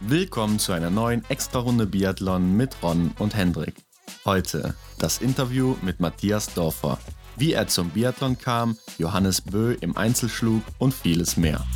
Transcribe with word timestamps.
Willkommen 0.00 0.60
zu 0.60 0.72
einer 0.72 0.90
neuen 0.90 1.24
Extra-Runde 1.28 1.86
Biathlon 1.86 2.56
mit 2.56 2.76
Ron 2.82 3.12
und 3.18 3.34
Hendrik. 3.34 3.74
Heute 4.24 4.74
das 4.98 5.18
Interview 5.18 5.74
mit 5.82 5.98
Matthias 5.98 6.54
Dorfer, 6.54 6.98
wie 7.36 7.52
er 7.52 7.66
zum 7.66 7.90
Biathlon 7.90 8.38
kam, 8.38 8.76
Johannes 8.98 9.40
Bö 9.40 9.74
im 9.80 9.96
Einzel 9.96 10.28
schlug 10.28 10.62
und 10.78 10.94
vieles 10.94 11.36
mehr. 11.36 11.66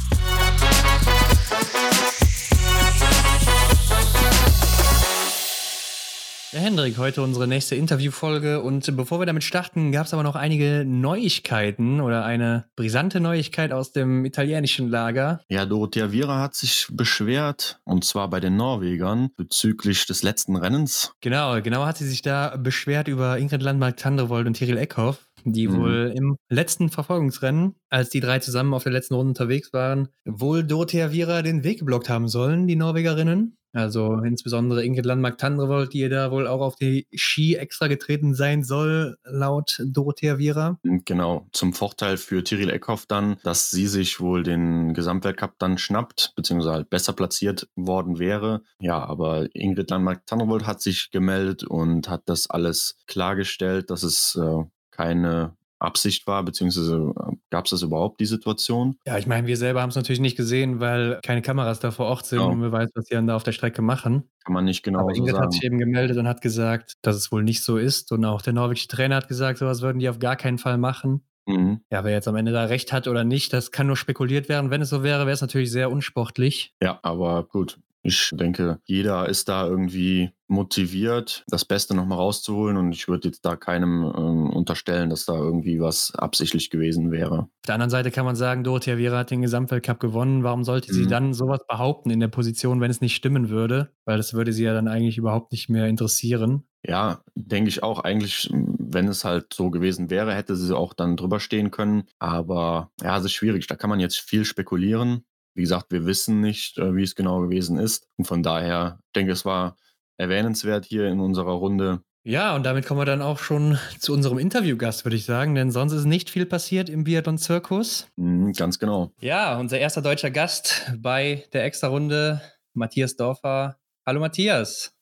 Ja, 6.53 6.59
Hendrik, 6.59 6.99
heute 6.99 7.23
unsere 7.23 7.47
nächste 7.47 7.77
Interviewfolge. 7.77 8.61
Und 8.61 8.97
bevor 8.97 9.21
wir 9.21 9.27
damit 9.27 9.45
starten, 9.45 9.93
gab 9.93 10.07
es 10.07 10.13
aber 10.13 10.25
noch 10.25 10.35
einige 10.35 10.85
Neuigkeiten 10.85 12.01
oder 12.01 12.25
eine 12.25 12.65
brisante 12.75 13.21
Neuigkeit 13.21 13.73
aus 13.73 13.93
dem 13.93 14.25
italienischen 14.25 14.89
Lager. 14.89 15.43
Ja, 15.49 15.65
Dorothea 15.65 16.11
Viera 16.11 16.41
hat 16.41 16.57
sich 16.57 16.89
beschwert, 16.91 17.79
und 17.85 18.05
zwar 18.05 18.29
bei 18.29 18.41
den 18.41 18.57
Norwegern, 18.57 19.31
bezüglich 19.37 20.07
des 20.07 20.25
letzten 20.25 20.57
Rennens. 20.57 21.13
Genau, 21.21 21.63
genau 21.63 21.87
hat 21.87 21.99
sie 21.99 22.09
sich 22.09 22.21
da 22.21 22.57
beschwert 22.57 23.07
über 23.07 23.39
Ingrid 23.39 23.63
Landmark-Tandrevold 23.63 24.49
und 24.49 24.55
Tyrell 24.55 24.79
Eckhoff 24.79 25.31
die 25.45 25.69
mhm. 25.69 25.77
wohl 25.79 26.13
im 26.15 26.37
letzten 26.51 26.91
Verfolgungsrennen, 26.91 27.75
als 27.89 28.11
die 28.11 28.21
drei 28.21 28.41
zusammen 28.41 28.75
auf 28.75 28.83
der 28.83 28.93
letzten 28.93 29.15
Runde 29.15 29.31
unterwegs 29.31 29.73
waren, 29.73 30.09
wohl 30.27 30.65
Dorothea 30.65 31.13
Viera 31.13 31.43
den 31.43 31.65
Weg 31.65 31.79
geblockt 31.79 32.09
haben 32.09 32.29
sollen, 32.29 32.67
die 32.67 32.77
Norwegerinnen. 32.77 33.57
Also 33.73 34.15
insbesondere 34.15 34.85
Ingrid 34.85 35.07
Landmark-Tandrevold, 35.07 35.93
die 35.93 36.09
da 36.09 36.31
wohl 36.31 36.47
auch 36.47 36.61
auf 36.61 36.77
die 36.77 37.07
Ski 37.15 37.57
extra 37.57 37.87
getreten 37.87 38.35
sein 38.35 38.65
soll, 38.65 39.17
laut 39.25 39.81
Dorothea 39.85 40.39
Viera. 40.39 40.79
Genau, 40.83 41.47
zum 41.53 41.73
Vorteil 41.73 42.17
für 42.17 42.43
Tyrell 42.43 42.71
Eckhoff 42.71 43.07
dann, 43.07 43.37
dass 43.45 43.71
sie 43.71 43.87
sich 43.87 44.21
wohl 44.21 44.43
den 44.43 44.95
Gesamtweltcup 44.95 45.55
dann 45.59 45.79
schnappt, 45.79 46.33
beziehungsweise 46.37 46.75
halt 46.75 46.91
besser 46.91 47.13
platziert 47.13 47.69
worden 47.77 48.19
wäre. 48.19 48.63
Ja, 48.81 49.05
aber 49.05 49.49
Ingrid 49.55 49.91
Landmark-Tandrevold 49.91 50.67
hat 50.67 50.83
sich 50.83 51.11
gemeldet 51.11 51.65
und 51.65 52.09
hat 52.09 52.23
das 52.27 52.51
alles 52.51 52.97
klargestellt, 53.07 53.91
dass 53.91 54.03
es 54.03 54.37
äh, 54.41 54.65
keine 54.91 55.57
Absicht 55.81 56.27
war, 56.27 56.43
beziehungsweise 56.45 57.13
äh, 57.17 57.37
gab 57.51 57.65
es 57.65 57.71
das 57.71 57.83
überhaupt, 57.83 58.21
die 58.21 58.27
Situation? 58.27 58.97
Ja, 59.07 59.19
ich 59.19 59.27
meine, 59.27 59.47
wir 59.47 59.57
selber 59.57 59.83
haben 59.83 59.91
es 59.91 59.97
natürlich 59.97 60.21
nicht 60.21 60.37
gesehen, 60.37 60.81
weil 60.81 61.21
keine 61.25 61.43
Kameras 61.43 61.81
da 61.81 61.91
vor 61.91 62.07
Ort 62.07 62.27
sind 62.27 62.39
genau. 62.39 62.53
und 62.53 62.63
wir 62.63 62.73
weiß, 62.73 62.91
was 62.95 63.07
sie 63.07 63.15
dann 63.15 63.27
da 63.27 63.37
auf 63.37 63.43
der 63.43 63.53
Strecke 63.53 63.83
machen. 63.83 64.29
Kann 64.45 64.55
man 64.55 64.65
nicht 64.65 64.83
genau 64.83 65.01
Aber 65.01 65.15
Ingrid 65.15 65.35
so 65.35 65.41
hat 65.41 65.53
sich 65.53 65.65
eben 65.65 65.79
gemeldet 65.79 66.17
und 66.17 66.29
hat 66.29 66.41
gesagt, 66.41 66.95
dass 67.03 67.17
es 67.17 67.33
wohl 67.33 67.43
nicht 67.43 67.63
so 67.63 67.77
ist. 67.77 68.13
Und 68.13 68.25
auch 68.25 68.43
der 68.43 68.53
norwegische 68.53 68.89
Trainer 68.89 69.17
hat 69.17 69.29
gesagt, 69.29 69.59
sowas 69.59 69.83
würden 69.83 69.99
die 69.99 70.09
auf 70.09 70.19
gar 70.19 70.37
keinen 70.37 70.59
Fall 70.59 70.79
machen. 70.79 71.23
Mhm. 71.47 71.81
Ja, 71.91 72.05
wer 72.05 72.13
jetzt 72.13 72.29
am 72.29 72.37
Ende 72.37 72.53
da 72.53 72.65
recht 72.65 72.93
hat 72.93 73.09
oder 73.09 73.25
nicht, 73.25 73.53
das 73.53 73.71
kann 73.71 73.87
nur 73.87 73.97
spekuliert 73.97 74.49
werden. 74.49 74.71
Wenn 74.71 74.83
es 74.83 74.91
so 74.91 75.03
wäre, 75.03 75.21
wäre 75.21 75.33
es 75.33 75.41
natürlich 75.41 75.71
sehr 75.71 75.91
unsportlich. 75.91 76.75
Ja, 76.83 76.99
aber 77.03 77.45
gut. 77.45 77.79
Ich 78.03 78.31
denke, 78.33 78.81
jeder 78.85 79.29
ist 79.29 79.49
da 79.49 79.67
irgendwie 79.67 80.31
motiviert, 80.49 81.45
das 81.49 81.65
Beste 81.65 81.95
nochmal 81.95 82.19
rauszuholen. 82.19 82.77
Und 82.77 82.93
ich 82.93 83.09
würde 83.09 83.29
jetzt 83.29 83.45
da 83.45 83.57
keinem 83.57 84.05
ähm, 84.17 84.51
unterstellen, 84.51 85.11
dass 85.11 85.25
da 85.25 85.35
irgendwie 85.35 85.81
was 85.81 86.13
absichtlich 86.15 86.71
gewesen 86.71 87.11
wäre. 87.11 87.41
Auf 87.41 87.67
der 87.67 87.75
anderen 87.75 87.91
Seite 87.91 88.11
kann 88.11 88.25
man 88.25 88.37
sagen, 88.37 88.65
Dorothea 88.65 88.99
Viera 88.99 89.19
hat 89.19 89.31
den 89.31 89.43
Gesamtweltcup 89.43 90.01
gewonnen. 90.01 90.43
Warum 90.43 90.65
sollte 90.65 90.93
mhm. 90.93 90.97
sie 90.97 91.07
dann 91.07 91.35
sowas 91.35 91.61
behaupten 91.69 92.11
in 92.11 92.21
der 92.21 92.29
Position, 92.29 92.81
wenn 92.81 92.91
es 92.91 93.01
nicht 93.01 93.15
stimmen 93.15 93.49
würde? 93.49 93.93
Weil 94.05 94.17
das 94.17 94.35
würde 94.35 94.53
sie 94.53 94.65
ja 94.65 94.75
dann 94.75 94.89
eigentlich 94.89 95.19
überhaupt 95.19 95.53
nicht 95.53 95.69
mehr 95.69 95.87
interessieren. 95.87 96.65
Ja, 96.83 97.23
denke 97.35 97.69
ich 97.69 97.83
auch. 97.83 98.01
Eigentlich, 98.01 98.49
wenn 98.53 99.09
es 99.09 99.25
halt 99.25 99.53
so 99.53 99.71
gewesen 99.71 100.09
wäre, 100.09 100.35
hätte 100.35 100.57
sie 100.57 100.75
auch 100.77 100.95
dann 100.95 101.17
drüber 101.17 101.39
stehen 101.39 101.71
können. 101.71 102.05
Aber 102.19 102.91
ja, 103.03 103.19
es 103.19 103.25
ist 103.25 103.33
schwierig. 103.33 103.67
Da 103.67 103.77
kann 103.77 103.91
man 103.91 104.01
jetzt 104.01 104.19
viel 104.19 104.45
spekulieren. 104.45 105.25
Wie 105.61 105.65
gesagt, 105.65 105.93
wir 105.93 106.07
wissen 106.07 106.41
nicht, 106.41 106.79
äh, 106.79 106.97
wie 106.97 107.03
es 107.03 107.15
genau 107.15 107.43
gewesen 107.43 107.79
ist. 107.79 108.09
Und 108.17 108.25
von 108.25 108.43
daher 108.43 108.99
denke 109.15 109.33
ich, 109.33 109.41
es 109.41 109.45
war 109.45 109.77
erwähnenswert 110.17 110.87
hier 110.87 111.07
in 111.09 111.21
unserer 111.21 111.53
Runde. 111.53 112.01
Ja, 112.25 112.57
und 112.57 112.65
damit 112.65 112.87
kommen 112.87 112.99
wir 112.99 113.05
dann 113.05 113.21
auch 113.21 113.39
schon 113.39 113.79
zu 113.99 114.15
unserem 114.15 114.39
Interviewgast, 114.39 115.05
würde 115.05 115.17
ich 115.17 115.27
sagen, 115.27 115.55
denn 115.55 115.71
sonst 115.71 115.93
ist 115.93 116.07
nicht 116.07 116.31
viel 116.31 116.47
passiert 116.47 116.89
im 116.89 117.05
Biathlon-Zirkus. 117.05 118.09
Mhm, 118.17 118.55
ganz 118.55 118.79
genau. 118.79 119.13
Ja, 119.21 119.59
unser 119.61 119.79
erster 119.79 120.01
deutscher 120.01 120.31
Gast 120.31 120.95
bei 120.97 121.45
der 121.53 121.67
Extra-Runde, 121.67 122.41
Matthias 122.73 123.17
Dorfer. 123.17 123.77
Hallo 124.07 124.21
Matthias. 124.21 124.95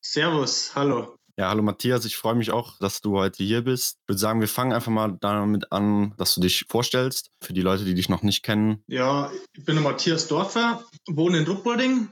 Servus, 0.00 0.76
hallo. 0.76 1.16
Ja, 1.36 1.48
hallo 1.48 1.62
Matthias, 1.62 2.04
ich 2.04 2.16
freue 2.16 2.36
mich 2.36 2.52
auch, 2.52 2.78
dass 2.78 3.00
du 3.00 3.18
heute 3.18 3.42
hier 3.42 3.62
bist. 3.62 3.98
Ich 4.02 4.08
würde 4.08 4.20
sagen, 4.20 4.40
wir 4.40 4.46
fangen 4.46 4.72
einfach 4.72 4.92
mal 4.92 5.18
damit 5.20 5.72
an, 5.72 6.14
dass 6.16 6.36
du 6.36 6.40
dich 6.40 6.64
vorstellst, 6.68 7.32
für 7.40 7.52
die 7.52 7.60
Leute, 7.60 7.84
die 7.84 7.94
dich 7.94 8.08
noch 8.08 8.22
nicht 8.22 8.44
kennen. 8.44 8.84
Ja, 8.86 9.32
ich 9.52 9.64
bin 9.64 9.74
der 9.74 9.82
Matthias 9.82 10.28
Dorfer, 10.28 10.84
wohne 11.08 11.38
in 11.38 11.44
Rupperding, 11.44 12.08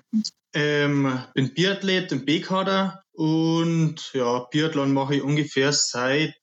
ähm, 0.54 1.22
bin 1.34 1.54
Biathlet 1.54 2.10
im 2.10 2.24
B-Kader 2.24 3.04
und 3.12 4.10
ja, 4.12 4.40
Biathlon 4.50 4.92
mache 4.92 5.14
ich 5.14 5.22
ungefähr 5.22 5.72
seit 5.72 6.34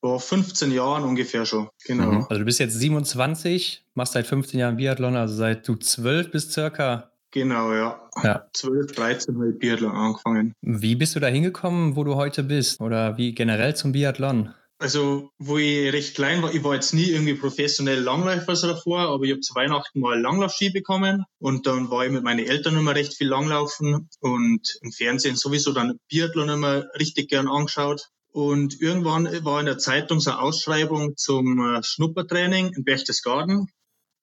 oh, 0.00 0.18
15 0.18 0.72
Jahren 0.72 1.04
ungefähr 1.04 1.44
schon. 1.44 1.68
Genau. 1.84 2.12
Mhm. 2.12 2.26
Also 2.30 2.38
du 2.38 2.44
bist 2.46 2.60
jetzt 2.60 2.78
27, 2.78 3.84
machst 3.92 4.14
seit 4.14 4.26
15 4.26 4.58
Jahren 4.58 4.78
Biathlon, 4.78 5.16
also 5.16 5.34
seit 5.34 5.68
du 5.68 5.76
12 5.76 6.30
bist 6.30 6.52
circa 6.52 7.12
Genau, 7.36 7.70
ja. 7.74 8.00
ja. 8.24 8.48
12, 8.54 8.92
13 8.92 9.34
habe 9.34 9.50
ich 9.50 9.58
Biathlon 9.58 9.92
angefangen. 9.92 10.54
Wie 10.62 10.94
bist 10.94 11.14
du 11.14 11.20
da 11.20 11.26
hingekommen, 11.26 11.94
wo 11.94 12.02
du 12.02 12.14
heute 12.14 12.42
bist? 12.42 12.80
Oder 12.80 13.18
wie 13.18 13.34
generell 13.34 13.76
zum 13.76 13.92
Biathlon? 13.92 14.54
Also, 14.78 15.28
wo 15.36 15.58
ich 15.58 15.92
recht 15.92 16.14
klein 16.14 16.40
war, 16.40 16.54
ich 16.54 16.64
war 16.64 16.72
jetzt 16.72 16.94
nie 16.94 17.10
irgendwie 17.10 17.34
professionell 17.34 18.00
Langläufer 18.00 18.54
davor, 18.54 19.00
aber 19.00 19.24
ich 19.24 19.32
habe 19.32 19.40
zu 19.42 19.54
Weihnachten 19.54 20.00
mal 20.00 20.18
Langlaufski 20.18 20.70
bekommen 20.70 21.24
und 21.38 21.66
dann 21.66 21.90
war 21.90 22.06
ich 22.06 22.10
mit 22.10 22.24
meinen 22.24 22.46
Eltern 22.46 22.74
immer 22.78 22.94
recht 22.94 23.12
viel 23.12 23.28
Langlaufen 23.28 24.08
und 24.20 24.78
im 24.80 24.92
Fernsehen 24.92 25.36
sowieso 25.36 25.72
dann 25.72 25.98
Biathlon 26.08 26.48
immer 26.48 26.84
richtig 26.98 27.28
gern 27.28 27.48
angeschaut. 27.48 28.08
Und 28.32 28.80
irgendwann 28.80 29.26
war 29.44 29.60
in 29.60 29.66
der 29.66 29.76
Zeitung 29.76 30.20
so 30.20 30.30
eine 30.30 30.40
Ausschreibung 30.40 31.18
zum 31.18 31.58
äh, 31.58 31.82
Schnuppertraining 31.82 32.72
in 32.72 32.84
Berchtesgaden. 32.84 33.68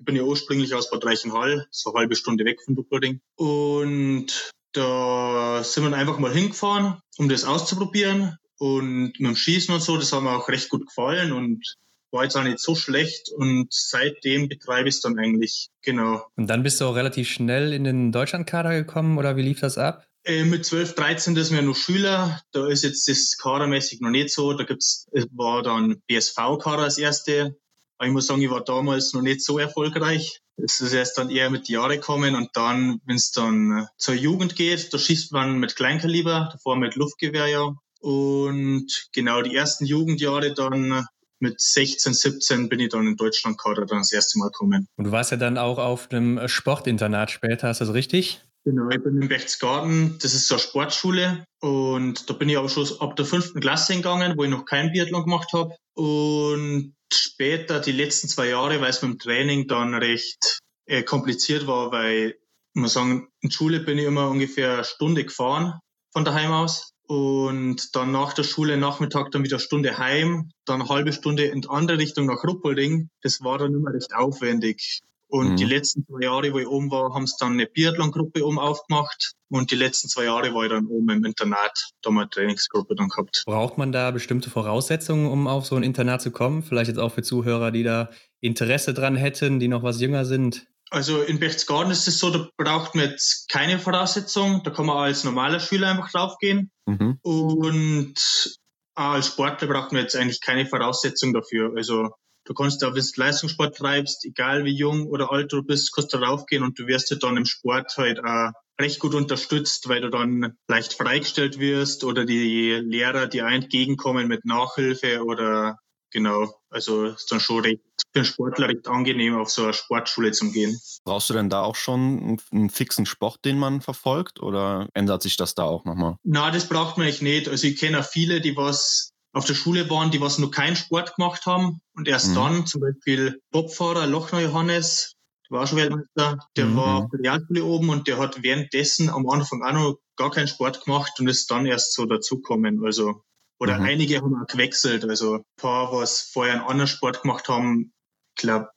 Ich 0.03 0.06
bin 0.06 0.18
ja 0.18 0.24
ursprünglich 0.24 0.74
aus 0.74 0.90
Bad 0.90 1.06
Reichenhall, 1.06 1.66
so 1.72 1.94
eine 1.94 2.02
halbe 2.02 2.18
Stunde 2.18 2.44
weg 2.44 2.62
von 2.62 2.75
Duppolding. 2.75 3.22
Und 3.36 4.52
da 4.74 5.64
sind 5.64 5.90
wir 5.90 5.96
einfach 5.96 6.19
mal 6.19 6.34
hingefahren, 6.34 7.00
um 7.18 7.30
das 7.30 7.46
auszuprobieren. 7.46 8.36
Und 8.58 9.13
mit 9.18 9.30
dem 9.30 9.38
Schießen 9.38 9.74
und 9.74 9.81
so, 9.81 9.96
das 9.96 10.12
hat 10.12 10.22
mir 10.22 10.36
auch 10.36 10.50
recht 10.50 10.68
gut 10.68 10.88
gefallen 10.88 11.31
und 11.31 11.78
war 12.12 12.25
jetzt 12.25 12.36
auch 12.36 12.44
nicht 12.44 12.59
so 12.59 12.75
schlecht. 12.75 13.30
Und 13.31 13.68
seitdem 13.72 14.50
betreibe 14.50 14.90
ich 14.90 14.96
es 14.96 15.02
dann 15.02 15.18
eigentlich, 15.18 15.69
genau. 15.81 16.25
Und 16.36 16.47
dann 16.47 16.63
bist 16.63 16.81
du 16.81 16.86
auch 16.86 16.97
relativ 16.97 17.30
schnell 17.30 17.72
in 17.72 17.86
den 17.86 18.12
Deutschlandkader 18.12 18.74
gekommen 18.74 19.18
oder 19.18 19.38
wie 19.38 19.44
lief 19.44 19.62
das 19.62 19.78
ab? 19.78 20.06
Äh, 20.25 20.44
mit 20.44 20.66
12, 20.66 20.96
13, 20.96 21.34
das 21.34 21.47
sind 21.47 21.56
wir 21.56 21.63
noch 21.63 21.78
Schüler. 21.78 22.42
Da 22.52 22.68
ist 22.68 22.84
jetzt 22.84 23.08
das 23.08 23.38
kadermäßig 23.38 24.02
noch 24.02 24.09
nicht 24.09 24.31
so. 24.31 24.52
Da 24.52 24.66
gibt's, 24.66 25.08
war 25.31 25.63
dann 25.63 26.02
BSV-Kader 26.08 26.84
als 26.84 26.97
erste. 26.97 27.56
Aber 27.98 28.08
ich 28.08 28.14
muss 28.14 28.28
sagen, 28.28 28.42
ich 28.42 28.50
war 28.50 28.64
damals 28.64 29.14
noch 29.14 29.22
nicht 29.22 29.44
so 29.44 29.59
erfolgreich. 29.59 30.42
Es 30.58 30.81
ist 30.81 30.94
erst 30.94 31.18
dann 31.18 31.30
eher 31.30 31.50
mit 31.50 31.68
Jahren 31.68 31.92
gekommen 31.92 32.36
und 32.36 32.50
dann, 32.54 33.02
wenn 33.06 33.16
es 33.16 33.31
dann 33.31 33.72
äh, 33.72 33.86
zur 33.98 34.14
Jugend 34.14 34.56
geht, 34.56 34.94
da 34.94 34.98
schießt 34.98 35.31
man 35.31 35.58
mit 35.58 35.76
Kleinkaliber, 35.76 36.50
davor 36.52 36.76
mit 36.76 36.96
Luftgewehr 36.96 37.48
ja. 37.48 37.74
Und 38.02 39.08
genau 39.14 39.42
die 39.42 39.56
ersten 39.56 39.86
Jugendjahre 39.86 40.54
dann 40.54 41.06
mit 41.40 41.59
16, 41.59 42.14
17 42.14 42.70
bin 42.70 42.80
ich 42.80 42.90
dann 42.90 43.08
in 43.08 43.16
Deutschland 43.16 43.58
Kader 43.58 43.86
dann 43.86 44.00
das 44.00 44.12
erste 44.12 44.40
Mal 44.40 44.48
gekommen. 44.48 44.88
Und 44.96 45.06
du 45.06 45.12
warst 45.12 45.31
ja 45.31 45.38
dann 45.38 45.58
auch 45.58 45.78
auf 45.78 46.12
einem 46.12 46.48
Sportinternat 46.48 47.31
später, 47.31 47.70
ist 47.70 47.81
das 47.81 47.94
richtig? 47.94 48.42
Genau, 48.66 48.90
ich 48.90 49.04
bin 49.04 49.22
in 49.22 49.28
Berchtesgaden, 49.28 50.18
das 50.22 50.34
ist 50.34 50.48
so 50.48 50.56
eine 50.56 50.62
Sportschule 50.62 51.46
und 51.63 52.29
da 52.29 52.34
bin 52.34 52.50
ich 52.50 52.57
aber 52.57 52.68
schon 52.68 52.90
ab 53.00 53.16
der 53.16 53.24
fünften 53.25 53.62
Klasse 53.62 53.96
gegangen, 53.96 54.34
wo 54.35 54.44
ich 54.44 54.50
noch 54.50 54.66
kein 54.66 54.91
Biathlon 54.91 55.24
gemacht 55.24 55.53
habe. 55.53 55.74
Und 55.94 56.94
später, 57.09 57.79
die 57.79 57.94
letzten 57.94 58.28
zwei 58.28 58.50
Jahre, 58.50 58.81
weil 58.81 58.90
es 58.90 59.01
mit 59.01 59.13
dem 59.13 59.19
Training 59.19 59.68
dann 59.69 59.94
recht 59.96 60.59
äh, 60.88 61.03
kompliziert 61.03 61.65
war, 61.65 61.89
weil, 61.94 62.36
muss 62.74 62.92
sagen, 62.92 63.30
in 63.39 63.50
Schule 63.50 63.80
bin 63.80 63.98
ich 63.98 64.04
immer 64.04 64.30
ungefähr 64.30 64.74
eine 64.74 64.83
Stunde 64.83 65.24
gefahren 65.24 65.80
von 66.12 66.25
daheim 66.25 66.51
aus. 66.51 66.92
Und 67.07 67.95
dann 67.95 68.12
nach 68.12 68.33
der 68.33 68.44
Schule 68.44 68.75
Nachmittag 68.75 69.31
dann 69.31 69.45
wieder 69.45 69.56
eine 69.56 69.63
Stunde 69.63 69.98
heim, 69.98 70.51
dann 70.65 70.81
eine 70.81 70.89
halbe 70.89 71.13
Stunde 71.13 71.45
in 71.45 71.62
die 71.62 71.69
andere 71.69 71.98
Richtung 71.98 72.25
nach 72.25 72.44
Ruppolding. 72.44 73.10
Das 73.21 73.39
war 73.42 73.57
dann 73.57 73.74
immer 73.74 73.94
recht 73.94 74.13
aufwendig. 74.13 75.00
Und 75.33 75.53
mhm. 75.53 75.56
die 75.56 75.63
letzten 75.63 76.06
zwei 76.06 76.25
Jahre, 76.25 76.53
wo 76.53 76.59
ich 76.59 76.68
oben 76.68 76.91
war, 76.91 77.15
haben 77.15 77.25
sie 77.25 77.33
dann 77.39 77.53
eine 77.53 77.65
Biathlon-Gruppe 77.65 78.45
oben 78.45 78.59
aufgemacht. 78.59 79.33
Und 79.50 79.71
die 79.71 79.75
letzten 79.75 80.07
zwei 80.07 80.25
Jahre 80.25 80.53
war 80.53 80.65
ich 80.65 80.69
dann 80.69 80.85
oben 80.85 81.09
im 81.09 81.25
Internat, 81.25 81.89
da 82.03 82.12
mal 82.12 82.21
eine 82.21 82.30
Trainingsgruppe 82.30 82.94
dann 82.94 83.09
gehabt. 83.09 83.41
Braucht 83.47 83.80
man 83.80 83.91
da 83.91 84.12
bestimmte 84.12 84.51
Voraussetzungen, 84.51 85.25
um 85.25 85.47
auf 85.47 85.65
so 85.65 85.75
ein 85.75 85.81
Internat 85.81 86.21
zu 86.21 86.30
kommen? 86.30 86.62
Vielleicht 86.62 86.89
jetzt 86.89 87.00
auch 87.00 87.12
für 87.12 87.24
Zuhörer, 87.24 87.71
die 87.71 87.81
da 87.81 88.12
Interesse 88.41 88.94
dran 88.94 89.15
hätten, 89.15 89.59
die 89.59 89.68
noch 89.68 89.81
was 89.81 90.00
jünger 90.00 90.25
sind? 90.25 90.68
Also 90.91 91.24
in 91.24 91.39
Berchtesgaden 91.39 91.91
ist 91.91 92.07
es 92.07 92.19
so, 92.19 92.29
da 92.29 92.47
braucht 92.56 92.94
man 92.94 93.09
jetzt 93.09 93.50
keine 93.50 93.79
Voraussetzung. 93.79 94.62
Da 94.63 94.69
kann 94.69 94.86
man 94.86 94.97
als 94.97 95.24
normaler 95.24 95.59
Schüler 95.59 95.89
einfach 95.89 96.12
draufgehen. 96.12 96.69
Mhm. 96.86 97.18
Und 97.24 98.59
als 98.94 99.27
Sportler 99.29 99.68
braucht 99.68 99.94
man 99.94 100.03
jetzt 100.03 100.15
eigentlich 100.15 100.41
keine 100.41 100.68
Voraussetzung 100.68 101.33
dafür. 101.33 101.74
Also 101.75 102.12
Du 102.45 102.54
kannst 102.54 102.81
da, 102.81 102.94
wenn 102.94 103.04
du 103.04 103.22
Leistungssport 103.22 103.78
treibst, 103.78 104.25
egal 104.25 104.66
wie 104.66 104.75
jung 104.75 105.07
oder 105.07 105.31
alt 105.31 105.51
du 105.54 105.63
bist, 105.63 105.94
kannst 105.94 106.13
du 106.13 106.18
raufgehen 106.18 106.63
und 106.63 106.78
du 106.78 106.88
wirst 106.88 107.10
ja 107.10 107.18
dann 107.18 107.38
im 107.38 107.45
Sport 107.45 107.95
halt 107.98 108.24
auch 108.24 108.51
recht 108.80 109.00
gut 109.00 109.13
unterstützt, 109.13 109.88
weil 109.88 110.01
du 110.01 110.10
dann 110.10 110.57
leicht 110.68 110.94
freigestellt 110.94 111.60
wirst 111.60 112.04
oder 112.04 112.25
die 112.25 112.72
Lehrer 112.72 113.28
dir 113.28 113.45
entgegenkommen 113.45 114.28
mit 114.28 114.45
Nachhilfe 114.45 115.24
oder 115.24 115.78
genau. 116.12 116.54
Also 116.69 117.06
ist 117.06 117.31
dann 117.31 117.40
schon 117.40 117.62
recht 117.62 117.81
für 118.12 118.19
einen 118.19 118.25
Sportler 118.25 118.68
recht 118.69 118.88
angenehm, 118.88 119.36
auf 119.36 119.50
so 119.50 119.63
eine 119.63 119.74
Sportschule 119.74 120.31
zu 120.31 120.51
gehen. 120.51 120.80
Brauchst 121.04 121.30
du 121.30 121.34
denn 121.34 121.50
da 121.50 121.62
auch 121.62 121.75
schon 121.75 122.39
einen 122.51 122.69
fixen 122.69 123.06
Sport, 123.06 123.46
den 123.46 123.57
man 123.57 123.81
verfolgt 123.81 124.42
oder 124.42 124.89
ändert 124.94 125.22
sich 125.22 125.38
das 125.38 125.56
da 125.56 125.63
auch 125.63 125.86
nochmal? 125.86 126.18
Na, 126.24 126.51
das 126.51 126.68
braucht 126.68 126.98
man 126.98 127.07
eigentlich 127.07 127.22
nicht. 127.22 127.48
Also 127.48 127.68
ich 127.68 127.80
kenne 127.80 128.00
auch 128.00 128.06
viele, 128.06 128.42
die 128.42 128.56
was 128.56 129.12
auf 129.33 129.45
der 129.45 129.56
Schule 129.56 129.89
waren, 129.89 130.12
die 130.12 130.21
was 130.21 130.38
nur 130.38 130.51
keinen 130.51 130.75
Sport 130.75 131.15
gemacht 131.15 131.45
haben 131.45 131.81
und 131.95 132.07
erst 132.07 132.30
mhm. 132.30 132.35
dann, 132.35 132.65
zum 132.68 132.81
Beispiel 132.81 133.41
Bobfahrer 133.51 134.07
Lochner 134.07 134.41
Johannes, 134.41 135.15
der 135.50 135.59
war 135.59 135.68
schon 135.68 135.80
Weltmeister, 135.80 136.38
der 136.56 136.65
mhm. 136.65 136.75
war 136.77 136.95
auf 136.97 137.09
der 137.12 137.19
Realschule 137.19 137.63
oben 137.65 137.89
und 137.89 138.07
der 138.07 138.19
hat 138.19 138.41
währenddessen 138.44 139.09
am 139.09 139.27
Anfang 139.27 139.63
auch 139.63 139.74
noch 139.74 139.97
gar 140.15 140.31
keinen 140.31 140.47
Sport 140.47 140.85
gemacht 140.85 141.19
und 141.19 141.27
ist 141.27 141.50
dann 141.50 141.65
erst 141.65 141.94
so 141.94 142.06
dazukommen. 142.06 142.85
Also 142.85 143.24
oder 143.59 143.80
mhm. 143.80 143.85
einige 143.85 144.18
haben 144.18 144.35
auch 144.35 144.47
gewechselt. 144.47 145.06
Also 145.06 145.36
ein 145.36 145.44
paar, 145.57 145.91
was 145.91 146.21
vorher 146.21 146.53
einen 146.53 146.63
anderen 146.63 146.88
Sport 146.88 147.21
gemacht 147.21 147.47
haben, 147.47 147.94
ich 148.36 148.41
glaube, 148.41 148.69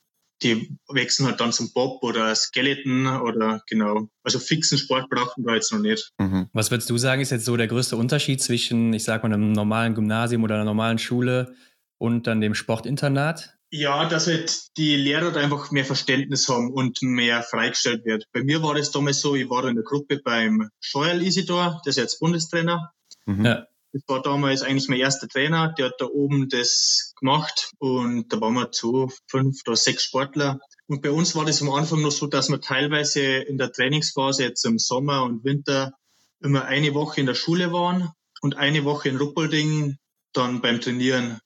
die 0.43 0.77
wechseln 0.89 1.27
halt 1.27 1.41
dann 1.41 1.53
zum 1.53 1.73
Bob 1.73 2.03
oder 2.03 2.35
Skeleton 2.35 3.07
oder 3.07 3.63
genau. 3.69 4.09
Also 4.23 4.39
fixen 4.39 4.79
Sport 4.79 5.09
brauchen 5.09 5.45
wir 5.45 5.55
jetzt 5.55 5.73
noch 5.73 5.81
nicht. 5.81 6.11
Mhm. 6.19 6.49
Was 6.53 6.71
würdest 6.71 6.91
du 6.91 6.99
sagen, 6.99 7.23
ist 7.23 7.31
jetzt 7.31 7.47
so 7.47 7.57
der 7.57 7.69
größte 7.69 7.97
Unterschied 7.97 8.43
zwischen, 8.43 8.93
ich 8.93 9.05
sag 9.05 9.23
mal, 9.23 9.33
einem 9.33 9.53
normalen 9.53 9.95
Gymnasium 9.95 10.45
oder 10.45 10.57
einer 10.57 10.65
normalen 10.65 10.99
Schule 10.99 11.55
und 11.99 12.27
dann 12.27 12.41
dem 12.41 12.55
Sportinternat? 12.55 13.57
Ja, 13.71 14.09
dass 14.09 14.27
halt 14.27 14.77
die 14.77 14.95
Lehrer 14.97 15.33
da 15.33 15.41
einfach 15.41 15.71
mehr 15.71 15.85
Verständnis 15.85 16.49
haben 16.49 16.71
und 16.73 17.03
mehr 17.03 17.43
freigestellt 17.43 18.05
wird. 18.05 18.27
Bei 18.33 18.45
mir 18.45 18.63
war 18.63 18.75
das 18.75 18.93
damals 18.93 19.21
so, 19.21 19.35
ich 19.35 19.51
war 19.51 19.67
in 19.67 19.75
der 19.75 19.85
Gruppe 19.85 20.21
beim 20.23 20.69
Scheuerl 20.81 21.23
Isidor, 21.23 21.81
der 21.85 21.91
ist 21.91 21.97
jetzt 21.97 22.21
Bundestrainer. 22.21 22.93
Mhm. 23.27 23.45
Ja. 23.45 23.67
Das 23.97 24.03
war 24.09 24.21
damals 24.21 24.61
eigentlich 24.61 24.91
mein 24.91 25.01
erster 25.01 25.27
Trainer, 25.27 25.73
der 25.73 25.87
hat 25.87 25.95
da 26.01 26.05
oben 26.05 26.51
das 26.51 27.15
gemacht 27.19 27.71
und 27.79 28.31
da 28.31 28.39
waren 28.43 28.53
wir 28.53 28.71
zu 28.71 29.11
fünf 29.27 29.63
oder 29.67 29.75
sechs 29.75 30.05
Sportler. 30.05 30.61
Und 30.87 31.01
bei 31.01 31.11
uns 31.11 31.35
war 31.35 31.47
das 31.47 31.63
am 31.63 31.71
Anfang 31.71 32.03
noch 32.03 32.11
so, 32.11 32.27
dass 32.27 32.51
wir 32.51 32.61
teilweise 32.61 33.23
in 33.23 33.57
der 33.57 33.73
Trainingsphase 33.73 34.43
jetzt 34.43 34.67
im 34.67 34.79
Sommer 34.79 35.23
und 35.23 35.45
Winter 35.45 35.95
immer 36.43 36.67
eine 36.67 36.93
Woche 36.93 37.21
in 37.21 37.27
der 37.27 37.35
Schule 37.35 37.73
waren 37.73 38.11
und 38.43 38.59
eine 38.59 38.85
Woche 38.85 39.09
in 39.09 39.17
Ruppolding 39.17 39.97
dann 40.35 40.61
beim 40.61 40.83
Trainieren. 40.83 41.41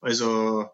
Also 0.00 0.64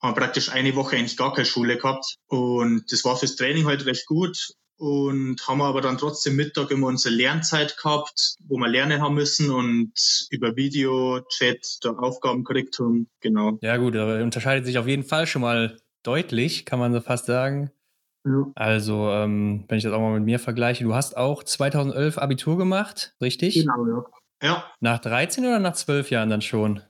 haben 0.00 0.14
praktisch 0.14 0.48
eine 0.48 0.74
Woche 0.76 0.96
eigentlich 0.96 1.18
gar 1.18 1.34
keine 1.34 1.44
Schule 1.44 1.76
gehabt. 1.76 2.16
Und 2.26 2.90
das 2.90 3.04
war 3.04 3.18
fürs 3.18 3.36
Training 3.36 3.66
halt 3.66 3.84
recht 3.84 4.06
gut 4.06 4.54
und 4.80 5.46
haben 5.46 5.60
aber 5.60 5.82
dann 5.82 5.98
trotzdem 5.98 6.36
Mittag 6.36 6.70
immer 6.70 6.86
unsere 6.86 7.14
Lernzeit 7.14 7.76
gehabt, 7.76 8.36
wo 8.48 8.56
wir 8.56 8.66
lernen 8.66 9.02
haben 9.02 9.14
müssen 9.14 9.50
und 9.50 9.92
über 10.30 10.56
Video-Chat 10.56 11.80
da 11.82 11.90
Aufgaben 11.90 12.44
gekriegt 12.44 12.78
haben. 12.78 13.06
Genau. 13.20 13.58
Ja 13.60 13.76
gut, 13.76 13.94
aber 13.94 14.22
unterscheidet 14.22 14.64
sich 14.64 14.78
auf 14.78 14.86
jeden 14.86 15.04
Fall 15.04 15.26
schon 15.26 15.42
mal 15.42 15.76
deutlich, 16.02 16.64
kann 16.64 16.78
man 16.78 16.94
so 16.94 17.02
fast 17.02 17.26
sagen. 17.26 17.70
Ja. 18.24 18.50
Also, 18.54 19.10
ähm, 19.10 19.64
wenn 19.68 19.76
ich 19.76 19.84
das 19.84 19.92
auch 19.92 20.00
mal 20.00 20.14
mit 20.14 20.24
mir 20.24 20.38
vergleiche, 20.38 20.84
du 20.84 20.94
hast 20.94 21.14
auch 21.14 21.44
2011 21.44 22.16
Abitur 22.16 22.56
gemacht, 22.56 23.14
richtig? 23.20 23.54
Genau, 23.54 23.86
ja. 23.86 24.04
ja. 24.42 24.72
Nach 24.80 24.98
13 24.98 25.44
oder 25.44 25.58
nach 25.58 25.74
12 25.74 26.10
Jahren 26.10 26.30
dann 26.30 26.42
schon? 26.42 26.80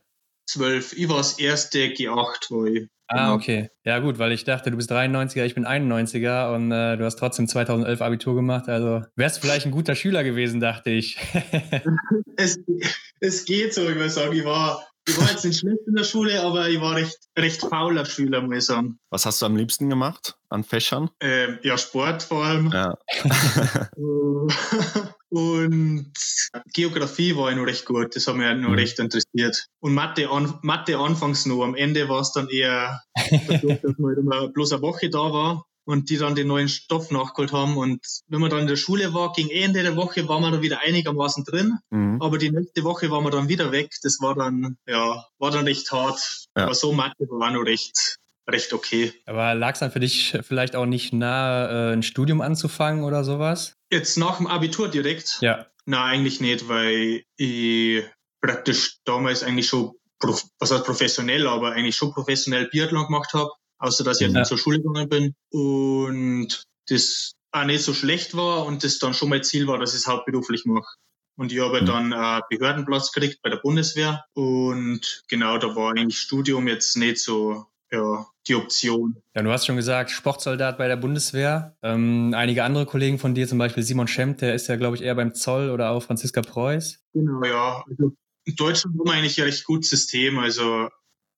12. 0.48 0.92
Ich 0.96 1.08
war 1.08 1.16
das 1.16 1.40
erste 1.40 1.78
G8, 1.78 2.50
wo 2.50 2.66
ich 2.66 2.88
Ah, 3.12 3.24
genau. 3.24 3.34
okay. 3.34 3.70
Ja, 3.84 3.98
gut, 3.98 4.20
weil 4.20 4.30
ich 4.30 4.44
dachte, 4.44 4.70
du 4.70 4.76
bist 4.76 4.92
93er, 4.92 5.44
ich 5.44 5.56
bin 5.56 5.66
91er 5.66 6.54
und 6.54 6.70
äh, 6.70 6.96
du 6.96 7.04
hast 7.04 7.16
trotzdem 7.16 7.48
2011 7.48 8.00
Abitur 8.02 8.36
gemacht. 8.36 8.68
Also 8.68 9.02
wärst 9.16 9.38
du 9.38 9.40
vielleicht 9.40 9.66
ein 9.66 9.72
guter 9.72 9.96
Schüler 9.96 10.22
gewesen, 10.22 10.60
dachte 10.60 10.90
ich. 10.90 11.18
es, 12.36 12.60
es 13.18 13.44
geht 13.44 13.74
so, 13.74 13.82
ich 13.88 13.96
würde 13.96 14.10
sagen. 14.10 14.32
Ich 14.36 14.44
war, 14.44 14.86
ich 15.10 15.20
war 15.20 15.30
jetzt 15.30 15.44
nicht 15.44 15.58
schlecht 15.58 15.80
in 15.86 15.94
der 15.94 16.04
Schule, 16.04 16.40
aber 16.42 16.68
ich 16.68 16.80
war 16.80 16.96
recht, 16.96 17.18
recht 17.36 17.60
fauler 17.60 18.04
Schüler, 18.04 18.42
muss 18.42 18.56
ich 18.56 18.64
sagen. 18.64 18.98
Was 19.10 19.26
hast 19.26 19.42
du 19.42 19.46
am 19.46 19.56
liebsten 19.56 19.90
gemacht 19.90 20.36
an 20.48 20.64
Fächern? 20.64 21.10
Ähm, 21.20 21.58
ja, 21.62 21.76
Sport 21.76 22.22
vor 22.22 22.44
allem. 22.44 22.70
Ja. 22.72 22.94
Und 25.32 26.12
Geografie 26.72 27.36
war 27.36 27.50
ich 27.50 27.56
noch 27.56 27.66
recht 27.66 27.84
gut, 27.86 28.16
das 28.16 28.26
hat 28.26 28.34
mich 28.34 28.46
noch 28.56 28.70
mhm. 28.70 28.74
recht 28.74 28.98
interessiert. 28.98 29.66
Und 29.78 29.94
Mathe, 29.94 30.28
an, 30.28 30.58
Mathe 30.62 30.98
anfangs 30.98 31.46
noch, 31.46 31.62
am 31.62 31.76
Ende 31.76 32.08
war 32.08 32.20
es 32.20 32.32
dann 32.32 32.48
eher, 32.48 33.00
dadurch, 33.14 33.80
dass 33.80 33.96
man 33.98 34.08
halt 34.08 34.18
immer 34.18 34.48
bloß 34.48 34.72
eine 34.72 34.82
Woche 34.82 35.08
da 35.08 35.32
war 35.32 35.66
und 35.90 36.10
die 36.10 36.16
dann 36.16 36.34
den 36.34 36.46
neuen 36.46 36.68
Stoff 36.68 37.10
nachgeholt 37.10 37.52
haben. 37.52 37.76
Und 37.76 38.00
wenn 38.28 38.40
man 38.40 38.50
dann 38.50 38.60
in 38.60 38.66
der 38.66 38.76
Schule 38.76 39.12
war, 39.14 39.32
gegen 39.32 39.50
Ende 39.50 39.82
der 39.82 39.96
Woche 39.96 40.28
war 40.28 40.40
man 40.40 40.52
dann 40.52 40.62
wieder 40.62 40.80
einigermaßen 40.80 41.44
drin, 41.44 41.78
mhm. 41.90 42.20
aber 42.20 42.38
die 42.38 42.50
nächste 42.50 42.84
Woche 42.84 43.10
war 43.10 43.20
man 43.20 43.32
dann 43.32 43.48
wieder 43.48 43.72
weg. 43.72 43.90
Das 44.02 44.18
war 44.20 44.34
dann, 44.34 44.76
ja, 44.86 45.24
war 45.38 45.50
dann 45.50 45.66
recht 45.66 45.90
hart. 45.92 46.46
Ja. 46.56 46.64
Aber 46.64 46.74
so 46.74 46.92
Mathe 46.92 47.26
war 47.28 47.50
noch 47.50 47.64
recht, 47.64 48.16
recht 48.48 48.72
okay. 48.72 49.12
Aber 49.26 49.54
lag 49.54 49.74
es 49.74 49.80
dann 49.80 49.92
für 49.92 50.00
dich 50.00 50.38
vielleicht 50.42 50.76
auch 50.76 50.86
nicht 50.86 51.12
nahe, 51.12 51.90
äh, 51.90 51.92
ein 51.92 52.02
Studium 52.02 52.40
anzufangen 52.40 53.04
oder 53.04 53.24
sowas? 53.24 53.74
Jetzt 53.90 54.16
nach 54.16 54.38
dem 54.38 54.46
Abitur 54.46 54.88
direkt? 54.88 55.38
Ja. 55.40 55.66
Nein, 55.86 56.20
eigentlich 56.20 56.40
nicht, 56.40 56.68
weil 56.68 57.24
ich 57.36 58.04
praktisch 58.40 58.98
damals 59.04 59.42
eigentlich 59.42 59.66
schon, 59.68 59.92
was 60.20 60.70
heißt 60.70 60.84
professionell, 60.84 61.46
aber 61.46 61.72
eigentlich 61.72 61.96
schon 61.96 62.12
professionell 62.12 62.68
Biathlon 62.68 63.06
gemacht 63.06 63.32
habe, 63.34 63.50
außer 63.80 64.04
dass 64.04 64.20
ich 64.20 64.30
ja. 64.30 64.44
zur 64.44 64.58
Schule 64.58 64.80
gegangen 64.80 65.08
bin 65.08 65.34
und 65.50 66.62
das 66.88 67.32
auch 67.52 67.64
nicht 67.64 67.82
so 67.82 67.94
schlecht 67.94 68.36
war 68.36 68.66
und 68.66 68.84
das 68.84 68.98
dann 68.98 69.14
schon 69.14 69.28
mein 69.28 69.42
Ziel 69.42 69.66
war, 69.66 69.78
dass 69.78 69.94
ich 69.94 70.00
es 70.00 70.06
hauptberuflich 70.06 70.64
mache. 70.66 70.86
Und 71.36 71.52
ich 71.52 71.60
habe 71.60 71.80
mhm. 71.80 71.86
dann 71.86 72.12
einen 72.12 72.42
Behördenplatz 72.50 73.12
gekriegt 73.12 73.40
bei 73.42 73.50
der 73.50 73.56
Bundeswehr 73.56 74.24
und 74.34 75.22
genau, 75.28 75.58
da 75.58 75.74
war 75.74 75.92
eigentlich 75.92 76.18
Studium 76.18 76.68
jetzt 76.68 76.96
nicht 76.96 77.18
so 77.18 77.66
ja, 77.90 78.26
die 78.46 78.54
Option. 78.54 79.16
Ja, 79.34 79.42
du 79.42 79.50
hast 79.50 79.66
schon 79.66 79.76
gesagt, 79.76 80.10
Sportsoldat 80.10 80.78
bei 80.78 80.86
der 80.86 80.96
Bundeswehr. 80.96 81.76
Ähm, 81.82 82.34
einige 82.36 82.62
andere 82.62 82.86
Kollegen 82.86 83.18
von 83.18 83.34
dir, 83.34 83.48
zum 83.48 83.58
Beispiel 83.58 83.82
Simon 83.82 84.06
Schemp, 84.06 84.38
der 84.38 84.54
ist 84.54 84.68
ja, 84.68 84.76
glaube 84.76 84.96
ich, 84.96 85.02
eher 85.02 85.14
beim 85.14 85.34
Zoll 85.34 85.70
oder 85.70 85.90
auch 85.90 86.02
Franziska 86.02 86.42
Preuß. 86.42 87.02
Genau, 87.14 87.42
ja. 87.42 87.84
Also 87.88 88.14
in 88.44 88.54
Deutschland 88.54 88.96
haben 88.98 89.08
wir 89.08 89.12
eigentlich 89.14 89.40
ein 89.40 89.44
recht 89.44 89.64
gutes 89.64 89.90
System. 89.90 90.38
Also 90.38 90.88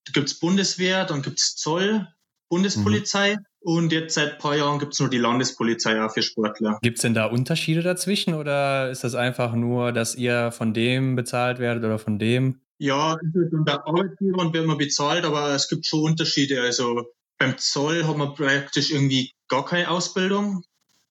da 0.05 0.13
gibt 0.13 0.29
es 0.29 0.39
Bundeswehr, 0.39 1.05
dann 1.05 1.23
gibt 1.23 1.39
es 1.39 1.57
Zoll, 1.57 2.07
Bundespolizei. 2.53 3.37
Mhm. 3.37 3.47
Und 3.65 3.93
jetzt 3.93 4.15
seit 4.15 4.33
ein 4.33 4.39
paar 4.39 4.57
Jahren 4.57 4.79
gibt 4.79 4.93
es 4.93 5.01
nur 5.01 5.09
die 5.09 5.19
Landespolizei 5.19 6.03
auch 6.03 6.13
für 6.13 6.21
Sportler. 6.21 6.79
Gibt 6.83 6.99
es 6.99 7.03
denn 7.03 7.15
da 7.15 7.27
Unterschiede 7.27 7.81
dazwischen 7.81 8.35
oder 8.35 8.91
ist 8.91 9.05
das 9.05 9.15
einfach 9.15 9.55
nur, 9.55 9.93
dass 9.93 10.15
ihr 10.17 10.53
von 10.53 10.75
dem 10.75 11.17
bezahlt 11.17 11.61
werdet 11.61 11.83
oder 11.85 11.99
von 11.99 12.19
dem? 12.19 12.61
Ja, 12.79 13.17
der 13.23 13.87
Arbeitgeber 13.87 14.43
und 14.43 14.53
wird 14.53 14.67
man 14.67 14.77
bezahlt, 14.77 15.25
aber 15.25 15.55
es 15.55 15.69
gibt 15.69 15.87
schon 15.87 16.01
Unterschiede. 16.01 16.61
Also 16.61 17.05
beim 17.39 17.57
Zoll 17.57 18.05
hat 18.07 18.17
man 18.17 18.35
praktisch 18.35 18.91
irgendwie 18.91 19.33
gar 19.49 19.65
keine 19.65 19.89
Ausbildung. 19.89 20.63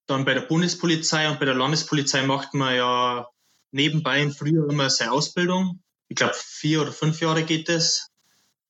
Dann 0.05 0.25
bei 0.25 0.35
der 0.35 0.41
Bundespolizei 0.41 1.27
und 1.29 1.39
bei 1.39 1.45
der 1.45 1.55
Landespolizei 1.55 2.23
macht 2.23 2.53
man 2.53 2.75
ja 2.75 3.27
nebenbei 3.71 4.21
im 4.21 4.31
Frühjahr 4.31 4.69
immer 4.69 4.89
seine 4.89 5.13
Ausbildung. 5.13 5.81
Ich 6.09 6.17
glaube, 6.17 6.35
vier 6.35 6.81
oder 6.81 6.91
fünf 6.91 7.19
Jahre 7.21 7.43
geht 7.43 7.69
es. 7.69 8.10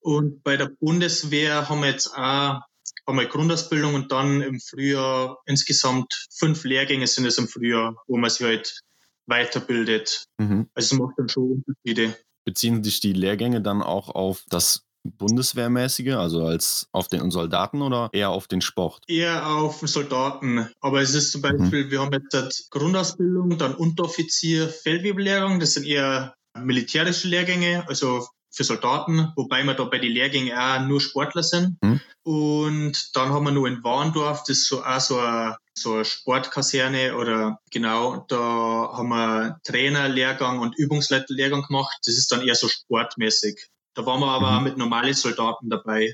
Und 0.02 0.44
bei 0.44 0.58
der 0.58 0.72
Bundeswehr 0.80 1.70
haben 1.70 1.82
wir 1.82 1.90
jetzt 1.90 2.16
auch 2.16 2.62
wir 3.08 3.26
Grundausbildung 3.26 3.94
und 3.94 4.12
dann 4.12 4.42
im 4.42 4.60
Frühjahr 4.60 5.38
insgesamt 5.46 6.28
fünf 6.32 6.64
Lehrgänge 6.64 7.08
sind 7.08 7.26
es 7.26 7.38
im 7.38 7.48
Frühjahr, 7.48 7.96
wo 8.08 8.18
man 8.18 8.30
sich 8.30 8.46
halt 8.46 8.82
weiterbildet. 9.28 10.26
Mhm. 10.38 10.70
Also 10.74 10.96
es 10.96 11.00
macht 11.00 11.14
dann 11.18 11.30
schon 11.30 11.64
Unterschiede. 11.66 12.18
Beziehen 12.46 12.84
sich 12.84 13.00
die 13.00 13.14
Lehrgänge 13.14 13.62
dann 13.62 13.82
auch 13.82 14.10
auf 14.10 14.44
das 14.50 14.84
Bundeswehrmäßige, 15.04 16.14
also 16.14 16.46
als 16.46 16.88
auf 16.92 17.08
den 17.08 17.32
Soldaten 17.32 17.82
oder 17.82 18.10
eher 18.14 18.30
auf 18.30 18.48
den 18.48 18.62
Sport? 18.62 19.04
Eher 19.08 19.48
auf 19.48 19.80
Soldaten. 19.84 20.70
Aber 20.80 21.02
es 21.02 21.14
ist 21.14 21.32
zum 21.32 21.42
mhm. 21.42 21.58
Beispiel, 21.58 21.86
mhm. 21.86 21.92
wir 21.92 22.02
haben 22.02 22.14
jetzt 22.14 22.70
Grundausbildung, 22.72 23.58
dann 23.58 23.76
Unteroffizier, 23.76 24.70
Feldwebellehrgang, 24.70 25.60
das 25.60 25.74
sind 25.74 25.86
eher 25.86 26.36
militärische 26.58 27.28
Lehrgänge, 27.28 27.88
also 27.88 28.28
für 28.52 28.64
Soldaten, 28.64 29.32
wobei 29.36 29.64
wir 29.64 29.74
da 29.74 29.86
bei 29.86 29.98
den 29.98 30.12
Lehrgängen 30.12 30.58
auch 30.58 30.82
nur 30.86 31.00
Sportler 31.00 31.44
sind. 31.44 31.78
Mhm. 31.82 32.02
Und 32.24 33.16
dann 33.16 33.30
haben 33.30 33.46
wir 33.46 33.52
nur 33.52 33.68
in 33.68 33.84
Warndorf, 33.84 34.40
das 34.42 34.58
ist 34.58 34.68
so 34.68 34.84
auch 34.84 35.00
so 35.00 35.20
eine, 35.20 35.58
so 35.74 35.96
eine 35.96 36.06
Sportkaserne 36.06 37.16
oder 37.16 37.60
genau, 37.72 38.26
da 38.28 38.38
haben 38.38 39.10
wir 39.10 39.60
Trainerlehrgang 39.64 40.60
und 40.60 40.78
Übungsleiterlehrgang 40.78 41.64
gemacht. 41.64 41.98
Das 42.06 42.18
ist 42.18 42.32
dann 42.32 42.42
eher 42.42 42.56
so 42.56 42.68
sportmäßig. 42.68 43.68
Da 43.96 44.06
waren 44.06 44.20
wir 44.20 44.28
aber 44.28 44.52
mhm. 44.52 44.58
auch 44.58 44.62
mit 44.62 44.78
normalen 44.78 45.14
Soldaten 45.14 45.70
dabei, 45.70 46.14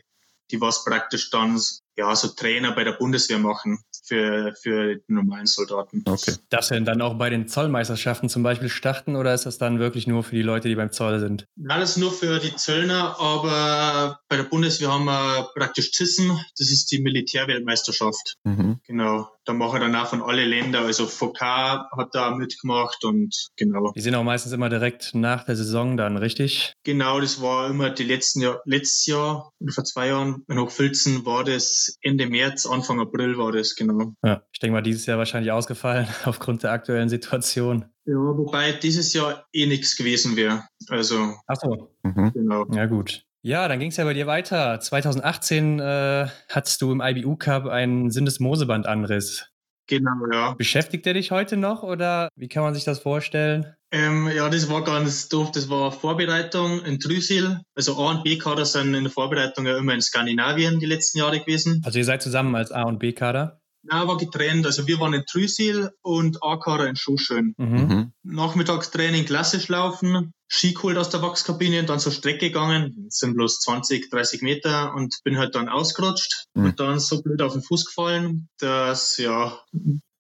die 0.51 0.61
was 0.61 0.85
praktisch 0.85 1.29
dann 1.29 1.59
ja, 1.97 2.15
so 2.15 2.29
Trainer 2.29 2.73
bei 2.73 2.83
der 2.83 2.93
Bundeswehr 2.93 3.39
machen 3.39 3.79
für, 4.05 4.53
für 4.61 4.95
die 4.95 5.13
normalen 5.13 5.47
Soldaten. 5.47 6.03
Okay. 6.05 6.35
Darfst 6.49 6.71
du 6.71 6.75
denn 6.75 6.85
dann 6.85 7.01
auch 7.01 7.15
bei 7.15 7.29
den 7.29 7.47
Zollmeisterschaften 7.47 8.29
zum 8.29 8.43
Beispiel 8.43 8.69
starten 8.69 9.15
oder 9.15 9.33
ist 9.33 9.45
das 9.45 9.57
dann 9.57 9.79
wirklich 9.79 10.07
nur 10.07 10.23
für 10.23 10.35
die 10.35 10.41
Leute, 10.41 10.69
die 10.69 10.75
beim 10.75 10.91
Zoll 10.91 11.19
sind? 11.19 11.45
Alles 11.67 11.97
nur 11.97 12.11
für 12.11 12.39
die 12.39 12.55
Zöllner, 12.55 13.19
aber 13.19 14.19
bei 14.29 14.37
der 14.37 14.43
Bundeswehr 14.43 14.91
haben 14.91 15.05
wir 15.05 15.49
praktisch 15.55 15.91
CISM, 15.91 16.37
das 16.57 16.69
ist 16.71 16.91
die 16.91 16.99
Militärweltmeisterschaft. 17.01 18.35
Mhm. 18.43 18.79
Genau. 18.85 19.29
Da 19.45 19.53
machen 19.53 19.79
dann 19.79 19.95
auch 19.95 20.07
von 20.07 20.21
alle 20.21 20.45
Länder, 20.45 20.81
also 20.81 21.07
VK 21.07 21.41
hat 21.41 22.09
da 22.11 22.31
mitgemacht 22.31 23.05
und 23.05 23.47
genau. 23.55 23.93
Die 23.95 24.01
sind 24.01 24.13
auch 24.15 24.23
meistens 24.23 24.51
immer 24.51 24.67
direkt 24.67 25.15
nach 25.15 25.45
der 25.45 25.55
Saison 25.55 25.95
dann, 25.95 26.17
richtig? 26.17 26.73
Genau, 26.83 27.21
das 27.21 27.41
war 27.41 27.69
immer 27.69 27.89
die 27.89 28.03
letzten 28.03 28.41
Jahr, 28.41 28.61
letztes 28.65 29.05
Jahr 29.05 29.51
oder 29.59 29.71
vor 29.71 29.85
zwei 29.85 30.07
Jahren 30.07 30.43
in 30.49 30.59
Hochfilzen 30.59 31.25
war 31.25 31.45
das 31.45 31.86
Ende 32.01 32.27
März, 32.27 32.65
Anfang 32.65 32.99
April 32.99 33.37
war 33.37 33.51
das, 33.51 33.75
genau. 33.75 34.13
Ja, 34.23 34.43
ich 34.51 34.59
denke 34.59 34.73
mal, 34.73 34.81
dieses 34.81 35.05
Jahr 35.05 35.17
wahrscheinlich 35.17 35.51
ausgefallen 35.51 36.07
aufgrund 36.25 36.63
der 36.63 36.71
aktuellen 36.71 37.09
Situation. 37.09 37.85
Ja, 38.05 38.15
wobei 38.15 38.73
dieses 38.73 39.13
Jahr 39.13 39.45
eh 39.53 39.65
nichts 39.65 39.95
gewesen 39.95 40.35
wäre. 40.35 40.63
Also. 40.89 41.35
Ach 41.47 41.55
so. 41.55 41.95
Mhm. 42.03 42.31
Genau. 42.33 42.65
Ja, 42.71 42.85
gut. 42.85 43.23
Ja, 43.41 43.67
dann 43.67 43.79
ging 43.79 43.91
es 43.91 43.97
ja 43.97 44.03
bei 44.03 44.13
dir 44.13 44.27
weiter. 44.27 44.79
2018 44.79 45.79
äh, 45.79 46.27
hattest 46.49 46.81
du 46.81 46.91
im 46.91 47.01
IBU 47.01 47.37
Cup 47.37 47.65
einen 47.67 48.11
Syndesmosebandanriss. 48.11 49.45
Genau, 49.87 50.11
ja. 50.31 50.53
Beschäftigt 50.53 51.07
er 51.07 51.13
dich 51.13 51.31
heute 51.31 51.57
noch 51.57 51.83
oder 51.83 52.29
wie 52.35 52.49
kann 52.49 52.63
man 52.63 52.73
sich 52.73 52.83
das 52.83 52.99
vorstellen? 52.99 53.65
Ähm, 53.91 54.29
ja, 54.35 54.49
das 54.49 54.69
war 54.69 54.83
ganz 54.83 55.29
doof. 55.29 55.51
Das 55.51 55.69
war 55.69 55.93
Vorbereitung 55.93 56.83
in 56.83 56.99
Trysil. 56.99 57.61
Also 57.73 57.95
A 57.97 58.11
und 58.11 58.23
B-Kader 58.23 58.65
sind 58.65 58.93
in 58.93 59.05
der 59.05 59.11
Vorbereitung 59.11 59.65
ja 59.65 59.77
immer 59.77 59.93
in 59.93 60.01
Skandinavien 60.01 60.79
die 60.79 60.85
letzten 60.85 61.19
Jahre 61.19 61.39
gewesen. 61.39 61.81
Also 61.85 61.97
ihr 61.97 62.05
seid 62.05 62.21
zusammen 62.21 62.53
als 62.55 62.71
A 62.71 62.83
und 62.83 62.99
B-Kader? 62.99 63.61
Nein, 63.89 64.07
war 64.07 64.17
getrennt. 64.17 64.65
Also 64.65 64.87
wir 64.87 64.99
waren 64.99 65.13
in 65.13 65.23
Trüsil 65.25 65.91
und 66.01 66.43
A-Kader 66.43 66.87
in 66.87 66.95
Schuhschön. 66.95 67.53
Mhm. 67.57 67.67
mhm. 67.67 68.13
Nachmittagstraining 68.23 69.25
klassisch 69.25 69.67
laufen, 69.69 70.33
Ski 70.49 70.73
geholt 70.73 70.97
aus 70.97 71.09
der 71.09 71.21
Wachskabine, 71.21 71.83
dann 71.83 71.99
zur 71.99 72.11
Strecke 72.11 72.47
gegangen. 72.47 72.93
Das 73.05 73.17
sind 73.17 73.35
bloß 73.35 73.59
20, 73.59 74.09
30 74.09 74.41
Meter 74.41 74.93
und 74.95 75.19
bin 75.23 75.37
halt 75.37 75.55
dann 75.55 75.69
ausgerutscht 75.69 76.45
mhm. 76.53 76.65
und 76.65 76.79
dann 76.79 76.99
so 76.99 77.21
blöd 77.21 77.41
auf 77.41 77.53
den 77.53 77.63
Fuß 77.63 77.85
gefallen, 77.85 78.49
dass, 78.59 79.17
ja, 79.17 79.59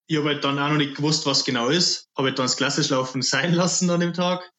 ich 0.07 0.17
habe 0.17 0.29
halt 0.29 0.43
dann 0.43 0.59
auch 0.59 0.69
noch 0.69 0.77
nicht 0.77 0.95
gewusst, 0.95 1.25
was 1.25 1.43
genau 1.43 1.67
ist. 1.67 2.07
Habe 2.17 2.29
halt 2.29 2.39
dann 2.39 2.45
das 2.45 2.57
klassisch 2.57 2.89
Laufen 2.89 3.21
sein 3.21 3.53
lassen 3.53 3.89
an 3.89 3.99
dem 3.99 4.13
Tag. 4.13 4.49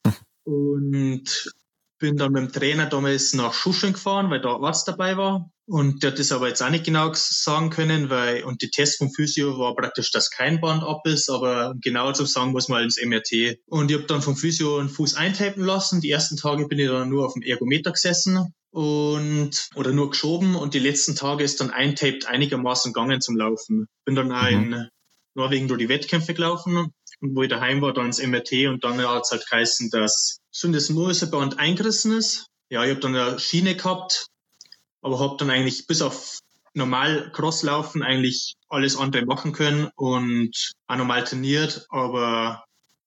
Und 0.44 1.52
bin 1.98 2.16
dann 2.16 2.32
mit 2.32 2.42
dem 2.42 2.52
Trainer 2.52 2.86
damals 2.86 3.32
nach 3.34 3.52
Schuschen 3.52 3.92
gefahren, 3.92 4.30
weil 4.30 4.40
da 4.40 4.56
Arzt 4.56 4.88
dabei 4.88 5.16
war. 5.16 5.50
Und 5.66 6.02
der 6.02 6.12
hat 6.12 6.18
das 6.18 6.32
aber 6.32 6.48
jetzt 6.48 6.62
auch 6.62 6.70
nicht 6.70 6.84
genau 6.84 7.12
sagen 7.14 7.68
können, 7.68 8.08
weil, 8.08 8.42
und 8.44 8.62
die 8.62 8.70
Test 8.70 8.98
vom 8.98 9.10
Physio 9.10 9.58
war 9.58 9.74
praktisch, 9.74 10.10
dass 10.10 10.30
kein 10.30 10.60
Band 10.60 10.82
ab 10.82 11.06
ist, 11.06 11.28
aber 11.28 11.74
genauer 11.82 12.14
zu 12.14 12.24
sagen 12.24 12.52
muss 12.52 12.68
man 12.68 12.84
ins 12.84 12.98
MRT. 13.04 13.58
Und 13.66 13.90
ich 13.90 13.96
habe 13.98 14.06
dann 14.06 14.22
vom 14.22 14.36
Physio 14.36 14.78
einen 14.78 14.88
Fuß 14.88 15.14
eintapen 15.14 15.62
lassen. 15.62 16.00
Die 16.00 16.10
ersten 16.10 16.38
Tage 16.38 16.66
bin 16.68 16.78
ich 16.78 16.88
dann 16.88 17.10
nur 17.10 17.26
auf 17.26 17.34
dem 17.34 17.42
Ergometer 17.42 17.92
gesessen 17.92 18.54
und, 18.70 19.68
oder 19.74 19.92
nur 19.92 20.10
geschoben 20.10 20.56
und 20.56 20.74
die 20.74 20.78
letzten 20.78 21.16
Tage 21.16 21.44
ist 21.44 21.60
dann 21.60 21.70
eintaped 21.70 22.26
einigermaßen 22.26 22.92
gegangen 22.92 23.20
zum 23.20 23.36
Laufen. 23.36 23.88
Bin 24.04 24.14
dann 24.14 24.32
auch 24.32 24.50
mhm. 24.50 24.72
in 24.72 24.88
Norwegen 25.34 25.68
durch 25.68 25.80
die 25.80 25.88
Wettkämpfe 25.88 26.32
gelaufen 26.32 26.92
und 27.20 27.36
wo 27.36 27.42
ich 27.42 27.48
daheim 27.48 27.82
war, 27.82 27.92
dann 27.92 28.06
ins 28.06 28.24
MRT 28.24 28.68
und 28.68 28.84
dann 28.84 28.98
hat 29.06 29.22
es 29.22 29.30
halt 29.30 29.46
geheißen, 29.48 29.90
dass 29.90 30.37
so 30.50 30.70
das 30.70 30.90
eingerissen 31.58 32.16
ist. 32.16 32.46
Ja, 32.70 32.84
ich 32.84 32.90
habe 32.90 33.00
dann 33.00 33.16
eine 33.16 33.38
Schiene 33.38 33.76
gehabt, 33.76 34.26
aber 35.00 35.20
habe 35.20 35.36
dann 35.38 35.50
eigentlich 35.50 35.86
bis 35.86 36.02
auf 36.02 36.38
normal 36.74 37.30
Crosslaufen 37.32 38.02
eigentlich 38.02 38.54
alles 38.68 38.96
andere 38.96 39.24
machen 39.24 39.52
können 39.52 39.90
und 39.96 40.72
auch 40.86 40.96
normal 40.96 41.24
trainiert, 41.24 41.86
aber 41.88 42.64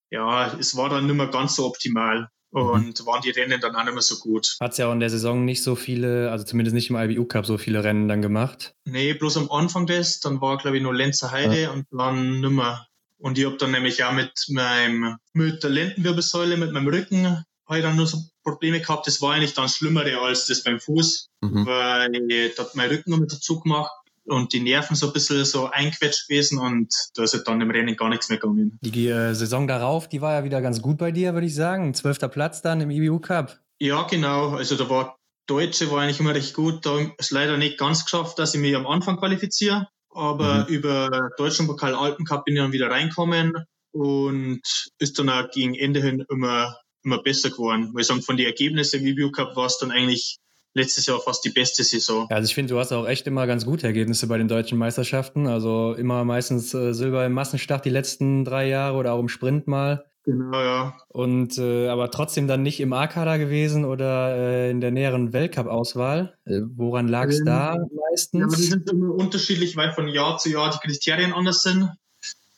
ja, 0.09 0.53
es 0.57 0.75
war 0.75 0.89
dann 0.89 1.05
nicht 1.05 1.15
mehr 1.15 1.27
ganz 1.27 1.55
so 1.55 1.65
optimal 1.65 2.27
und 2.51 2.99
mhm. 2.99 3.05
waren 3.05 3.21
die 3.21 3.29
Rennen 3.31 3.61
dann 3.61 3.75
auch 3.75 3.83
nicht 3.83 3.93
mehr 3.93 4.01
so 4.01 4.17
gut. 4.17 4.57
Hat 4.59 4.71
es 4.71 4.77
ja 4.77 4.87
auch 4.87 4.93
in 4.93 4.99
der 4.99 5.09
Saison 5.09 5.45
nicht 5.45 5.63
so 5.63 5.75
viele, 5.75 6.31
also 6.31 6.43
zumindest 6.43 6.75
nicht 6.75 6.89
im 6.89 6.97
IBU 6.97 7.25
Cup 7.25 7.45
so 7.45 7.57
viele 7.57 7.83
Rennen 7.83 8.07
dann 8.07 8.21
gemacht? 8.21 8.73
Nee, 8.85 9.13
bloß 9.13 9.37
am 9.37 9.51
Anfang 9.51 9.87
des, 9.87 10.19
dann 10.19 10.41
war 10.41 10.57
glaube 10.57 10.77
ich 10.77 10.83
nur 10.83 10.93
Lenzer 10.93 11.31
Heide 11.31 11.61
ja. 11.61 11.71
und 11.71 11.85
dann 11.91 12.41
nicht 12.41 12.51
mehr. 12.51 12.85
Und 13.21 13.37
ich 13.37 13.45
habe 13.45 13.57
dann 13.57 13.71
nämlich 13.71 14.03
auch 14.03 14.13
mit 14.13 14.31
meinem, 14.49 15.17
mit 15.33 15.63
der 15.63 15.69
Lendenwirbelsäule, 15.69 16.57
mit 16.57 16.71
meinem 16.71 16.87
Rücken, 16.87 17.45
habe 17.67 17.79
ich 17.79 17.83
dann 17.83 17.95
nur 17.95 18.07
so 18.07 18.17
Probleme 18.43 18.79
gehabt. 18.79 19.07
Das 19.07 19.21
war 19.21 19.33
eigentlich 19.33 19.53
dann 19.53 19.69
schlimmere 19.69 20.19
als 20.19 20.47
das 20.47 20.63
beim 20.63 20.79
Fuß, 20.79 21.29
mhm. 21.41 21.65
weil 21.65 22.51
da 22.55 22.63
hat 22.63 22.75
mein 22.75 22.89
Rücken 22.89 23.11
noch 23.11 23.19
mit 23.19 23.31
dazu 23.31 23.59
gemacht 23.59 23.91
und 24.25 24.53
die 24.53 24.59
Nerven 24.59 24.95
so 24.95 25.07
ein 25.07 25.13
bisschen 25.13 25.45
so 25.45 25.69
einquetscht 25.69 26.27
gewesen 26.27 26.59
und 26.59 26.93
da 27.15 27.23
ist 27.23 27.33
halt 27.33 27.47
dann 27.47 27.61
im 27.61 27.71
Rennen 27.71 27.95
gar 27.95 28.09
nichts 28.09 28.29
mehr 28.29 28.39
gegangen. 28.39 28.77
Die 28.81 29.07
äh, 29.07 29.33
Saison 29.33 29.67
darauf, 29.67 30.09
die 30.09 30.21
war 30.21 30.33
ja 30.33 30.43
wieder 30.43 30.61
ganz 30.61 30.81
gut 30.81 30.97
bei 30.97 31.11
dir, 31.11 31.33
würde 31.33 31.47
ich 31.47 31.55
sagen. 31.55 31.93
Zwölfter 31.93 32.27
Platz 32.27 32.61
dann 32.61 32.81
im 32.81 32.89
IBU 32.89 33.19
Cup. 33.19 33.59
Ja, 33.79 34.03
genau. 34.03 34.55
Also 34.55 34.75
da 34.75 34.89
war 34.89 35.17
Deutsche 35.47 35.91
war 35.91 36.01
eigentlich 36.01 36.19
immer 36.19 36.35
recht 36.35 36.53
gut. 36.53 36.85
Da 36.85 36.99
ist 37.17 37.31
leider 37.31 37.57
nicht 37.57 37.77
ganz 37.77 38.05
geschafft, 38.05 38.39
dass 38.39 38.53
ich 38.53 38.61
mich 38.61 38.75
am 38.75 38.87
Anfang 38.87 39.17
qualifiziere 39.17 39.87
aber 40.13 40.65
mhm. 40.67 40.73
über 40.73 41.29
Deutschen 41.37 41.67
Pokal 41.67 41.95
Alpencup 41.95 42.45
bin 42.45 42.55
ich 42.55 42.61
dann 42.61 42.71
wieder 42.71 42.89
reinkommen 42.89 43.53
und 43.91 44.61
ist 44.99 45.19
dann 45.19 45.29
auch 45.29 45.49
gegen 45.51 45.75
Ende 45.75 46.01
hin 46.01 46.23
immer, 46.29 46.77
immer 47.03 47.21
besser 47.21 47.49
geworden. 47.49 47.91
Weil 47.93 48.01
ich 48.01 48.07
sagen, 48.07 48.21
von 48.21 48.37
den 48.37 48.45
Ergebnissen 48.45 49.01
im 49.01 49.07
Review 49.07 49.31
Cup 49.31 49.55
war 49.55 49.65
es 49.65 49.77
dann 49.77 49.91
eigentlich 49.91 50.37
letztes 50.73 51.05
Jahr 51.05 51.19
fast 51.19 51.43
die 51.43 51.49
beste 51.49 51.83
Saison. 51.83 52.27
Ja, 52.29 52.37
also 52.37 52.47
ich 52.47 52.55
finde, 52.55 52.73
du 52.73 52.79
hast 52.79 52.91
auch 52.91 53.07
echt 53.07 53.27
immer 53.27 53.47
ganz 53.47 53.65
gute 53.65 53.87
Ergebnisse 53.87 54.27
bei 54.27 54.37
den 54.37 54.47
deutschen 54.47 54.77
Meisterschaften. 54.77 55.47
Also 55.47 55.93
immer 55.93 56.23
meistens 56.23 56.73
äh, 56.73 56.93
Silber 56.93 57.25
im 57.25 57.33
Massenstart 57.33 57.85
die 57.85 57.89
letzten 57.89 58.45
drei 58.45 58.67
Jahre 58.67 58.97
oder 58.97 59.13
auch 59.13 59.19
im 59.19 59.29
Sprint 59.29 59.67
mal. 59.67 60.10
Genau, 60.23 60.61
ja. 60.61 60.97
Und 61.07 61.57
äh, 61.57 61.87
aber 61.87 62.11
trotzdem 62.11 62.47
dann 62.47 62.61
nicht 62.61 62.79
im 62.79 62.93
A-Kader 62.93 63.39
gewesen 63.39 63.85
oder 63.85 64.35
äh, 64.35 64.69
in 64.69 64.79
der 64.79 64.91
näheren 64.91 65.33
Weltcup-Auswahl. 65.33 66.37
Äh, 66.45 66.61
woran 66.75 67.07
lag 67.07 67.29
es 67.29 67.39
ähm, 67.39 67.45
da 67.45 67.77
meistens? 68.11 68.53
Ja, 68.53 68.57
die 68.57 68.63
sind 68.63 68.89
immer 68.89 69.15
unterschiedlich, 69.15 69.75
weil 69.77 69.93
von 69.93 70.07
Jahr 70.07 70.37
zu 70.37 70.49
Jahr 70.49 70.69
die 70.71 70.87
Kriterien 70.87 71.33
anders 71.33 71.63
sind. 71.63 71.89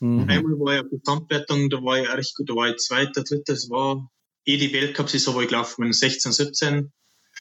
Mhm. 0.01 0.29
Einmal 0.29 0.59
war 0.59 0.73
ja 0.75 0.81
Gesamtwertung, 0.81 1.69
da 1.69 1.77
war 1.77 1.99
ich 1.99 2.09
echt 2.09 2.35
gut, 2.35 2.49
da 2.49 2.55
war 2.55 2.67
ich 2.67 2.77
zweiter, 2.77 3.23
dritter, 3.23 3.53
das 3.53 3.69
war 3.69 4.09
eh 4.45 4.57
die 4.57 4.73
Weltcup-Saison, 4.73 5.35
wo 5.35 5.41
ich 5.41 5.47
gelaufen 5.47 5.83
bin, 5.83 5.93
16, 5.93 6.33
17. 6.33 6.91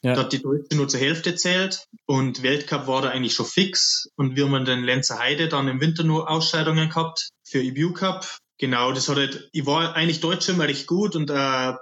Ja. 0.04 0.14
Da 0.14 0.20
hat 0.22 0.32
die 0.32 0.40
Deutsche 0.40 0.76
nur 0.76 0.88
zur 0.88 1.00
Hälfte 1.00 1.34
zählt 1.34 1.86
und 2.06 2.42
Weltcup 2.42 2.86
war 2.86 3.02
da 3.02 3.10
eigentlich 3.10 3.34
schon 3.34 3.46
fix 3.46 4.08
und 4.16 4.36
wir 4.36 4.48
haben 4.48 4.64
den 4.64 4.84
Lenzer 4.84 5.18
Heide 5.18 5.48
dann 5.48 5.68
im 5.68 5.80
Winter 5.80 6.04
nur 6.04 6.30
Ausscheidungen 6.30 6.88
gehabt 6.88 7.30
für 7.44 7.62
EBU 7.62 7.92
Cup 7.92 8.38
Genau, 8.62 8.92
das 8.92 9.08
hat 9.08 9.16
halt, 9.16 9.48
ich 9.50 9.66
war 9.66 9.96
eigentlich 9.96 10.20
Deutsch 10.20 10.48
immer 10.48 10.68
recht 10.68 10.86
gut 10.86 11.16
und 11.16 11.30
äh, 11.30 11.72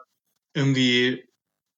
irgendwie 0.55 1.29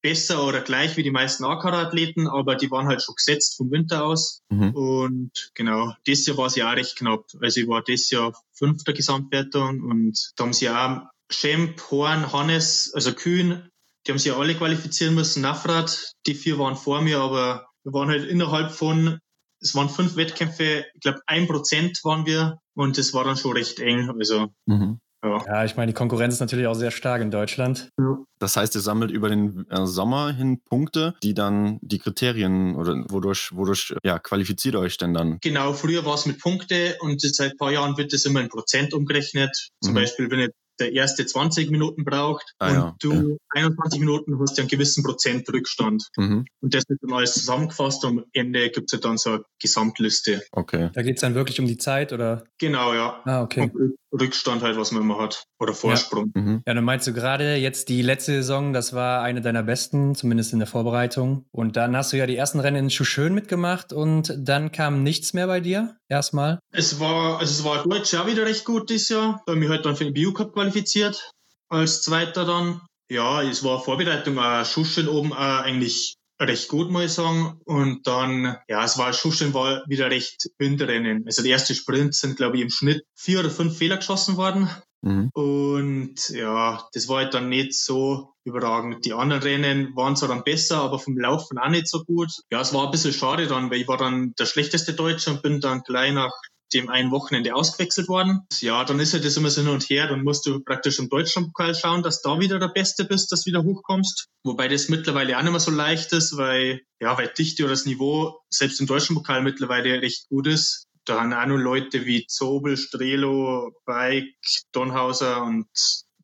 besser 0.01 0.47
oder 0.47 0.61
gleich 0.61 0.97
wie 0.97 1.03
die 1.03 1.11
meisten 1.11 1.43
A-Kader-Athleten, 1.43 2.29
aber 2.29 2.55
die 2.55 2.71
waren 2.71 2.87
halt 2.87 3.03
schon 3.03 3.17
gesetzt 3.17 3.57
vom 3.57 3.73
Winter 3.73 4.05
aus. 4.05 4.43
Mhm. 4.49 4.71
Und 4.71 5.51
genau, 5.55 5.93
das 6.07 6.25
Jahr 6.25 6.37
war 6.37 6.47
es 6.47 6.55
ja 6.55 6.71
auch 6.71 6.77
recht 6.77 6.95
knapp. 6.95 7.25
Also 7.41 7.63
ich 7.63 7.67
war 7.67 7.83
das 7.83 8.11
Jahr 8.11 8.33
fünfter 8.53 8.93
Gesamtwertung 8.93 9.81
und 9.81 10.31
da 10.37 10.45
haben 10.45 10.53
sie 10.53 10.71
auch 10.71 11.01
Schemp, 11.33 11.83
Horn, 11.91 12.33
Hannes, 12.33 12.93
also 12.95 13.13
Kühn, 13.13 13.69
die 14.07 14.13
haben 14.13 14.19
sich 14.19 14.31
ja 14.31 14.39
alle 14.39 14.55
qualifizieren 14.55 15.17
müssen. 15.17 15.43
Nafrat, 15.43 16.13
die 16.29 16.37
vier 16.37 16.61
waren 16.61 16.77
vor 16.77 17.01
mir, 17.01 17.19
aber 17.19 17.67
wir 17.83 17.93
waren 17.93 18.09
halt 18.09 18.25
innerhalb 18.25 18.71
von, 18.71 19.19
es 19.59 19.75
waren 19.75 19.89
fünf 19.89 20.15
Wettkämpfe, 20.15 20.85
ich 20.95 21.01
glaube 21.01 21.23
ein 21.27 21.49
Prozent 21.49 21.99
waren 22.05 22.25
wir 22.25 22.61
und 22.75 22.99
das 22.99 23.13
war 23.15 23.25
dann 23.25 23.37
schon 23.37 23.53
recht 23.53 23.81
eng. 23.81 24.11
Also, 24.19 24.49
mhm. 24.67 24.99
ja. 25.25 25.45
ja. 25.47 25.65
ich 25.65 25.77
meine, 25.77 25.93
die 25.93 25.97
Konkurrenz 25.97 26.35
ist 26.35 26.41
natürlich 26.41 26.67
auch 26.67 26.75
sehr 26.75 26.91
stark 26.91 27.23
in 27.23 27.31
Deutschland. 27.31 27.91
Ja. 27.99 28.19
Das 28.39 28.57
heißt, 28.57 28.75
ihr 28.75 28.81
sammelt 28.81 29.11
über 29.11 29.29
den 29.29 29.67
äh, 29.71 29.87
Sommer 29.87 30.33
hin 30.33 30.61
Punkte, 30.65 31.15
die 31.23 31.35
dann 31.35 31.79
die 31.81 31.99
Kriterien 31.99 32.75
oder 32.77 33.05
wodurch, 33.09 33.51
wodurch 33.55 33.95
ja, 34.05 34.19
qualifiziert 34.19 34.75
euch 34.77 34.97
denn 34.97 35.15
dann? 35.15 35.39
Genau, 35.41 35.73
früher 35.73 36.05
war 36.05 36.15
es 36.15 36.27
mit 36.27 36.41
Punkte 36.41 36.97
und 37.01 37.21
seit 37.21 37.53
ein 37.53 37.57
paar 37.57 37.73
Jahren 37.73 37.97
wird 37.97 38.13
das 38.13 38.25
immer 38.25 38.41
in 38.41 38.49
Prozent 38.49 38.95
umgerechnet. 38.95 39.71
Zum 39.81 39.93
mhm. 39.93 39.97
Beispiel, 39.97 40.31
wenn 40.31 40.41
jetzt 40.41 40.57
der 40.83 40.93
erste 40.93 41.25
20 41.25 41.71
Minuten 41.71 42.05
braucht 42.05 42.55
ah, 42.59 42.69
und 42.69 42.75
ja. 42.75 42.97
du 43.01 43.13
ja. 43.31 43.37
21 43.63 44.01
Minuten 44.01 44.39
hast 44.39 44.59
ja 44.59 44.63
einen 44.63 44.69
gewissen 44.69 45.05
Prozent 45.05 45.49
Rückstand. 45.53 46.09
Mhm. 46.17 46.45
Und 46.61 46.75
das 46.75 46.85
wird 46.89 47.01
dann 47.03 47.13
alles 47.13 47.35
zusammengefasst 47.35 48.05
und 48.05 48.19
am 48.19 48.25
Ende 48.33 48.71
gibt 48.71 48.93
es 48.93 48.93
ja 48.93 48.99
dann 48.99 49.19
so 49.19 49.31
eine 49.31 49.45
Gesamtliste. 49.61 50.43
Okay. 50.53 50.91
Da 50.93 51.03
geht 51.03 51.17
es 51.17 51.21
dann 51.21 51.35
wirklich 51.35 51.61
um 51.61 51.67
die 51.67 51.79
Zeit, 51.79 52.13
oder? 52.13 52.45
Genau, 52.59 52.95
ja. 52.95 53.21
Ah, 53.25 53.43
okay. 53.43 53.71
Und 53.73 53.95
Rückstand 54.13 54.63
halt, 54.63 54.77
was 54.77 54.93
man 54.93 55.03
immer 55.03 55.19
hat. 55.19 55.45
Oder 55.59 55.75
Vorsprung. 55.75 56.33
Ja, 56.35 56.41
mhm. 56.41 56.63
ja 56.67 56.75
dann 56.75 56.85
meinst 56.85 57.07
du 57.07 57.13
gerade 57.13 57.57
jetzt 57.57 57.89
die 57.89 58.03
letzte 58.03 58.33
Saison, 58.33 58.73
das 58.73 58.93
war 58.93 59.23
eine 59.23 59.41
deiner 59.41 59.63
besten, 59.63 60.15
zumindest 60.15 60.53
in 60.53 60.59
der 60.59 60.69
Vorbereitung. 60.69 61.47
Und 61.51 61.77
dann 61.77 61.97
hast 61.97 62.13
du 62.13 62.19
ja 62.19 62.27
die 62.27 62.37
ersten 62.37 62.61
Rennen 62.61 62.85
in 62.85 62.91
Schuschön 62.91 63.35
mitgemacht 63.35 63.93
und 63.93 64.35
dann 64.37 64.73
kam 64.73 65.03
nichts 65.03 65.33
mehr 65.33 65.47
bei 65.47 65.61
dir, 65.61 65.97
erstmal? 66.09 66.59
Es 66.73 67.01
war, 67.01 67.39
also 67.39 67.53
es 67.53 67.65
war 67.65 67.83
Deutsch 67.85 68.13
ja 68.13 68.27
wieder 68.27 68.47
recht 68.47 68.65
gut 68.65 68.91
dieses 68.91 69.09
Jahr. 69.09 69.43
Da 69.47 69.53
habe 69.53 69.65
ich 69.65 69.71
halt 69.71 69.87
dann 69.87 69.97
für 69.97 70.05
den 70.05 70.15
Bio-Cup 70.15 70.53
qualifiziert. 70.53 71.31
Als 71.69 72.03
Zweiter 72.03 72.45
dann. 72.45 72.83
Ja, 73.11 73.43
es 73.43 73.65
war 73.65 73.83
Vorbereitung, 73.83 74.39
äh, 74.39 74.65
Schuschön 74.65 75.09
oben 75.09 75.33
äh, 75.33 75.35
eigentlich 75.35 76.17
recht 76.47 76.69
gut, 76.69 76.91
muss 76.91 77.05
ich 77.05 77.13
sagen. 77.13 77.61
Und 77.65 78.07
dann, 78.07 78.57
ja, 78.69 78.85
es 78.85 78.99
war 78.99 79.13
schon 79.13 79.55
war 79.55 79.83
wieder 79.87 80.11
recht 80.11 80.51
Windrennen. 80.59 81.25
Also 81.27 81.43
die 81.43 81.51
erste 81.51 81.75
Sprint 81.75 82.15
sind, 82.15 82.37
glaube 82.37 82.57
ich, 82.57 82.63
im 82.63 82.71
Schnitt 82.71 83.05
vier 83.15 83.41
oder 83.41 83.51
fünf 83.51 83.77
Fehler 83.77 83.97
geschossen 83.97 84.37
worden. 84.37 84.69
Mhm. 85.03 85.31
Und 85.35 86.29
ja, 86.31 86.89
das 86.93 87.09
war 87.09 87.19
halt 87.19 87.35
dann 87.35 87.49
nicht 87.49 87.75
so 87.75 88.35
überragend. 88.45 89.05
Die 89.05 89.13
anderen 89.13 89.43
Rennen 89.43 89.97
waren 89.97 90.17
zwar 90.17 90.29
dann 90.29 90.45
besser, 90.45 90.79
aber 90.79 90.99
vom 90.99 91.19
Laufen 91.19 91.59
auch 91.59 91.69
nicht 91.69 91.89
so 91.89 92.05
gut. 92.05 92.31
Ja, 92.51 92.61
es 92.61 92.73
war 92.73 92.85
ein 92.85 92.91
bisschen 92.93 93.13
schade 93.13 93.47
dann, 93.47 93.71
weil 93.71 93.81
ich 93.81 93.89
war 93.89 93.97
dann 93.97 94.33
der 94.39 94.47
schlechteste 94.47 94.95
Deutsche 94.95 95.31
und 95.31 95.43
bin 95.43 95.61
dann 95.61 95.83
gleich 95.83 96.13
nach 96.13 96.33
dem 96.75 96.89
einen 96.89 97.11
Wochenende 97.11 97.55
ausgewechselt 97.55 98.09
worden. 98.09 98.47
Ja, 98.61 98.85
dann 98.85 99.01
ist 99.01 99.13
halt 99.13 99.25
das 99.25 99.37
immer 99.37 99.51
so 99.51 99.63
hin 99.63 99.71
und 99.71 99.85
her. 99.85 100.09
Dann 100.09 100.23
musst 100.23 100.47
du 100.47 100.61
praktisch 100.61 100.99
im 100.99 101.09
Deutschlandpokal 101.09 101.75
schauen, 101.75 102.03
dass 102.03 102.23
da 102.23 102.41
wieder 102.41 102.59
der 102.59 102.69
Beste 102.69 103.05
bist, 103.05 103.33
dass 103.33 103.45
du 103.45 103.51
wieder 103.51 103.63
hochkommst. 103.63 104.29
Wobei 104.45 104.69
das 104.69 104.89
mittlerweile 104.89 105.39
auch 105.39 105.43
nicht 105.43 105.51
mehr 105.51 105.61
so 105.61 105.71
leicht 105.71 106.13
ist, 106.13 106.37
weil, 106.37 106.81
ja, 107.01 107.17
weil 107.17 107.29
Dichte 107.29 107.65
oder 107.65 107.73
das 107.73 107.87
Niveau 107.87 108.41
selbst 108.51 108.81
im 108.81 108.87
Deutschlandpokal 108.87 109.43
mittlerweile 109.43 110.03
recht 110.03 110.29
gut 110.29 110.47
ist. 110.47 110.87
Da 111.05 111.21
haben 111.21 111.33
auch 111.33 111.47
noch 111.47 111.57
Leute 111.57 112.07
wie 112.07 112.27
Zobel, 112.27 112.77
Strelo, 112.77 113.73
Bike, 113.87 114.37
Donhauser 114.73 115.43
und 115.43 115.67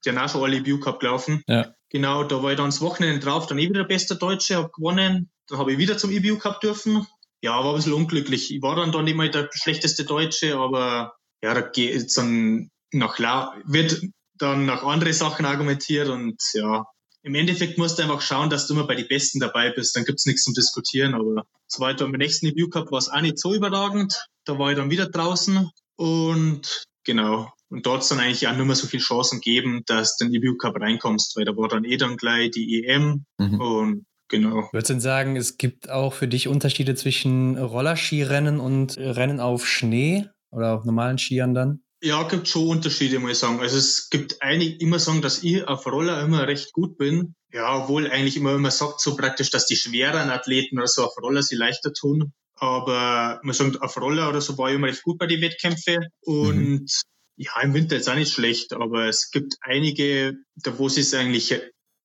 die 0.05 0.11
haben 0.11 0.19
auch 0.19 0.29
schon 0.29 0.45
alle 0.45 0.65
View 0.65 0.79
Cup 0.79 1.01
gelaufen. 1.01 1.43
Ja. 1.49 1.75
Genau, 1.91 2.23
da 2.23 2.43
war 2.43 2.51
ich 2.51 2.57
dann 2.57 2.67
das 2.67 2.81
Wochenende 2.81 3.19
drauf, 3.19 3.47
dann 3.47 3.59
eh 3.59 3.69
wieder 3.69 3.81
der 3.81 3.89
beste 3.89 4.17
Deutsche, 4.17 4.57
habe 4.57 4.71
gewonnen. 4.71 5.31
Dann 5.49 5.59
habe 5.59 5.73
ich 5.73 5.79
wieder 5.79 5.97
zum 5.97 6.11
EBU 6.11 6.39
Cup 6.39 6.61
dürfen. 6.61 7.07
Ja, 7.43 7.65
war 7.65 7.71
ein 7.71 7.77
bisschen 7.77 7.93
unglücklich. 7.93 8.53
Ich 8.53 8.63
war 8.63 8.77
dann 8.77 8.93
da 8.93 9.03
nicht 9.03 9.17
mal 9.17 9.31
der 9.31 9.49
schlechteste 9.53 10.05
Deutsche, 10.05 10.57
aber 10.57 11.15
ja, 11.43 11.55
da 11.55 11.61
geht 11.61 12.17
dann 12.17 12.71
nach 12.93 13.19
wird 13.65 14.03
dann 14.39 14.67
nach 14.67 14.83
andere 14.83 15.13
Sachen 15.13 15.45
argumentiert 15.45 16.09
und 16.09 16.41
ja, 16.55 16.85
im 17.23 17.35
Endeffekt 17.35 17.79
musst 17.79 17.99
du 17.99 18.03
einfach 18.03 18.21
schauen, 18.21 18.51
dass 18.51 18.67
du 18.67 18.75
immer 18.75 18.87
bei 18.87 18.95
den 18.95 19.09
Besten 19.09 19.41
dabei 19.41 19.71
bist. 19.71 19.95
Dann 19.97 20.05
gibt's 20.05 20.27
nichts 20.27 20.45
zum 20.45 20.55
Diskutieren. 20.55 21.15
Aber 21.15 21.45
so 21.67 21.81
weiter 21.81 22.05
beim 22.07 22.13
nächsten 22.13 22.47
Review 22.47 22.69
Cup 22.69 22.91
war 22.91 22.99
es 22.99 23.09
auch 23.09 23.21
nicht 23.21 23.39
so 23.39 23.55
überragend. 23.55 24.29
Da 24.45 24.59
war 24.59 24.71
ich 24.71 24.77
dann 24.77 24.91
wieder 24.91 25.09
draußen 25.09 25.71
und 25.97 26.85
genau. 27.05 27.53
Und 27.71 27.85
dort 27.85 28.11
dann 28.11 28.21
eigentlich 28.21 28.49
auch 28.49 28.57
nicht 28.57 28.65
mehr 28.65 28.77
so 28.77 28.87
viele 28.87 29.03
Chancen 29.03 29.41
geben, 29.41 29.83
dass 29.87 30.17
du 30.17 30.25
in 30.25 30.33
den 30.33 30.41
Review 30.41 30.57
Cup 30.57 30.81
reinkommst, 30.81 31.37
weil 31.37 31.45
da 31.45 31.55
war 31.55 31.69
dann 31.69 31.85
eh 31.85 31.99
dann 31.99 32.17
gleich 32.17 32.51
die 32.53 32.85
EM 32.85 33.27
mhm. 33.37 33.61
und 33.61 34.07
Genau. 34.29 34.69
Würdest 34.73 34.91
du 34.91 34.95
denn 34.95 35.01
sagen, 35.01 35.37
es 35.37 35.57
gibt 35.57 35.91
auch 35.91 36.13
für 36.13 36.29
dich 36.29 36.49
Unterschiede 36.49 36.95
zwischen 36.95 37.57
Rollerskirennen 37.57 38.61
und 38.61 38.99
Rennen 38.99 39.41
auf 39.41 39.67
Schnee 39.67 40.29
oder 40.51 40.75
auf 40.75 40.85
normalen 40.85 41.19
Skiern 41.19 41.55
dann? 41.55 41.83
Ja, 42.01 42.23
gibt 42.29 42.47
schon 42.47 42.69
Unterschiede, 42.69 43.19
muss 43.19 43.33
ich 43.33 43.39
sagen. 43.39 43.61
Also 43.61 43.77
es 43.77 44.09
gibt 44.09 44.41
einige 44.41 44.77
immer 44.77 44.99
sagen, 44.99 45.21
dass 45.21 45.43
ich 45.43 45.67
auf 45.67 45.85
Roller 45.87 46.23
immer 46.23 46.47
recht 46.47 46.73
gut 46.73 46.97
bin. 46.97 47.35
Ja, 47.53 47.83
obwohl 47.83 48.09
eigentlich 48.09 48.37
immer 48.37 48.55
immer 48.55 48.71
sagt 48.71 49.01
so 49.01 49.17
praktisch, 49.17 49.51
dass 49.51 49.67
die 49.67 49.77
schweren 49.77 50.31
Athleten 50.31 50.79
oder 50.79 50.87
so 50.87 51.05
auf 51.05 51.17
Roller 51.21 51.43
sie 51.43 51.57
leichter 51.57 51.93
tun. 51.93 52.33
Aber 52.55 53.41
man 53.43 53.55
sagt, 53.55 53.83
auf 53.83 53.97
Roller 53.97 54.29
oder 54.29 54.41
so 54.41 54.59
war 54.59 54.69
ich 54.69 54.77
immer 54.77 54.89
recht 54.89 55.03
gut 55.03 55.19
bei 55.19 55.27
den 55.27 55.41
Wettkämpfen. 55.41 56.07
Und 56.21 56.83
mhm. 56.83 56.87
ja, 57.37 57.61
im 57.63 57.75
Winter 57.75 57.97
ist 57.97 58.09
auch 58.09 58.15
nicht 58.15 58.33
schlecht, 58.33 58.75
aber 58.75 59.07
es 59.07 59.31
gibt 59.31 59.57
einige, 59.61 60.35
da 60.57 60.79
wo 60.79 60.87
es 60.87 60.95
sich 60.95 61.17
eigentlich 61.17 61.61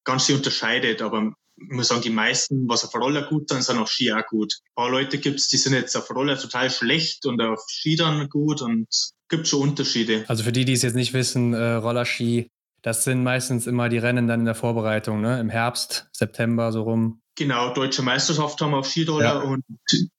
ganz 0.05 0.25
schön 0.25 0.37
unterscheidet. 0.37 1.01
Aber 1.03 1.33
ich 1.69 1.75
muss 1.75 1.87
sagen, 1.87 2.01
die 2.01 2.09
meisten, 2.09 2.67
was 2.67 2.85
auf 2.85 2.93
Roller 2.95 3.23
gut 3.23 3.49
sind, 3.49 3.63
sind 3.63 3.77
auf 3.77 3.89
Ski 3.89 4.11
auch 4.11 4.25
gut. 4.27 4.53
Ein 4.61 4.75
paar 4.75 4.89
Leute 4.89 5.17
gibt's, 5.17 5.47
die 5.47 5.57
sind 5.57 5.73
jetzt 5.73 5.95
auf 5.95 6.09
Roller 6.09 6.37
total 6.37 6.69
schlecht 6.69 7.25
und 7.25 7.41
auf 7.41 7.63
Ski 7.67 7.95
dann 7.95 8.29
gut 8.29 8.61
und 8.61 8.87
gibt 9.29 9.47
schon 9.47 9.61
Unterschiede. 9.61 10.25
Also 10.27 10.43
für 10.43 10.51
die, 10.51 10.65
die 10.65 10.73
es 10.73 10.81
jetzt 10.81 10.95
nicht 10.95 11.13
wissen, 11.13 11.53
äh, 11.53 11.73
Rollerski, 11.73 12.49
das 12.81 13.03
sind 13.03 13.23
meistens 13.23 13.65
immer 13.65 13.89
die 13.89 13.97
Rennen 13.97 14.27
dann 14.27 14.41
in 14.41 14.45
der 14.45 14.55
Vorbereitung, 14.55 15.21
ne? 15.21 15.39
Im 15.39 15.49
Herbst, 15.49 16.07
September 16.11 16.71
so 16.71 16.83
rum. 16.83 17.21
Genau, 17.35 17.73
deutsche 17.73 18.03
Meisterschaft 18.03 18.61
haben 18.61 18.71
wir 18.71 18.77
auf 18.77 18.87
Skiroller 18.87 19.23
ja. 19.23 19.39
und 19.39 19.63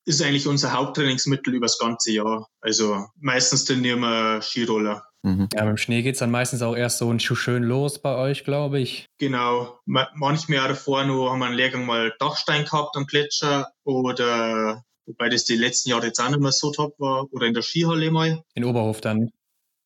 ist 0.04 0.20
eigentlich 0.20 0.48
unser 0.48 0.72
Haupttrainingsmittel 0.72 1.54
übers 1.54 1.78
ganze 1.78 2.10
Jahr. 2.10 2.48
Also 2.60 3.06
meistens 3.20 3.64
trainieren 3.64 4.00
wir 4.00 4.42
Skiroller. 4.42 5.04
Mhm. 5.24 5.48
Ja, 5.54 5.64
mit 5.64 5.70
dem 5.70 5.76
Schnee 5.78 6.02
geht 6.02 6.14
es 6.14 6.18
dann 6.18 6.30
meistens 6.30 6.60
auch 6.60 6.76
erst 6.76 6.98
so 6.98 7.18
schön 7.18 7.62
los 7.62 8.00
bei 8.00 8.14
euch, 8.14 8.44
glaube 8.44 8.78
ich. 8.78 9.06
Genau. 9.18 9.80
Manchmal 9.86 10.58
Jahre 10.58 10.68
davor 10.68 11.04
nur 11.04 11.30
haben 11.30 11.38
wir 11.38 11.46
einen 11.46 11.56
Lehrgang 11.56 11.86
mal 11.86 12.12
Dachstein 12.18 12.64
gehabt 12.64 12.94
am 12.96 13.06
Gletscher 13.06 13.72
oder 13.84 14.84
wobei 15.06 15.30
das 15.30 15.44
die 15.44 15.56
letzten 15.56 15.90
Jahre 15.90 16.06
jetzt 16.06 16.20
auch 16.20 16.28
nicht 16.28 16.40
mehr 16.40 16.52
so 16.52 16.70
top 16.70 16.98
war, 16.98 17.26
oder 17.32 17.46
in 17.46 17.54
der 17.54 17.62
Skihalle 17.62 18.10
mal. 18.10 18.42
In 18.54 18.64
Oberhof 18.64 19.00
dann. 19.00 19.30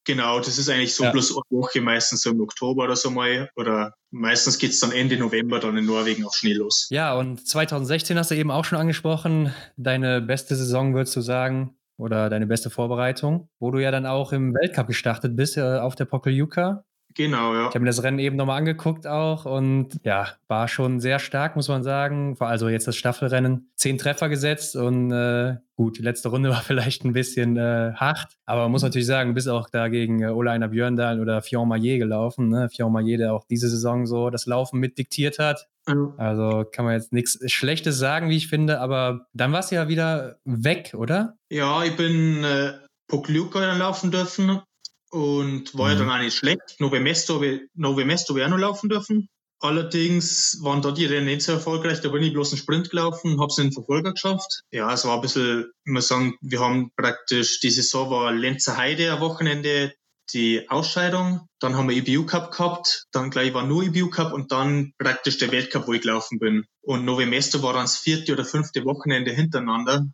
Genau, 0.05 0.39
das 0.39 0.59
ist 0.59 0.71
eigentlich 0.71 0.95
so 0.95 1.05
ja. 1.05 1.11
bloß 1.11 1.37
eine 1.37 1.43
Woche, 1.51 1.83
meistens 1.83 2.23
so 2.23 2.31
im 2.31 2.41
Oktober 2.41 2.85
oder 2.85 2.97
so 2.97 3.11
mal. 3.11 3.51
Oder 3.57 3.95
meistens 4.11 4.59
geht 4.59 4.71
es 4.71 4.81
dann 4.81 4.91
Ende 4.91 5.19
November 5.19 5.61
dann 5.61 5.77
in 5.77 5.85
Norwegen 5.85 6.25
auf 6.25 6.35
Schnee 6.35 6.55
los. 6.55 6.89
Ja, 6.91 7.15
und 7.15 7.47
2016 7.47 8.19
hast 8.19 8.31
du 8.31 8.35
eben 8.35 8.51
auch 8.51 8.65
schon 8.65 8.79
angesprochen. 8.79 9.53
Deine 9.77 10.23
beste 10.23 10.57
Saison, 10.57 10.95
würdest 10.95 11.15
du 11.15 11.21
sagen, 11.21 11.78
oder 11.99 12.31
deine 12.31 12.47
beste 12.47 12.71
Vorbereitung, 12.71 13.49
wo 13.59 13.71
du 13.71 13.79
ja 13.81 13.91
dann 13.91 14.07
auch 14.07 14.33
im 14.33 14.55
Weltcup 14.55 14.87
gestartet 14.87 15.37
bist, 15.37 15.59
äh, 15.59 15.79
auf 15.79 15.97
der 15.97 16.07
Pokeljuka. 16.07 16.85
Genau, 17.19 17.53
ja. 17.53 17.63
Ich 17.63 17.75
habe 17.75 17.81
mir 17.81 17.87
das 17.87 18.05
Rennen 18.05 18.21
eben 18.21 18.37
nochmal 18.37 18.59
angeguckt 18.59 19.05
auch 19.09 19.45
und 19.45 19.99
ja, 20.05 20.29
war 20.47 20.69
schon 20.69 21.01
sehr 21.01 21.19
stark, 21.19 21.57
muss 21.57 21.67
man 21.67 21.83
sagen. 21.83 22.37
Also 22.39 22.69
jetzt 22.69 22.87
das 22.87 22.95
Staffelrennen, 22.95 23.73
zehn 23.75 23.99
Treffer 23.99 24.29
gesetzt 24.29 24.77
und 24.77 25.11
äh, 25.11 25.57
gut, 25.75 25.99
die 25.99 26.03
letzte 26.03 26.29
Runde 26.29 26.51
war 26.51 26.63
vielleicht 26.63 27.05
ein 27.05 27.13
bisschen 27.13 27.57
äh, 27.57 27.93
hart, 27.97 28.39
aber 28.47 28.63
man 28.63 28.71
muss 28.71 28.85
natürlich 28.85 29.09
sagen, 29.09 29.31
du 29.31 29.35
bist 29.35 29.49
auch 29.49 29.69
da 29.69 29.89
gegen 29.89 30.23
äh, 30.23 30.29
Olainer 30.29 30.69
Björndal 30.69 31.21
oder 31.21 31.43
Fion 31.43 31.67
Maillet 31.67 31.99
gelaufen. 31.99 32.51
Ne? 32.51 32.69
Fion 32.69 32.93
Maillet, 32.93 33.19
der 33.19 33.35
auch 33.35 33.43
diese 33.43 33.69
Saison 33.69 34.07
so 34.07 34.31
das 34.31 34.47
Laufen 34.47 34.79
mitdiktiert 34.79 35.41
hat. 35.41 35.67
Mhm. 35.89 36.13
Also 36.19 36.65
kann 36.71 36.85
man 36.85 36.95
jetzt 36.95 37.13
nichts 37.13 37.37
Schlechtes 37.51 37.99
sagen, 37.99 38.29
wie 38.29 38.37
ich 38.37 38.47
finde, 38.47 38.79
aber 38.79 39.27
dann 39.33 39.51
warst 39.51 39.73
du 39.73 39.75
ja 39.75 39.89
wieder 39.89 40.37
weg, 40.45 40.95
oder? 40.97 41.35
Ja, 41.51 41.83
ich 41.83 41.97
bin 41.97 42.45
äh, 42.45 42.75
Pokljuka 43.09 43.73
laufen 43.73 44.13
dürfen 44.13 44.63
und 45.11 45.77
war 45.77 45.87
mhm. 45.87 45.93
ja 45.93 45.99
dann 45.99 46.11
auch 46.11 46.23
nicht 46.23 46.37
schlecht. 46.37 46.77
Nove 46.79 47.01
Mesto 47.01 47.35
habe 47.35 47.47
ich, 47.47 47.63
auch 47.75 48.49
noch 48.49 48.59
laufen 48.59 48.89
dürfen. 48.89 49.29
Allerdings 49.61 50.59
waren 50.63 50.83
da 50.83 50.93
die 50.93 51.07
Rennen 51.07 51.27
nicht 51.27 51.43
so 51.43 51.53
erfolgreich. 51.53 52.01
Da 52.01 52.11
bin 52.11 52.23
ich 52.23 52.33
bloß 52.33 52.53
einen 52.53 52.61
Sprint 52.61 52.91
gelaufen, 52.91 53.41
habe 53.41 53.51
es 53.51 53.59
in 53.59 53.67
den 53.67 53.73
Verfolger 53.73 54.13
geschafft. 54.13 54.63
Ja, 54.71 54.93
es 54.93 55.05
war 55.05 55.17
ein 55.17 55.21
bisschen, 55.21 55.73
ich 55.85 55.93
muss 55.93 56.09
sagen, 56.09 56.37
wir 56.41 56.61
haben 56.61 56.93
praktisch, 56.97 57.59
die 57.61 57.71
Saison 57.71 58.11
war 58.11 58.33
Lenzer 58.33 58.77
Heide 58.77 59.11
am 59.11 59.21
Wochenende 59.21 59.93
die 60.33 60.69
Ausscheidung. 60.69 61.49
Dann 61.59 61.77
haben 61.77 61.89
wir 61.89 61.97
EBU 61.97 62.25
Cup 62.27 62.53
gehabt. 62.53 63.07
Dann 63.11 63.31
gleich 63.31 63.53
war 63.53 63.65
nur 63.65 63.83
EBU 63.83 64.11
Cup 64.11 64.33
und 64.33 64.53
dann 64.53 64.93
praktisch 64.99 65.39
der 65.39 65.51
Weltcup, 65.51 65.89
wo 65.89 65.93
ich 65.93 66.03
gelaufen 66.03 66.39
bin. 66.39 66.65
Und 66.83 67.05
Nove 67.05 67.27
Mesto 67.27 67.63
war 67.63 67.73
dann 67.73 67.85
das 67.85 67.99
vierte 67.99 68.33
oder 68.33 68.45
fünfte 68.45 68.85
Wochenende 68.85 69.33
hintereinander. 69.33 70.07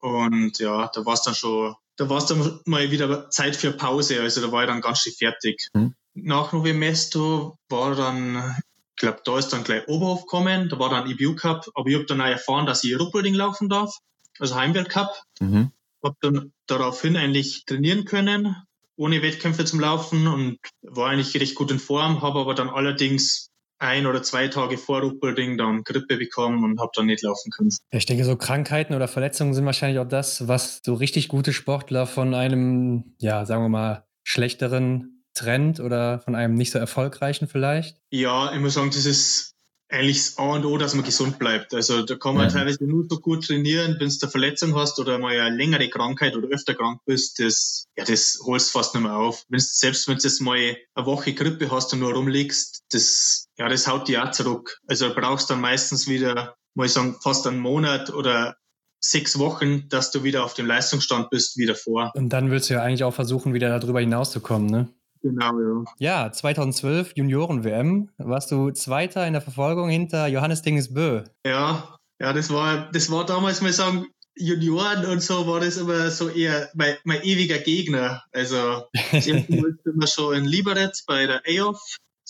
Und 0.00 0.58
ja, 0.58 0.90
da 0.92 1.04
war 1.04 1.14
es 1.14 1.22
dann 1.22 1.34
schon 1.34 1.74
da 2.00 2.08
war 2.08 2.16
es 2.16 2.24
dann 2.24 2.60
mal 2.64 2.90
wieder 2.90 3.28
Zeit 3.28 3.56
für 3.56 3.72
Pause. 3.72 4.22
Also 4.22 4.40
da 4.40 4.50
war 4.50 4.62
ich 4.62 4.68
dann 4.70 4.80
ganz 4.80 5.00
schön 5.00 5.12
fertig. 5.12 5.68
Mhm. 5.74 5.94
Nach 6.14 6.50
Novemesto 6.50 7.58
war 7.68 7.94
dann, 7.94 8.56
ich 8.96 8.96
glaube, 8.96 9.20
da 9.22 9.38
ist 9.38 9.50
dann 9.50 9.64
gleich 9.64 9.86
Oberhof 9.86 10.22
gekommen. 10.22 10.70
Da 10.70 10.78
war 10.78 10.88
dann 10.88 11.10
EBU 11.10 11.36
Cup. 11.36 11.66
Aber 11.74 11.90
ich 11.90 11.96
habe 11.96 12.06
dann 12.06 12.22
auch 12.22 12.26
erfahren, 12.26 12.64
dass 12.64 12.84
ich 12.84 12.98
Ruppolding 12.98 13.34
laufen 13.34 13.68
darf. 13.68 13.94
Also 14.38 14.54
Heimweltcup. 14.54 15.10
Mhm. 15.40 15.72
Habe 16.02 16.16
dann 16.22 16.52
daraufhin 16.66 17.18
eigentlich 17.18 17.66
trainieren 17.66 18.06
können, 18.06 18.56
ohne 18.96 19.20
Wettkämpfe 19.20 19.66
zum 19.66 19.80
Laufen 19.80 20.26
und 20.26 20.58
war 20.80 21.10
eigentlich 21.10 21.38
recht 21.38 21.54
gut 21.54 21.70
in 21.70 21.78
Form. 21.78 22.22
Habe 22.22 22.40
aber 22.40 22.54
dann 22.54 22.70
allerdings 22.70 23.49
ein 23.80 24.06
oder 24.06 24.22
zwei 24.22 24.48
Tage 24.48 24.78
vor 24.78 25.00
Ruppolding 25.00 25.58
dann 25.58 25.82
Grippe 25.84 26.16
bekommen 26.16 26.64
und 26.64 26.80
habe 26.80 26.92
dann 26.94 27.06
nicht 27.06 27.22
laufen 27.22 27.50
können. 27.50 27.70
Ich 27.90 28.06
denke, 28.06 28.24
so 28.24 28.36
Krankheiten 28.36 28.94
oder 28.94 29.08
Verletzungen 29.08 29.54
sind 29.54 29.66
wahrscheinlich 29.66 29.98
auch 29.98 30.08
das, 30.08 30.46
was 30.46 30.80
so 30.84 30.94
richtig 30.94 31.28
gute 31.28 31.52
Sportler 31.52 32.06
von 32.06 32.34
einem, 32.34 33.14
ja, 33.18 33.44
sagen 33.44 33.64
wir 33.64 33.68
mal, 33.68 34.04
schlechteren 34.22 35.24
Trend 35.34 35.80
oder 35.80 36.20
von 36.20 36.34
einem 36.34 36.54
nicht 36.54 36.70
so 36.70 36.78
erfolgreichen 36.78 37.48
vielleicht? 37.48 37.96
Ja, 38.10 38.52
ich 38.52 38.60
muss 38.60 38.74
sagen, 38.74 38.90
das 38.90 39.06
ist 39.06 39.50
eigentlich 39.90 40.18
das 40.18 40.38
A 40.38 40.52
und 40.52 40.64
O, 40.64 40.78
dass 40.78 40.94
man 40.94 41.04
gesund 41.04 41.38
bleibt. 41.38 41.74
Also 41.74 42.02
da 42.02 42.14
kann 42.14 42.36
man 42.36 42.48
ja. 42.48 42.54
teilweise 42.54 42.84
nur 42.84 43.06
so 43.08 43.18
gut 43.18 43.46
trainieren, 43.46 43.96
wenn 43.98 44.08
du 44.08 44.16
eine 44.22 44.30
Verletzung 44.30 44.74
hast 44.76 44.98
oder 45.00 45.18
mal 45.18 45.38
eine 45.38 45.56
längere 45.56 45.88
Krankheit 45.88 46.36
oder 46.36 46.48
öfter 46.48 46.74
krank 46.74 47.00
bist, 47.06 47.40
das, 47.40 47.86
ja, 47.96 48.04
das 48.04 48.40
holst 48.44 48.70
fast 48.70 48.94
nicht 48.94 49.02
mehr 49.02 49.16
auf. 49.16 49.44
Wenn's, 49.48 49.78
selbst 49.78 50.06
wenn 50.06 50.16
du 50.16 50.22
jetzt 50.22 50.40
mal 50.40 50.76
eine 50.94 51.06
Woche 51.06 51.34
Grippe 51.34 51.70
hast 51.70 51.92
und 51.92 52.00
nur 52.00 52.12
rumliegst, 52.12 52.82
das, 52.92 53.48
ja, 53.60 53.68
das 53.68 53.86
haut 53.86 54.08
dir 54.08 54.24
auch 54.24 54.30
zurück. 54.30 54.80
Also 54.88 55.08
du 55.08 55.14
brauchst 55.14 55.50
dann 55.50 55.60
meistens 55.60 56.08
wieder, 56.08 56.54
muss 56.74 56.86
ich 56.86 56.92
sagen, 56.94 57.16
fast 57.20 57.46
einen 57.46 57.60
Monat 57.60 58.08
oder 58.08 58.56
sechs 59.00 59.38
Wochen, 59.38 59.86
dass 59.90 60.10
du 60.10 60.24
wieder 60.24 60.44
auf 60.44 60.54
dem 60.54 60.64
Leistungsstand 60.64 61.28
bist 61.28 61.58
wie 61.58 61.66
davor. 61.66 62.10
Und 62.14 62.30
dann 62.30 62.50
willst 62.50 62.70
du 62.70 62.74
ja 62.74 62.82
eigentlich 62.82 63.04
auch 63.04 63.12
versuchen, 63.12 63.52
wieder 63.52 63.78
darüber 63.78 64.00
hinauszukommen, 64.00 64.70
ne? 64.70 64.88
Genau, 65.22 65.84
ja. 65.98 66.24
Ja, 66.24 66.32
2012 66.32 67.12
Junioren-WM 67.16 68.08
warst 68.16 68.50
du 68.50 68.70
Zweiter 68.70 69.26
in 69.26 69.34
der 69.34 69.42
Verfolgung 69.42 69.90
hinter 69.90 70.26
Johannes 70.26 70.62
Dingesbö. 70.62 71.24
Ja, 71.46 71.96
ja, 72.18 72.32
das 72.32 72.50
war, 72.50 72.90
das 72.92 73.10
war 73.10 73.26
damals, 73.26 73.60
mal 73.60 73.74
sagen, 73.74 74.06
Junioren 74.36 75.04
und 75.04 75.20
so 75.20 75.46
war 75.46 75.60
das 75.60 75.76
immer 75.76 76.10
so 76.10 76.30
eher 76.30 76.70
mein, 76.72 76.96
mein 77.04 77.22
ewiger 77.24 77.58
Gegner. 77.58 78.22
Also, 78.32 78.56
Mal 79.12 79.78
immer 79.84 80.06
schon 80.06 80.34
in 80.34 80.44
Liberec 80.46 80.94
bei 81.06 81.26
der 81.26 81.42
AOF, 81.46 81.78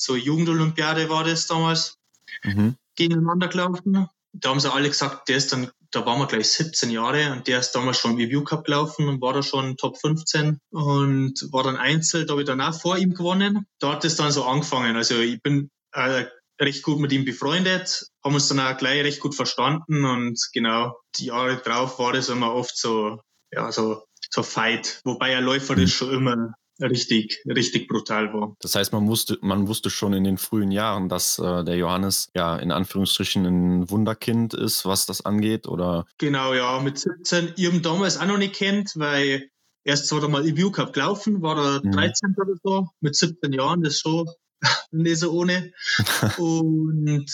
so 0.01 0.17
Jugendolympiade 0.17 1.09
war 1.11 1.25
das 1.25 1.47
damals, 1.47 1.99
mhm. 2.43 2.77
gegeneinander 2.97 3.49
gelaufen. 3.49 4.09
da 4.33 4.49
haben 4.49 4.61
sie 4.61 4.73
alle 4.73 4.89
gesagt, 4.89 5.29
der 5.29 5.37
ist 5.37 5.53
dann, 5.53 5.71
da 5.91 6.07
waren 6.07 6.21
wir 6.21 6.27
gleich 6.27 6.49
17 6.51 6.91
Jahre 6.91 7.33
und 7.33 7.47
der 7.49 7.59
ist 7.59 7.73
damals 7.73 7.99
schon 7.99 8.13
im 8.13 8.17
Review 8.17 8.43
Cup 8.45 8.65
gelaufen 8.65 9.09
und 9.09 9.21
war 9.21 9.35
da 9.35 9.43
schon 9.43 9.77
Top 9.77 9.99
15 9.99 10.59
und 10.71 11.35
war 11.53 11.65
dann 11.65 11.77
Einzel, 11.77 12.25
da 12.25 12.33
habe 12.33 12.43
ich 12.43 12.47
dann 12.47 12.61
auch 12.61 12.81
vor 12.81 12.97
ihm 12.97 13.13
gewonnen. 13.13 13.67
Da 13.79 13.93
hat 13.93 14.05
es 14.05 14.17
dann 14.17 14.31
so 14.31 14.45
angefangen. 14.45 14.97
Also 14.97 15.19
ich 15.19 15.43
bin 15.43 15.71
äh, 15.93 16.27
recht 16.61 16.83
gut 16.83 17.01
mit 17.01 17.13
ihm 17.13 17.25
befreundet, 17.25 18.07
haben 18.25 18.35
uns 18.35 18.49
dann 18.49 18.61
auch 18.61 18.77
gleich 18.77 19.05
recht 19.05 19.21
gut 19.21 19.35
verstanden 19.35 20.05
und 20.05 20.39
genau 20.53 20.97
die 21.17 21.27
Jahre 21.27 21.57
drauf 21.57 21.99
war 21.99 22.13
das 22.13 22.29
immer 22.29 22.55
oft 22.55 22.77
so, 22.77 23.21
ja, 23.53 23.73
so, 23.73 24.05
so 24.31 24.43
Fight, 24.43 25.01
wobei 25.05 25.33
er 25.33 25.41
läuferisch 25.41 25.97
schon 25.97 26.13
immer 26.13 26.55
richtig, 26.81 27.43
richtig 27.47 27.89
brutal 27.89 28.33
war. 28.33 28.57
Das 28.61 28.75
heißt, 28.75 28.93
man 28.93 29.07
wusste, 29.07 29.39
man 29.43 29.69
wusste 29.69 29.91
schon 29.91 30.13
in 30.13 30.25
den 30.25 30.39
frühen 30.39 30.71
Jahren, 30.71 31.09
dass 31.09 31.39
äh, 31.39 31.65
der 31.65 31.77
Johannes 31.77 32.31
ja 32.35 32.57
in 32.57 32.73
Anführungsstrichen 32.73 33.45
ein 33.45 33.91
Wunderkind 33.91 34.55
ist, 34.55 34.85
was 34.87 35.07
das 35.07 35.25
angeht, 35.25 35.67
oder? 35.67 36.07
Genau, 36.19 36.55
ja, 36.55 36.81
mit 36.81 36.99
17. 36.99 37.55
Ich 37.57 37.67
habe 37.67 37.81
damals 37.81 38.19
auch 38.19 38.27
noch 38.27 38.39
nicht 38.39 38.55
kennt, 38.55 38.93
weil 38.97 39.51
erst 39.85 40.09
zwar 40.09 40.27
mal 40.29 40.47
im 40.47 40.57
View 40.57 40.71
Cup 40.71 40.93
gelaufen, 40.93 41.43
war 41.43 41.57
er 41.57 41.85
mhm. 41.85 41.93
13 41.93 42.35
oder 42.41 42.55
so, 42.63 42.89
mit 43.01 43.17
17 43.17 43.53
Jahren, 43.53 43.83
das 43.83 43.95
ist 43.95 44.01
schon 44.01 44.29
nicht 44.91 45.19
so 45.19 45.33
ohne. 45.33 45.73
und 46.39 47.31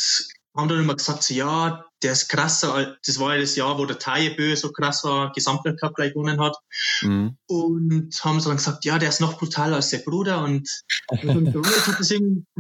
haben 0.57 0.69
dann 0.69 0.81
immer 0.81 0.97
gesagt, 0.97 1.23
so, 1.23 1.35
ja, 1.35 1.85
der 2.03 2.13
ist 2.13 2.29
krasser. 2.29 2.97
Das 3.05 3.19
war 3.19 3.35
ja 3.35 3.41
das 3.41 3.57
Jahr, 3.57 3.79
wo 3.79 3.87
der 3.87 3.99
Taillebö 3.99 4.55
so 4.57 4.73
krass 4.73 5.05
war, 5.05 5.33
Gesamtweltcup 5.33 5.95
gleich 5.95 6.13
gewonnen 6.13 6.41
hat. 6.41 6.57
Mhm. 7.03 7.37
Und 7.47 8.25
haben 8.25 8.41
so 8.41 8.51
dann 8.51 8.59
gesagt, 8.59 8.85
ja, 8.85 8.99
der 8.99 9.09
ist 9.09 9.21
noch 9.21 9.39
brutaler 9.39 9.77
als 9.77 9.91
der 9.91 9.99
Bruder. 9.99 10.43
Und, 10.43 10.69
und 11.23 11.55
hat 11.55 12.01
das 12.01 12.13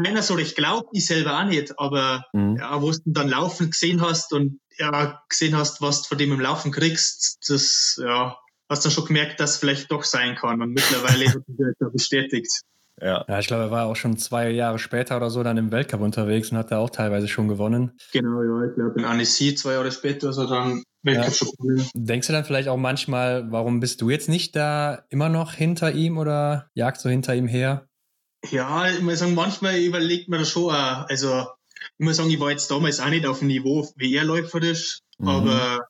keiner 0.02 0.22
so 0.22 0.34
recht 0.34 0.56
glaubt, 0.56 0.88
ich 0.92 1.06
selber 1.06 1.38
auch 1.38 1.44
nicht. 1.44 1.78
Aber 1.78 2.24
mhm. 2.32 2.56
ja, 2.56 2.80
wo 2.80 2.90
du 2.90 3.00
dann 3.06 3.28
laufen 3.28 3.70
gesehen 3.70 4.00
hast 4.00 4.32
und 4.32 4.60
ja, 4.78 5.22
gesehen 5.28 5.56
hast, 5.56 5.80
was 5.80 6.02
du 6.02 6.08
von 6.08 6.18
dem 6.18 6.32
im 6.32 6.40
Laufen 6.40 6.70
kriegst, 6.72 7.38
das, 7.48 7.98
ja, 8.02 8.36
hast 8.68 8.84
du 8.84 8.90
schon 8.90 9.06
gemerkt, 9.06 9.40
dass 9.40 9.52
es 9.52 9.56
vielleicht 9.58 9.90
doch 9.90 10.04
sein 10.04 10.36
kann. 10.36 10.60
Und 10.60 10.70
mittlerweile 10.70 11.28
hat 11.28 11.42
er 11.78 11.90
bestätigt. 11.90 12.62
Ja. 13.00 13.24
ja, 13.28 13.38
ich 13.38 13.46
glaube, 13.46 13.64
er 13.64 13.70
war 13.70 13.86
auch 13.86 13.96
schon 13.96 14.16
zwei 14.16 14.50
Jahre 14.50 14.78
später 14.78 15.18
oder 15.18 15.28
so 15.28 15.42
dann 15.42 15.58
im 15.58 15.70
Weltcup 15.70 16.00
unterwegs 16.00 16.50
und 16.50 16.56
hat 16.56 16.70
da 16.70 16.78
auch 16.78 16.88
teilweise 16.88 17.28
schon 17.28 17.46
gewonnen. 17.46 17.92
Genau, 18.12 18.42
ja, 18.42 18.68
ich 18.68 18.74
glaube 18.74 18.98
in 18.98 19.04
Annecy 19.04 19.54
zwei 19.54 19.74
Jahre 19.74 19.92
später 19.92 20.30
ist 20.30 20.38
er 20.38 20.46
dann 20.46 20.82
Weltcup 21.02 21.26
ja. 21.26 21.32
schon 21.32 21.48
gewonnen. 21.58 21.90
Denkst 21.94 22.26
du 22.26 22.32
dann 22.32 22.44
vielleicht 22.44 22.68
auch 22.68 22.78
manchmal, 22.78 23.52
warum 23.52 23.80
bist 23.80 24.00
du 24.00 24.08
jetzt 24.08 24.30
nicht 24.30 24.56
da 24.56 25.04
immer 25.10 25.28
noch 25.28 25.52
hinter 25.52 25.92
ihm 25.92 26.16
oder 26.16 26.70
jagst 26.74 27.04
du 27.04 27.10
hinter 27.10 27.34
ihm 27.34 27.46
her? 27.46 27.86
Ja, 28.50 28.88
ich 28.88 29.02
muss 29.02 29.18
sagen, 29.18 29.34
manchmal 29.34 29.78
überlegt 29.78 30.28
man 30.28 30.40
das 30.40 30.50
schon 30.50 30.74
auch. 30.74 31.08
Also, 31.08 31.46
ich 31.98 32.04
muss 32.04 32.16
sagen, 32.16 32.30
ich 32.30 32.40
war 32.40 32.50
jetzt 32.50 32.70
damals 32.70 33.00
auch 33.00 33.10
nicht 33.10 33.26
auf 33.26 33.40
dem 33.40 33.48
Niveau, 33.48 33.86
wie 33.96 34.14
er 34.14 34.24
läuferisch, 34.24 35.00
mhm. 35.18 35.28
aber 35.28 35.86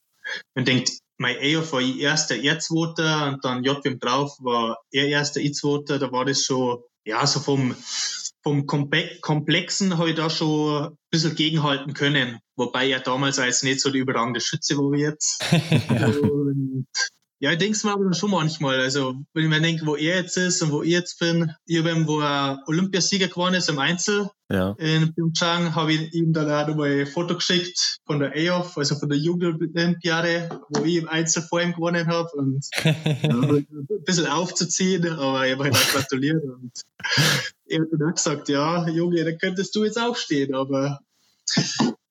man 0.55 0.65
denkt, 0.65 0.91
mein 1.19 1.37
EOF 1.37 1.73
war 1.73 1.81
ich 1.81 2.01
erster, 2.01 2.37
er 2.37 2.59
zweiter 2.59 3.29
und 3.29 3.45
dann 3.45 3.65
JWM 3.65 3.99
drauf 3.99 4.37
war 4.41 4.79
er 4.91 5.07
erster, 5.07 5.41
ich 5.41 5.55
zweiter, 5.55 5.99
da 5.99 6.13
war 6.13 6.25
das 6.25 6.43
schon 6.43 6.83
ja, 7.07 7.27
so 7.27 7.41
vom, 7.41 7.75
vom 8.43 8.67
Komplexen 8.67 9.97
habe 9.97 10.11
ich 10.11 10.17
da 10.17 10.29
schon 10.29 10.87
ein 10.87 10.99
bisschen 11.11 11.35
gegenhalten 11.35 11.95
können. 11.95 12.39
Wobei 12.57 12.91
er 12.91 13.01
damals 13.01 13.39
als 13.39 13.63
nicht 13.63 13.81
so 13.81 13.91
die 13.91 14.01
überragende 14.01 14.41
Schütze 14.41 14.77
war 14.77 14.93
wie 14.93 15.03
jetzt. 15.03 15.43
und 15.89 16.87
ja, 17.39 17.53
ich 17.53 17.59
denke 17.59 17.77
es 17.77 17.85
mir 17.85 17.93
aber 17.93 18.13
schon 18.15 18.31
manchmal. 18.31 18.81
Also, 18.81 19.15
wenn 19.35 19.45
ich 19.45 19.51
mir 19.51 19.61
denke, 19.61 19.87
wo 19.87 19.97
er 19.97 20.21
jetzt 20.21 20.37
ist 20.37 20.63
und 20.63 20.73
wo 20.73 20.83
ich 20.83 20.91
jetzt 20.91 21.19
bin, 21.19 21.53
ich 21.67 21.79
habe 21.79 21.91
ihm, 21.91 22.07
wo 22.07 22.21
er 22.21 22.63
Olympiasieger 22.67 23.29
geworden 23.29 23.55
ist 23.55 23.69
im 23.69 23.79
Einzel 23.79 24.31
ja. 24.51 24.75
in 24.79 25.15
Pyeongchang, 25.15 25.75
habe 25.75 25.93
ich 25.93 26.15
ihm 26.15 26.33
dann 26.33 26.51
auch 26.51 26.69
nochmal 26.69 27.01
ein 27.01 27.07
Foto 27.07 27.35
geschickt 27.35 27.99
von 28.07 28.21
der 28.21 28.33
AOF, 28.35 28.79
also 28.79 28.95
von 28.97 29.09
der 29.09 29.19
Jugendolympiade, 29.19 30.61
wo 30.71 30.85
ich 30.85 30.97
im 30.97 31.09
Einzel 31.09 31.43
vor 31.43 31.61
ihm 31.61 31.73
gewonnen 31.73 32.07
habe 32.07 32.31
und 32.37 32.65
ja, 32.85 32.95
ein 32.95 33.67
bisschen 34.05 34.27
aufzuziehen, 34.27 35.07
aber 35.07 35.47
ich 35.47 35.53
habe 35.53 35.65
halt 35.65 35.75
auch 35.75 35.93
gratuliert 35.93 36.43
und 36.43 36.73
er 37.69 37.81
hat 37.81 37.89
dann 37.91 38.09
auch 38.09 38.15
gesagt, 38.15 38.49
ja, 38.49 38.89
Junge, 38.89 39.25
da 39.25 39.33
könntest 39.33 39.75
du 39.75 39.85
jetzt 39.85 39.99
auch 39.99 40.17
stehen, 40.17 40.55
aber 40.55 41.01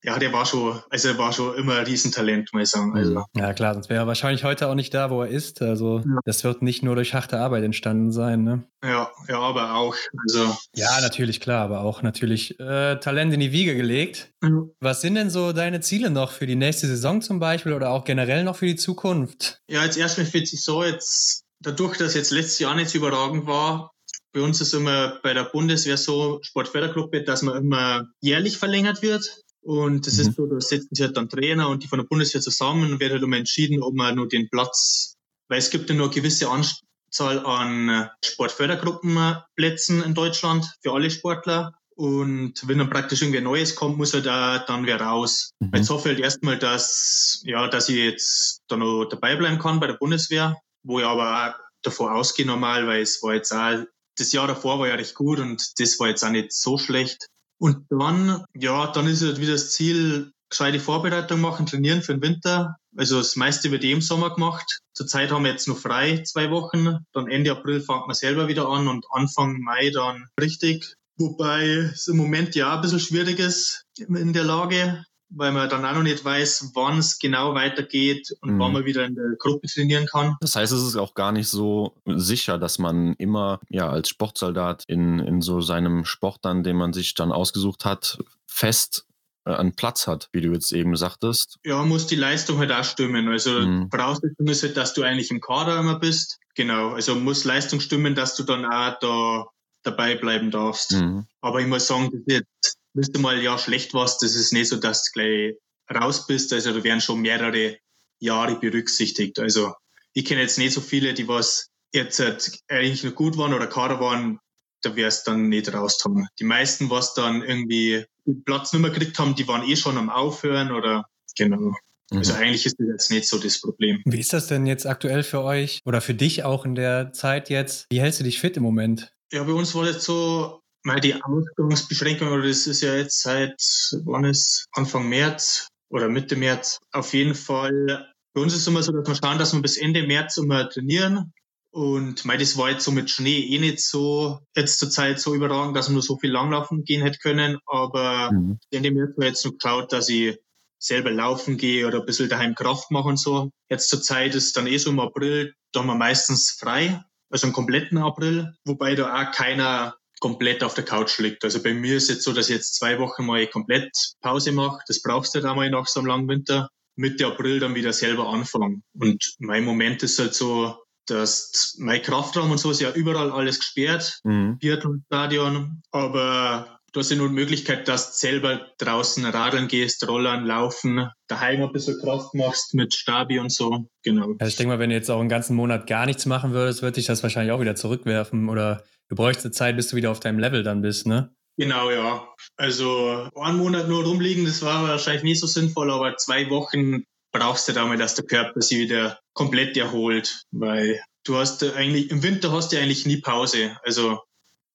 ja, 0.05 0.19
der 0.19 0.31
war 0.31 0.45
schon, 0.45 0.79
also 0.89 1.07
er 1.09 1.17
war 1.17 1.33
schon 1.33 1.55
immer 1.55 1.77
ein 1.77 1.85
Riesentalent, 1.85 2.53
muss 2.53 2.63
ich 2.63 2.69
sagen. 2.69 2.95
Also. 2.95 3.23
Ja, 3.35 3.53
klar, 3.53 3.73
sonst 3.73 3.89
wäre 3.89 4.03
er 4.03 4.07
wahrscheinlich 4.07 4.43
heute 4.43 4.67
auch 4.67 4.75
nicht 4.75 4.93
da, 4.93 5.09
wo 5.09 5.23
er 5.23 5.29
ist. 5.29 5.63
Also 5.63 5.99
ja. 5.99 6.19
das 6.25 6.43
wird 6.43 6.61
nicht 6.61 6.83
nur 6.83 6.95
durch 6.95 7.15
harte 7.15 7.39
Arbeit 7.39 7.63
entstanden 7.63 8.11
sein, 8.11 8.43
ne? 8.43 8.63
Ja, 8.83 9.09
ja, 9.27 9.39
aber 9.39 9.73
auch. 9.73 9.95
Also. 10.27 10.55
Ja, 10.75 11.01
natürlich, 11.01 11.39
klar, 11.39 11.63
aber 11.63 11.81
auch 11.81 12.03
natürlich 12.03 12.59
äh, 12.59 12.97
Talent 12.97 13.33
in 13.33 13.39
die 13.39 13.51
Wiege 13.51 13.75
gelegt. 13.75 14.31
Mhm. 14.41 14.71
Was 14.79 15.01
sind 15.01 15.15
denn 15.15 15.31
so 15.31 15.53
deine 15.53 15.81
Ziele 15.81 16.11
noch 16.11 16.31
für 16.31 16.45
die 16.45 16.55
nächste 16.55 16.85
Saison 16.85 17.21
zum 17.21 17.39
Beispiel 17.39 17.73
oder 17.73 17.89
auch 17.89 18.03
generell 18.03 18.43
noch 18.43 18.57
für 18.57 18.67
die 18.67 18.75
Zukunft? 18.75 19.59
Ja, 19.67 19.83
jetzt 19.83 19.97
erstmal 19.97 20.27
für 20.27 20.39
die 20.39 20.45
Saison 20.45 20.83
jetzt, 20.83 21.45
dadurch, 21.61 21.97
dass 21.97 22.13
jetzt 22.13 22.31
letztes 22.31 22.59
Jahr 22.59 22.75
nicht 22.75 22.91
so 22.91 22.99
überragend 22.99 23.47
war, 23.47 23.94
bei 24.35 24.41
uns 24.41 24.59
ist 24.59 24.73
immer 24.73 25.17
bei 25.23 25.33
der 25.33 25.45
Bundeswehr 25.45 25.95
so, 25.95 26.39
Sportfördergruppe, 26.41 27.23
dass 27.23 27.41
man 27.41 27.55
immer 27.55 28.09
jährlich 28.19 28.57
verlängert 28.57 29.01
wird. 29.01 29.41
Und 29.61 30.05
das 30.05 30.15
mhm. 30.15 30.21
ist 30.21 30.35
so, 30.35 30.45
da 30.45 30.59
setzen 30.59 30.93
sich 30.93 31.05
halt 31.05 31.15
dann 31.15 31.29
Trainer 31.29 31.69
und 31.69 31.83
die 31.83 31.87
von 31.87 31.99
der 31.99 32.05
Bundeswehr 32.05 32.41
zusammen 32.41 32.91
und 32.91 32.99
wird 32.99 33.13
halt 33.13 33.23
immer 33.23 33.37
entschieden, 33.37 33.81
ob 33.81 33.95
man 33.95 34.15
nur 34.15 34.27
den 34.27 34.49
Platz, 34.49 35.15
weil 35.47 35.59
es 35.59 35.69
gibt 35.69 35.89
ja 35.89 35.95
nur 35.95 36.07
eine 36.07 36.13
gewisse 36.13 36.49
Anzahl 36.49 37.45
an 37.45 38.09
Sportfördergruppenplätzen 38.23 40.03
in 40.03 40.13
Deutschland 40.13 40.69
für 40.83 40.91
alle 40.91 41.09
Sportler. 41.09 41.73
Und 41.95 42.67
wenn 42.67 42.77
dann 42.77 42.89
praktisch 42.89 43.21
irgendwie 43.21 43.39
Neues 43.39 43.73
kommt, 43.73 43.97
muss 43.97 44.13
halt 44.13 44.25
da 44.25 44.59
dann 44.59 44.85
wer 44.85 44.99
raus. 44.99 45.51
Mhm. 45.61 45.71
Jetzt 45.75 45.89
hoffe 45.89 46.09
ich 46.09 46.15
halt 46.15 46.25
erstmal, 46.25 46.59
dass, 46.59 47.41
ja, 47.45 47.69
dass 47.69 47.87
ich 47.87 47.95
jetzt 47.95 48.63
da 48.67 48.75
noch 48.75 49.05
dabei 49.05 49.37
bleiben 49.37 49.59
kann 49.59 49.79
bei 49.79 49.87
der 49.87 49.93
Bundeswehr, 49.93 50.57
wo 50.83 50.99
ich 50.99 51.05
aber 51.05 51.51
auch 51.51 51.53
davor 51.83 52.13
ausgehe 52.13 52.45
normal, 52.45 52.85
weil 52.85 53.01
es 53.01 53.23
war 53.23 53.33
jetzt 53.33 53.53
auch, 53.53 53.85
das 54.17 54.31
Jahr 54.31 54.47
davor 54.47 54.79
war 54.79 54.87
ja 54.87 54.95
recht 54.95 55.15
gut 55.15 55.39
und 55.39 55.79
das 55.79 55.99
war 55.99 56.07
jetzt 56.07 56.23
auch 56.23 56.29
nicht 56.29 56.53
so 56.53 56.77
schlecht. 56.77 57.27
Und 57.57 57.85
dann, 57.89 58.43
ja, 58.53 58.87
dann 58.87 59.07
ist 59.07 59.21
halt 59.21 59.39
wieder 59.39 59.53
das 59.53 59.71
Ziel, 59.71 60.31
gescheite 60.49 60.79
Vorbereitung 60.79 61.41
machen, 61.41 61.65
trainieren 61.65 62.01
für 62.01 62.13
den 62.13 62.21
Winter. 62.21 62.75
Also 62.95 63.17
das 63.17 63.35
meiste 63.35 63.71
wird 63.71 63.83
eh 63.83 63.91
im 63.91 64.01
Sommer 64.01 64.33
gemacht. 64.33 64.79
Zurzeit 64.93 65.31
haben 65.31 65.43
wir 65.43 65.51
jetzt 65.51 65.67
noch 65.67 65.77
frei, 65.77 66.23
zwei 66.23 66.51
Wochen. 66.51 66.99
Dann 67.13 67.27
Ende 67.27 67.51
April 67.51 67.81
fängt 67.81 68.07
man 68.07 68.15
selber 68.15 68.47
wieder 68.47 68.67
an 68.69 68.87
und 68.87 69.05
Anfang 69.11 69.59
Mai 69.61 69.89
dann 69.91 70.27
richtig. 70.39 70.95
Wobei 71.17 71.65
es 71.65 72.07
im 72.07 72.17
Moment 72.17 72.55
ja 72.55 72.75
ein 72.75 72.81
bisschen 72.81 72.99
schwierig 72.99 73.39
ist 73.39 73.83
in 73.97 74.33
der 74.33 74.43
Lage, 74.43 75.05
weil 75.29 75.51
man 75.51 75.69
dann 75.69 75.85
auch 75.85 75.93
noch 75.93 76.03
nicht 76.03 76.23
weiß, 76.23 76.71
wann 76.75 76.99
es 76.99 77.19
genau 77.19 77.53
weitergeht 77.53 78.35
und 78.41 78.55
mhm. 78.55 78.59
wann 78.59 78.73
man 78.73 78.85
wieder 78.85 79.05
in 79.05 79.15
der 79.15 79.35
Gruppe 79.37 79.67
trainieren 79.67 80.05
kann. 80.05 80.35
Das 80.41 80.55
heißt, 80.55 80.71
es 80.71 80.83
ist 80.83 80.95
auch 80.95 81.13
gar 81.13 81.31
nicht 81.31 81.47
so 81.47 81.95
sicher, 82.05 82.57
dass 82.57 82.79
man 82.79 83.13
immer 83.15 83.59
ja 83.69 83.89
als 83.89 84.09
Sportsoldat 84.09 84.83
in, 84.87 85.19
in 85.19 85.41
so 85.41 85.61
seinem 85.61 86.05
Sport 86.05 86.39
dann, 86.43 86.63
den 86.63 86.77
man 86.77 86.93
sich 86.93 87.13
dann 87.13 87.31
ausgesucht 87.31 87.85
hat, 87.85 88.19
fest 88.47 89.05
äh, 89.45 89.53
einen 89.53 89.75
Platz 89.75 90.07
hat, 90.07 90.29
wie 90.31 90.41
du 90.41 90.51
jetzt 90.51 90.71
eben 90.71 90.95
sagtest. 90.95 91.59
Ja, 91.63 91.83
muss 91.83 92.07
die 92.07 92.15
Leistung 92.15 92.59
halt 92.59 92.71
auch 92.71 92.83
stimmen. 92.83 93.27
Also 93.27 93.51
mhm. 93.51 93.89
Voraussetzung 93.89 94.47
ist 94.47 94.63
halt, 94.63 94.77
dass 94.77 94.93
du 94.93 95.03
eigentlich 95.03 95.31
im 95.31 95.41
Kader 95.41 95.79
immer 95.79 95.99
bist. 95.99 96.39
Genau, 96.55 96.93
also 96.93 97.15
muss 97.15 97.43
Leistung 97.43 97.79
stimmen, 97.79 98.15
dass 98.15 98.35
du 98.35 98.43
dann 98.43 98.65
auch 98.65 98.97
da 98.99 99.45
dabei 99.83 100.15
bleiben 100.15 100.51
darfst. 100.51 100.93
Mhm. 100.93 101.27
Aber 101.41 101.59
ich 101.59 101.67
muss 101.67 101.87
sagen, 101.87 102.09
das 102.25 102.41
ist 102.63 102.77
wenn 102.95 103.11
du 103.11 103.19
mal 103.19 103.41
ja 103.41 103.57
schlecht 103.57 103.93
warst, 103.93 104.23
das 104.23 104.35
ist 104.35 104.53
nicht 104.53 104.69
so, 104.69 104.77
dass 104.77 105.03
du 105.03 105.11
gleich 105.13 105.55
raus 105.93 106.25
bist. 106.25 106.53
Also 106.53 106.73
da 106.73 106.83
werden 106.83 107.01
schon 107.01 107.21
mehrere 107.21 107.77
Jahre 108.19 108.59
berücksichtigt. 108.59 109.39
Also 109.39 109.73
ich 110.13 110.25
kenne 110.25 110.41
jetzt 110.41 110.57
nicht 110.57 110.73
so 110.73 110.81
viele, 110.81 111.13
die 111.13 111.27
was 111.27 111.69
jetzt 111.93 112.19
halt 112.19 112.59
eigentlich 112.69 113.03
noch 113.03 113.15
gut 113.15 113.37
waren 113.37 113.53
oder 113.53 113.67
Kader 113.67 113.99
waren, 113.99 114.39
da 114.81 114.95
wärst 114.95 115.27
dann 115.27 115.49
nicht 115.49 115.73
raus 115.73 116.01
haben. 116.05 116.27
Die 116.39 116.43
meisten, 116.43 116.89
was 116.89 117.13
dann 117.13 117.43
irgendwie 117.43 118.05
Platz 118.45 118.71
nicht 118.73 118.81
mehr 118.81 118.91
gekriegt 118.91 119.19
haben, 119.19 119.35
die 119.35 119.47
waren 119.47 119.67
eh 119.67 119.75
schon 119.75 119.97
am 119.97 120.09
Aufhören 120.09 120.71
oder 120.71 121.05
genau. 121.37 121.73
Also 122.11 122.33
mhm. 122.33 122.39
eigentlich 122.39 122.65
ist 122.65 122.79
das 122.79 122.87
jetzt 122.87 123.11
nicht 123.11 123.27
so 123.27 123.39
das 123.39 123.59
Problem. 123.59 124.01
Wie 124.05 124.19
ist 124.19 124.31
das 124.31 124.47
denn 124.47 124.65
jetzt 124.65 124.85
aktuell 124.85 125.23
für 125.23 125.41
euch 125.41 125.81
oder 125.85 126.01
für 126.01 126.13
dich 126.13 126.43
auch 126.43 126.65
in 126.65 126.75
der 126.75 127.11
Zeit 127.13 127.49
jetzt? 127.49 127.87
Wie 127.89 127.99
hältst 127.99 128.19
du 128.19 128.23
dich 128.23 128.39
fit 128.39 128.57
im 128.57 128.63
Moment? 128.63 129.11
Ja, 129.31 129.43
bei 129.43 129.53
uns 129.53 129.73
war 129.73 129.85
jetzt 129.87 130.03
so, 130.03 130.61
Mal 130.85 130.99
die 130.99 131.15
Ausgangsbeschränkung, 131.15 132.43
das 132.43 132.67
ist 132.67 132.81
ja 132.81 132.93
jetzt 132.93 133.23
seit, 133.23 133.59
wann 134.03 134.23
ist, 134.23 134.67
Anfang 134.71 135.09
März 135.09 135.67
oder 135.89 136.09
Mitte 136.09 136.35
März. 136.35 136.79
Auf 136.91 137.15
jeden 137.15 137.33
Fall, 137.33 138.07
bei 138.35 138.41
uns 138.41 138.53
ist 138.53 138.61
es 138.61 138.67
immer 138.67 138.83
so, 138.83 138.91
dass 138.91 139.07
wir 139.07 139.15
schauen, 139.15 139.39
dass 139.39 139.51
wir 139.51 139.63
bis 139.63 139.77
Ende 139.77 140.05
März 140.05 140.37
immer 140.37 140.69
trainieren. 140.69 141.33
Und 141.71 142.23
mei, 142.25 142.37
das 142.37 142.55
war 142.55 142.69
jetzt 142.69 142.83
so 142.83 142.91
mit 142.91 143.09
Schnee 143.09 143.39
eh 143.39 143.57
nicht 143.57 143.79
so 143.79 144.37
jetzt 144.55 144.77
zur 144.77 144.91
Zeit 144.91 145.19
so 145.19 145.33
überragend, 145.33 145.75
dass 145.75 145.89
wir 145.89 145.93
nur 145.93 146.03
so 146.03 146.19
viel 146.19 146.31
langlaufen 146.31 146.83
gehen 146.83 147.01
hätte 147.01 147.17
können. 147.17 147.57
Aber 147.65 148.31
mhm. 148.31 148.59
Ende 148.69 148.91
März 148.91 149.15
ich 149.17 149.25
jetzt 149.25 149.43
noch 149.43 149.57
geschaut, 149.57 149.91
dass 149.91 150.07
ich 150.07 150.37
selber 150.77 151.09
laufen 151.09 151.57
gehe 151.57 151.87
oder 151.87 152.01
ein 152.01 152.05
bisschen 152.05 152.29
daheim 152.29 152.53
Kraft 152.53 152.91
mache 152.91 153.07
und 153.07 153.19
so. 153.19 153.49
Jetzt 153.71 153.89
zur 153.89 154.03
Zeit 154.03 154.35
ist 154.35 154.55
dann 154.55 154.67
eh 154.67 154.77
so 154.77 154.91
im 154.91 154.99
April, 154.99 155.55
da 155.71 155.79
haben 155.79 155.87
wir 155.87 155.95
meistens 155.95 156.51
frei, 156.51 157.03
also 157.31 157.47
im 157.47 157.53
kompletten 157.53 157.97
April, 157.97 158.53
wobei 158.65 158.93
da 158.93 159.11
auch 159.15 159.31
keiner 159.31 159.95
komplett 160.25 160.63
auf 160.63 160.73
der 160.73 160.85
Couch 160.85 161.19
liegt. 161.19 161.43
Also 161.43 161.61
bei 161.61 161.75
mir 161.75 161.97
ist 161.97 162.09
jetzt 162.09 162.23
so, 162.23 162.33
dass 162.33 162.49
ich 162.49 162.55
jetzt 162.55 162.73
zwei 162.73 162.97
Wochen 162.97 163.27
mal 163.27 163.45
komplett 163.45 163.95
Pause 164.21 164.53
mache. 164.53 164.79
Das 164.87 164.99
brauchst 165.03 165.35
du 165.35 165.39
da 165.39 165.53
mal 165.53 165.69
nach 165.69 165.85
so 165.85 165.99
einem 165.99 166.07
langen 166.07 166.27
Winter. 166.27 166.67
Mitte 166.95 167.27
April 167.27 167.59
dann 167.59 167.75
wieder 167.75 167.93
selber 167.93 168.27
anfangen. 168.29 168.81
Und 168.99 169.35
mein 169.37 169.63
Moment 169.63 170.01
ist 170.01 170.17
halt 170.17 170.33
so, 170.33 170.77
dass 171.05 171.75
mein 171.77 172.01
Kraftraum 172.01 172.49
und 172.49 172.57
so 172.57 172.71
ist 172.71 172.81
ja 172.81 172.91
überall 172.91 173.29
alles 173.29 173.59
gesperrt, 173.59 174.19
mhm. 174.23 174.57
Biathlon-Stadion, 174.57 175.83
aber 175.91 176.79
du 176.91 177.01
hast 177.01 177.11
ja 177.11 177.17
nur 177.17 177.27
die 177.27 177.35
Möglichkeit, 177.35 177.87
dass 177.87 178.13
du 178.13 178.27
selber 178.27 178.71
draußen 178.79 179.23
radeln 179.25 179.67
gehst, 179.67 180.07
rollern, 180.07 180.43
laufen, 180.43 181.07
daheim 181.27 181.61
ein 181.61 181.71
bisschen 181.71 181.99
Kraft 182.01 182.33
machst 182.33 182.73
mit 182.73 182.95
Stabi 182.95 183.37
und 183.37 183.51
so. 183.51 183.87
Genau. 184.01 184.33
Also 184.39 184.49
ich 184.49 184.55
denke 184.55 184.73
mal, 184.73 184.79
wenn 184.79 184.89
du 184.89 184.95
jetzt 184.95 185.11
auch 185.11 185.19
einen 185.19 185.29
ganzen 185.29 185.55
Monat 185.55 185.85
gar 185.85 186.07
nichts 186.07 186.25
machen 186.25 186.53
würdest, 186.53 186.81
würde 186.81 186.95
dich 186.95 187.05
das 187.05 187.21
wahrscheinlich 187.21 187.51
auch 187.51 187.61
wieder 187.61 187.75
zurückwerfen 187.75 188.49
oder 188.49 188.83
du 189.09 189.15
bräuchst 189.15 189.43
eine 189.43 189.51
Zeit, 189.51 189.75
bis 189.75 189.87
du 189.87 189.95
wieder 189.95 190.11
auf 190.11 190.19
deinem 190.19 190.39
Level 190.39 190.63
dann 190.63 190.81
bist, 190.81 191.07
ne? 191.07 191.33
Genau, 191.57 191.89
ja. 191.89 192.27
Also 192.57 193.29
einen 193.35 193.57
Monat 193.57 193.87
nur 193.87 194.03
rumliegen, 194.03 194.45
das 194.45 194.61
war 194.61 194.83
wahrscheinlich 194.87 195.23
nicht 195.23 195.39
so 195.39 195.47
sinnvoll, 195.47 195.89
aber 195.89 196.17
zwei 196.17 196.49
Wochen 196.49 197.05
brauchst 197.31 197.67
du 197.67 197.73
da 197.73 197.85
mal, 197.85 197.97
dass 197.97 198.15
der 198.15 198.25
Körper 198.25 198.61
sich 198.61 198.77
wieder 198.77 199.19
komplett 199.33 199.77
erholt, 199.77 200.43
weil 200.51 201.01
du 201.23 201.37
hast 201.37 201.63
eigentlich, 201.63 202.11
im 202.11 202.23
Winter 202.23 202.51
hast 202.51 202.71
du 202.71 202.77
eigentlich 202.77 203.05
nie 203.05 203.17
Pause. 203.17 203.77
Also 203.83 204.19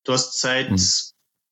du 0.03 0.13
hast 0.13 0.39
seit 0.39 0.69
hm. 0.69 0.79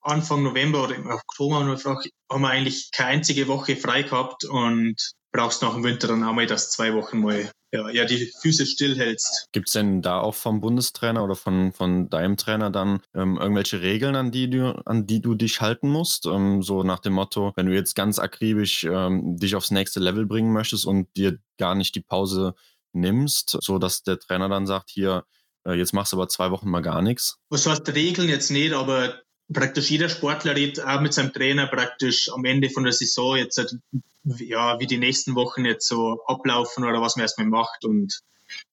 Anfang 0.02 0.44
November 0.44 0.84
oder 0.84 0.96
im 0.96 1.08
Oktober 1.08 1.56
haben 1.58 2.42
wir 2.42 2.50
eigentlich 2.50 2.92
keine 2.92 3.10
einzige 3.10 3.48
Woche 3.48 3.76
frei 3.76 4.04
gehabt 4.04 4.46
und 4.46 4.96
brauchst 5.32 5.62
nach 5.62 5.74
dem 5.74 5.84
Winter 5.84 6.08
dann 6.08 6.24
auch 6.24 6.34
mal, 6.34 6.48
dass 6.48 6.72
zwei 6.72 6.94
Wochen 6.94 7.20
mal 7.20 7.52
ja, 7.72 7.90
ja 7.90 8.06
die 8.06 8.32
Füße 8.42 8.66
stillhältst. 8.66 9.50
Gibt 9.52 9.68
es 9.68 9.74
denn 9.74 10.02
da 10.02 10.20
auch 10.20 10.36
vom 10.36 10.62
Bundestrainer 10.62 11.24
oder 11.24 11.36
von, 11.36 11.72
von 11.74 12.10
deinem 12.10 12.38
Trainer 12.38 12.70
dann 12.70 13.02
ähm, 13.14 13.38
irgendwelche 13.38 13.82
Regeln, 13.82 14.16
an 14.16 14.32
die 14.32 14.50
du, 14.50 14.82
an 14.86 15.08
die 15.08 15.22
du 15.22 15.36
dich 15.36 15.62
halten 15.62 15.90
musst? 15.90 16.26
Ähm, 16.26 16.64
so 16.64 16.84
nach 16.84 17.00
dem 17.00 17.14
Motto, 17.14 17.54
wenn 17.56 17.68
du 17.68 17.74
jetzt 17.74 17.96
ganz 17.96 18.20
akribisch 18.20 18.84
ähm, 18.84 19.38
dich 19.38 19.56
aufs 19.56 19.72
nächste 19.72 20.00
Level 20.00 20.26
bringen 20.26 20.54
möchtest 20.54 20.86
und 20.86 21.08
dir 21.16 21.40
gar 21.58 21.76
nicht 21.76 21.96
die 21.96 22.02
Pause 22.02 22.56
nimmst, 22.94 23.58
so 23.62 23.78
dass 23.78 24.04
der 24.04 24.20
Trainer 24.20 24.50
dann 24.50 24.66
sagt, 24.66 24.90
hier, 24.90 25.26
äh, 25.66 25.74
jetzt 25.74 25.94
machst 25.94 26.14
du 26.14 26.18
aber 26.18 26.28
zwei 26.28 26.52
Wochen 26.52 26.70
mal 26.70 26.82
gar 26.82 27.02
nichts? 27.02 27.38
Was 27.50 27.68
heißt 27.68 27.94
Regeln 27.94 28.30
jetzt 28.30 28.50
nicht, 28.52 28.74
aber 28.74 29.22
praktisch 29.52 29.90
jeder 29.90 30.10
Sportler 30.10 30.56
redet 30.56 30.84
auch 30.84 31.02
mit 31.02 31.14
seinem 31.14 31.34
Trainer 31.34 31.68
praktisch 31.68 32.32
am 32.32 32.46
Ende 32.46 32.70
von 32.70 32.84
der 32.84 32.94
Saison 32.94 33.36
jetzt, 33.38 33.58
halt, 33.58 33.76
ja, 34.24 34.80
wie 34.80 34.88
die 34.88 34.98
nächsten 34.98 35.36
Wochen 35.36 35.66
jetzt 35.66 35.88
so 35.88 36.20
ablaufen 36.26 36.84
oder 36.84 37.02
was 37.02 37.16
man 37.16 37.24
erstmal 37.24 37.48
macht. 37.48 37.86
Und 37.86 38.20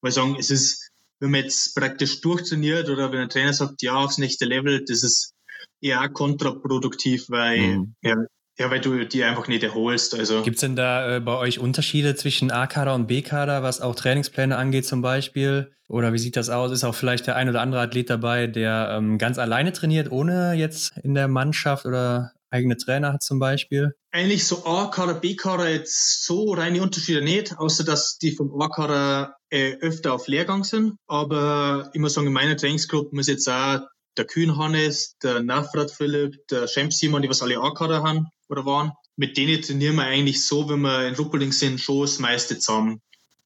ich 0.03 0.15
sagen, 0.15 0.37
es 0.39 0.51
ist, 0.51 0.91
wenn 1.21 1.31
man 1.31 1.43
jetzt 1.43 1.75
praktisch 1.75 2.21
durchtrainiert 2.21 2.89
oder 2.89 3.13
wenn 3.13 3.21
der 3.21 3.29
Trainer 3.29 3.53
sagt, 3.53 3.83
ja, 3.83 3.95
aufs 3.97 4.19
nächste 4.19 4.45
Level, 4.45 4.85
das 4.85 5.03
ist 5.03 5.35
eher 5.81 6.09
kontraproduktiv, 6.09 7.27
weil 7.29 7.79
mhm. 7.79 7.95
ja, 8.03 8.17
ja, 8.59 8.71
weil 8.71 8.81
du 8.81 9.05
die 9.05 9.23
einfach 9.23 9.49
nicht 9.49 9.63
erholst. 9.63 10.15
Also. 10.19 10.43
Gibt 10.43 10.57
es 10.57 10.63
denn 10.63 10.77
da 10.77 11.17
äh, 11.17 11.21
bei 11.21 11.37
euch 11.37 11.59
Unterschiede 11.59 12.15
zwischen 12.15 12.51
A-Kader 12.51 12.95
und 12.95 13.07
B-Kader, 13.07 13.63
was 13.63 13.83
auch 13.83 13.95
Trainingspläne 13.95 14.57
angeht 14.57 14.87
zum 14.87 15.03
Beispiel? 15.03 15.73
Oder 15.89 16.13
wie 16.13 16.19
sieht 16.19 16.37
das 16.37 16.49
aus? 16.49 16.73
Ist 16.73 16.85
auch 16.85 16.95
vielleicht 16.95 17.27
der 17.27 17.37
ein 17.37 17.49
oder 17.49 17.61
andere 17.61 17.83
Athlet 17.83 18.09
dabei, 18.09 18.47
der 18.47 18.97
ähm, 18.97 19.19
ganz 19.19 19.39
alleine 19.39 19.73
trainiert, 19.73 20.11
ohne 20.11 20.55
jetzt 20.55 20.97
in 21.03 21.15
der 21.15 21.29
Mannschaft 21.29 21.85
oder 21.85 22.33
eigene 22.57 22.77
Trainer 22.77 23.13
hat 23.13 23.23
zum 23.23 23.39
Beispiel? 23.39 23.95
Eigentlich 24.11 24.47
so 24.47 24.65
A-Kader, 24.65 25.15
B-Kader 25.15 25.71
jetzt 25.71 26.25
so 26.25 26.53
reine 26.53 26.83
Unterschiede 26.83 27.23
nicht, 27.23 27.57
außer 27.59 27.85
dass 27.85 28.19
die 28.19 28.33
vom 28.33 28.61
A-Kader 28.61 29.37
äh, 29.51 29.75
öfter 29.81 30.15
auf 30.15 30.27
Lehrgang 30.27 30.65
sind. 30.65 30.95
Aber 31.07 31.91
ich 31.93 32.01
muss 32.01 32.15
sagen, 32.15 32.27
in 32.27 32.33
meiner 32.33 32.57
Trainingsgruppe 32.57 33.19
ist 33.21 33.29
jetzt 33.29 33.49
auch 33.49 33.81
der 34.17 34.25
Kühn 34.25 34.57
Hannes, 34.57 35.17
der 35.23 35.43
Nafrat 35.43 35.91
Philipp, 35.91 36.47
der 36.49 36.67
Champ 36.67 36.93
Simon, 36.93 37.23
die 37.23 37.29
was 37.29 37.43
alle 37.43 37.59
A-Kader 37.59 38.03
haben 38.03 38.29
oder 38.49 38.65
waren. 38.65 38.93
Mit 39.17 39.37
denen 39.37 39.63
trainieren 39.63 39.97
wir 39.97 40.05
eigentlich 40.05 40.47
so, 40.47 40.69
wenn 40.69 40.81
wir 40.81 41.07
in 41.07 41.15
Ruppelding 41.15 41.53
sind, 41.53 41.81
schon 41.81 42.03
das 42.03 42.19
meiste 42.19 42.59
zusammen. 42.59 43.01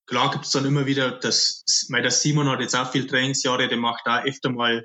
Klar 0.07 0.33
gibt 0.33 0.44
es 0.44 0.51
dann 0.51 0.64
immer 0.64 0.87
wieder, 0.87 1.12
dass, 1.12 1.64
weil 1.88 2.03
der 2.03 2.11
Simon 2.11 2.49
hat 2.49 2.61
jetzt 2.61 2.75
auch 2.75 2.90
viel 2.90 3.07
Trainingsjahre, 3.07 3.68
der 3.68 3.79
macht 3.79 4.03
da 4.05 4.25
öfter 4.25 4.51
mal 4.51 4.85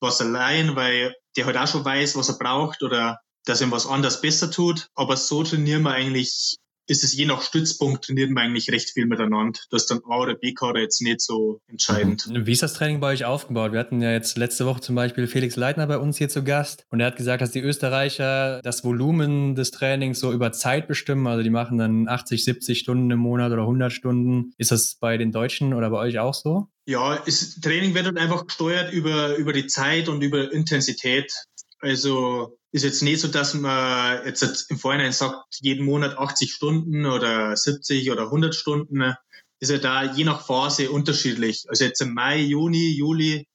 was 0.00 0.20
allein, 0.20 0.74
weil 0.76 1.14
der 1.36 1.46
halt 1.46 1.56
auch 1.56 1.66
schon 1.66 1.84
weiß, 1.84 2.16
was 2.16 2.28
er 2.28 2.38
braucht 2.38 2.82
oder 2.82 3.18
dass 3.44 3.60
ihm 3.60 3.70
was 3.70 3.86
anders 3.86 4.20
besser 4.20 4.50
tut. 4.50 4.88
Aber 4.94 5.16
so 5.16 5.42
trainieren 5.42 5.82
wir 5.82 5.92
eigentlich 5.92 6.56
ist 6.86 7.04
es 7.04 7.14
je 7.14 7.26
nach 7.26 7.42
Stützpunkt 7.42 8.04
trainiert 8.04 8.30
man 8.30 8.44
eigentlich 8.44 8.70
recht 8.70 8.90
viel 8.90 9.06
miteinander. 9.06 9.58
Das 9.70 9.82
ist 9.82 9.90
dann 9.90 10.00
A 10.08 10.18
oder 10.18 10.34
B-Kader 10.34 10.80
jetzt 10.80 11.00
nicht 11.00 11.20
so 11.20 11.60
entscheidend. 11.68 12.26
Mhm. 12.26 12.46
Wie 12.46 12.52
ist 12.52 12.62
das 12.62 12.74
Training 12.74 13.00
bei 13.00 13.12
euch 13.12 13.24
aufgebaut? 13.24 13.72
Wir 13.72 13.80
hatten 13.80 14.02
ja 14.02 14.12
jetzt 14.12 14.36
letzte 14.36 14.66
Woche 14.66 14.80
zum 14.80 14.94
Beispiel 14.94 15.26
Felix 15.26 15.56
Leitner 15.56 15.86
bei 15.86 15.98
uns 15.98 16.18
hier 16.18 16.28
zu 16.28 16.44
Gast 16.44 16.84
und 16.90 17.00
er 17.00 17.06
hat 17.06 17.16
gesagt, 17.16 17.42
dass 17.42 17.52
die 17.52 17.60
Österreicher 17.60 18.60
das 18.62 18.84
Volumen 18.84 19.54
des 19.54 19.70
Trainings 19.70 20.20
so 20.20 20.32
über 20.32 20.52
Zeit 20.52 20.88
bestimmen. 20.88 21.26
Also 21.26 21.42
die 21.42 21.50
machen 21.50 21.78
dann 21.78 22.08
80, 22.08 22.44
70 22.44 22.78
Stunden 22.78 23.10
im 23.10 23.18
Monat 23.18 23.52
oder 23.52 23.62
100 23.62 23.92
Stunden. 23.92 24.52
Ist 24.58 24.70
das 24.70 24.96
bei 25.00 25.16
den 25.16 25.32
Deutschen 25.32 25.72
oder 25.74 25.90
bei 25.90 25.98
euch 25.98 26.18
auch 26.18 26.34
so? 26.34 26.68
Ja, 26.86 27.18
das 27.24 27.58
Training 27.62 27.94
wird 27.94 28.04
halt 28.04 28.18
einfach 28.18 28.46
gesteuert 28.46 28.92
über, 28.92 29.36
über 29.36 29.54
die 29.54 29.66
Zeit 29.66 30.08
und 30.08 30.22
über 30.22 30.52
Intensität. 30.52 31.32
Also 31.84 32.58
ist 32.72 32.82
jetzt 32.82 33.02
nicht 33.02 33.20
so, 33.20 33.28
dass 33.28 33.52
man 33.52 34.24
jetzt 34.24 34.70
im 34.70 34.78
Vorhinein 34.78 35.12
sagt, 35.12 35.44
jeden 35.60 35.84
Monat 35.84 36.16
80 36.16 36.50
Stunden 36.50 37.04
oder 37.04 37.54
70 37.54 38.10
oder 38.10 38.22
100 38.22 38.54
Stunden. 38.54 39.14
Ist 39.60 39.70
ja 39.70 39.76
da 39.76 40.02
je 40.02 40.24
nach 40.24 40.46
Phase 40.46 40.90
unterschiedlich. 40.90 41.66
Also 41.68 41.84
jetzt 41.84 42.00
im 42.00 42.14
Mai, 42.14 42.38
Juni, 42.40 42.88
Juli 42.88 43.46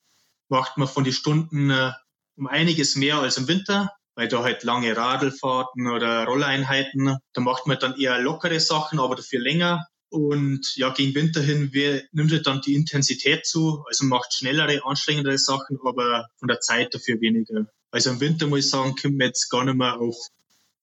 macht 0.47 0.77
man 0.77 0.87
von 0.87 1.03
den 1.03 1.13
Stunden 1.13 1.71
äh, 1.71 1.91
um 2.37 2.45
einiges 2.45 2.95
mehr 2.95 3.17
als 3.17 3.37
im 3.37 3.47
Winter, 3.47 3.91
weil 4.13 4.27
da 4.27 4.43
halt 4.43 4.63
lange 4.63 4.95
Radlfahrten 4.95 5.87
oder 5.87 6.25
Rolleinheiten, 6.25 7.17
da 7.33 7.41
macht 7.41 7.65
man 7.65 7.79
dann 7.79 7.99
eher 7.99 8.19
lockere 8.19 8.59
Sachen, 8.59 8.99
aber 8.99 9.15
dafür 9.15 9.39
länger. 9.39 9.87
Und 10.09 10.75
ja, 10.75 10.89
gegen 10.91 11.15
Winter 11.15 11.41
hin 11.41 11.71
nimmt 12.11 12.31
halt 12.31 12.45
dann 12.45 12.61
die 12.61 12.75
Intensität 12.75 13.47
zu, 13.47 13.83
also 13.87 14.05
macht 14.05 14.35
schnellere, 14.35 14.85
anstrengendere 14.85 15.39
Sachen, 15.39 15.79
aber 15.83 16.27
von 16.37 16.47
der 16.47 16.59
Zeit 16.59 16.93
dafür 16.93 17.19
weniger. 17.21 17.65
Also 17.91 18.11
im 18.11 18.19
Winter 18.19 18.47
muss 18.47 18.59
ich 18.59 18.69
sagen, 18.69 18.95
kommen 18.95 19.17
wir 19.17 19.27
jetzt 19.27 19.49
gar 19.49 19.65
nicht 19.65 19.77
mehr 19.77 19.99
auf 19.99 20.15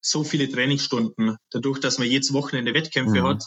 so 0.07 0.25
viele 0.25 0.49
Trainingsstunden. 0.49 1.37
Dadurch, 1.51 1.81
dass 1.81 1.99
man 1.99 2.09
jedes 2.09 2.33
Wochenende 2.33 2.75
Wettkämpfe 2.75 3.21
mhm. 3.21 3.25
hat. 3.25 3.45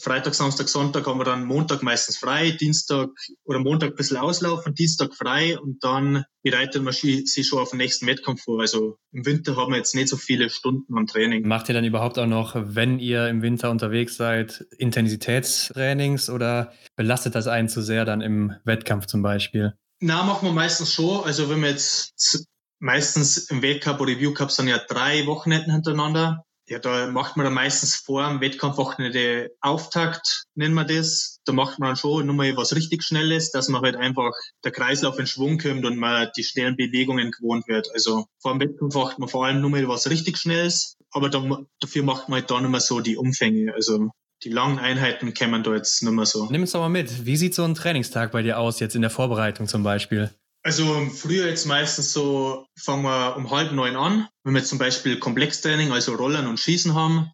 Freitag, 0.00 0.34
Samstag, 0.34 0.68
Sonntag 0.68 1.06
haben 1.06 1.20
wir 1.20 1.24
dann 1.24 1.44
Montag 1.44 1.82
meistens 1.82 2.16
frei, 2.16 2.50
Dienstag 2.50 3.10
oder 3.44 3.58
Montag 3.58 3.90
ein 3.90 3.96
bisschen 3.96 4.16
auslaufen, 4.16 4.74
Dienstag 4.74 5.14
frei 5.14 5.58
und 5.58 5.84
dann 5.84 6.24
bereitet 6.42 6.82
man 6.82 6.94
sich 6.94 7.46
schon 7.46 7.58
auf 7.58 7.70
den 7.70 7.78
nächsten 7.78 8.06
Wettkampf 8.06 8.42
vor. 8.42 8.60
Also 8.60 8.96
im 9.12 9.26
Winter 9.26 9.56
haben 9.56 9.72
wir 9.72 9.76
jetzt 9.76 9.94
nicht 9.94 10.08
so 10.08 10.16
viele 10.16 10.48
Stunden 10.48 10.96
am 10.96 11.06
Training. 11.06 11.46
Macht 11.46 11.68
ihr 11.68 11.74
dann 11.74 11.84
überhaupt 11.84 12.18
auch 12.18 12.26
noch, 12.26 12.54
wenn 12.56 12.98
ihr 12.98 13.28
im 13.28 13.42
Winter 13.42 13.70
unterwegs 13.70 14.16
seid, 14.16 14.66
Intensitätstrainings 14.78 16.30
oder 16.30 16.72
belastet 16.96 17.34
das 17.34 17.46
einen 17.46 17.68
zu 17.68 17.82
sehr 17.82 18.06
dann 18.06 18.22
im 18.22 18.54
Wettkampf 18.64 19.06
zum 19.06 19.22
Beispiel? 19.22 19.74
Na, 20.00 20.22
machen 20.22 20.46
wir 20.48 20.52
meistens 20.52 20.92
schon. 20.92 21.24
Also 21.24 21.50
wenn 21.50 21.60
wir 21.60 21.70
jetzt 21.70 22.46
meistens 22.78 23.50
im 23.50 23.62
Weltcup 23.62 24.00
oder 24.00 24.12
Review 24.12 24.34
Cup 24.34 24.50
sind 24.50 24.68
ja 24.68 24.78
drei 24.78 25.26
Wochenenden 25.26 25.72
hintereinander. 25.72 26.44
Ja, 26.68 26.78
da 26.78 27.06
macht 27.06 27.36
man 27.36 27.44
dann 27.44 27.54
meistens 27.54 27.96
vor 27.96 28.28
dem 28.28 28.42
Wettkampfwochenende 28.42 29.52
Auftakt, 29.62 30.44
nennen 30.54 30.74
wir 30.74 30.84
das. 30.84 31.38
Da 31.46 31.52
macht 31.54 31.78
man 31.78 31.96
schon 31.96 32.26
nochmal 32.26 32.54
was 32.58 32.76
richtig 32.76 33.02
Schnelles, 33.02 33.50
dass 33.52 33.68
man 33.68 33.80
halt 33.80 33.96
einfach 33.96 34.32
der 34.64 34.72
Kreislauf 34.72 35.18
in 35.18 35.26
Schwung 35.26 35.56
kommt 35.56 35.86
und 35.86 35.96
man 35.96 36.28
die 36.36 36.44
schnellen 36.44 36.76
Bewegungen 36.76 37.30
gewohnt 37.30 37.66
wird. 37.68 37.88
Also 37.94 38.26
vor 38.42 38.52
dem 38.52 38.60
Wettkampf 38.60 38.94
macht 38.94 39.18
man 39.18 39.30
vor 39.30 39.46
allem 39.46 39.62
nur 39.62 39.70
mal 39.70 39.88
was 39.88 40.10
richtig 40.10 40.36
Schnelles, 40.36 40.96
aber 41.10 41.30
dann, 41.30 41.66
dafür 41.80 42.02
macht 42.02 42.28
man 42.28 42.40
halt 42.40 42.50
dann 42.50 42.66
immer 42.66 42.80
so 42.80 43.00
die 43.00 43.16
Umfänge. 43.16 43.72
Also 43.74 44.10
die 44.44 44.50
langen 44.50 44.78
Einheiten 44.78 45.32
kämen 45.32 45.62
da 45.62 45.74
jetzt 45.74 46.02
nicht 46.02 46.12
mehr 46.12 46.26
so. 46.26 46.48
Nimm 46.50 46.64
es 46.64 46.72
doch 46.72 46.80
mal 46.80 46.90
mit. 46.90 47.24
Wie 47.24 47.38
sieht 47.38 47.54
so 47.54 47.64
ein 47.64 47.74
Trainingstag 47.74 48.30
bei 48.30 48.42
dir 48.42 48.58
aus, 48.58 48.78
jetzt 48.78 48.94
in 48.94 49.00
der 49.00 49.10
Vorbereitung 49.10 49.68
zum 49.68 49.82
Beispiel? 49.82 50.30
Also 50.62 51.06
früher 51.10 51.46
jetzt 51.46 51.66
meistens 51.66 52.12
so, 52.12 52.66
fangen 52.76 53.04
wir 53.04 53.36
um 53.36 53.50
halb 53.50 53.72
neun 53.72 53.96
an. 53.96 54.28
Wenn 54.42 54.54
wir 54.54 54.64
zum 54.64 54.78
Beispiel 54.78 55.18
Komplextraining, 55.18 55.92
also 55.92 56.14
Rollern 56.14 56.46
und 56.46 56.60
Schießen 56.60 56.94
haben, 56.94 57.30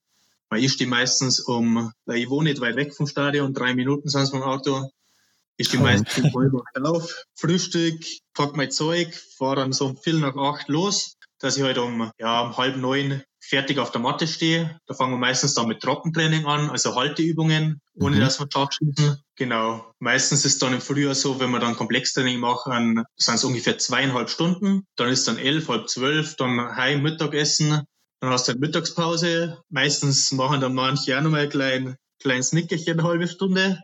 weil 0.51 0.63
ich 0.63 0.73
stehe 0.73 0.89
meistens 0.89 1.41
um, 1.41 1.93
weil 2.05 2.19
ich 2.19 2.29
wohne 2.29 2.51
nicht 2.51 2.61
weit 2.61 2.77
weg 2.77 2.95
vom 2.95 3.07
Stadion, 3.07 3.55
drei 3.55 3.75
Minuten 3.75 4.09
sind 4.09 4.23
es 4.23 4.33
mit 4.33 4.43
dem 4.43 4.49
Auto. 4.49 4.91
Ich 5.57 5.69
stehe 5.69 5.83
meistens 5.83 6.19
um 6.19 6.35
halb 6.35 6.85
auf, 6.85 7.25
Frühstück, 7.35 8.05
pack 8.35 8.57
mein 8.57 8.71
Zeug, 8.71 9.15
fahre 9.39 9.57
dann 9.57 9.73
so 9.73 9.87
um 9.87 9.97
viel 9.97 10.19
nach 10.19 10.37
acht 10.37 10.69
los, 10.69 11.17
dass 11.39 11.57
ich 11.57 11.63
halt 11.63 11.79
um, 11.79 12.11
ja, 12.19 12.43
um 12.43 12.57
halb 12.57 12.77
neun 12.77 13.23
fertig 13.49 13.79
auf 13.79 13.91
der 13.91 14.01
Matte 14.01 14.27
stehe. 14.27 14.79
Da 14.87 14.95
fangen 14.95 15.13
wir 15.13 15.19
meistens 15.19 15.55
dann 15.55 15.69
mit 15.69 15.81
Trockentraining 15.81 16.47
an, 16.47 16.71
also 16.71 16.95
Halteübungen, 16.95 17.81
ohne 17.95 18.17
mhm. 18.17 18.21
dass 18.21 18.41
wir 18.41 18.49
Tag 18.49 18.75
schießen. 18.75 19.23
Genau. 19.37 19.93
Meistens 19.99 20.45
ist 20.45 20.63
dann 20.63 20.73
im 20.73 20.81
Frühjahr 20.81 21.15
so, 21.15 21.41
wenn 21.41 21.51
wir 21.51 21.61
dann 21.61 21.77
Komplextraining 21.77 22.39
machen, 22.39 23.05
sind 23.17 23.35
es 23.35 23.45
ungefähr 23.45 23.79
zweieinhalb 23.79 24.31
Stunden. 24.31 24.87
Dann 24.97 25.09
ist 25.09 25.29
dann 25.29 25.39
elf, 25.39 25.69
halb 25.69 25.89
zwölf, 25.89 26.37
dann 26.37 26.77
heim 26.77 27.03
Mittagessen. 27.03 27.83
Dann 28.21 28.31
hast 28.31 28.49
du 28.49 28.53
halt 28.53 28.61
Mittagspause. 28.61 29.59
Meistens 29.69 30.33
machen 30.33 30.61
dann 30.61 30.75
manche 30.75 31.17
auch 31.17 31.23
nochmal 31.23 31.49
klein 31.49 31.97
kleines 32.21 32.53
Nickerchen 32.53 32.99
eine 32.99 33.09
halbe 33.09 33.29
Stunde. 33.29 33.83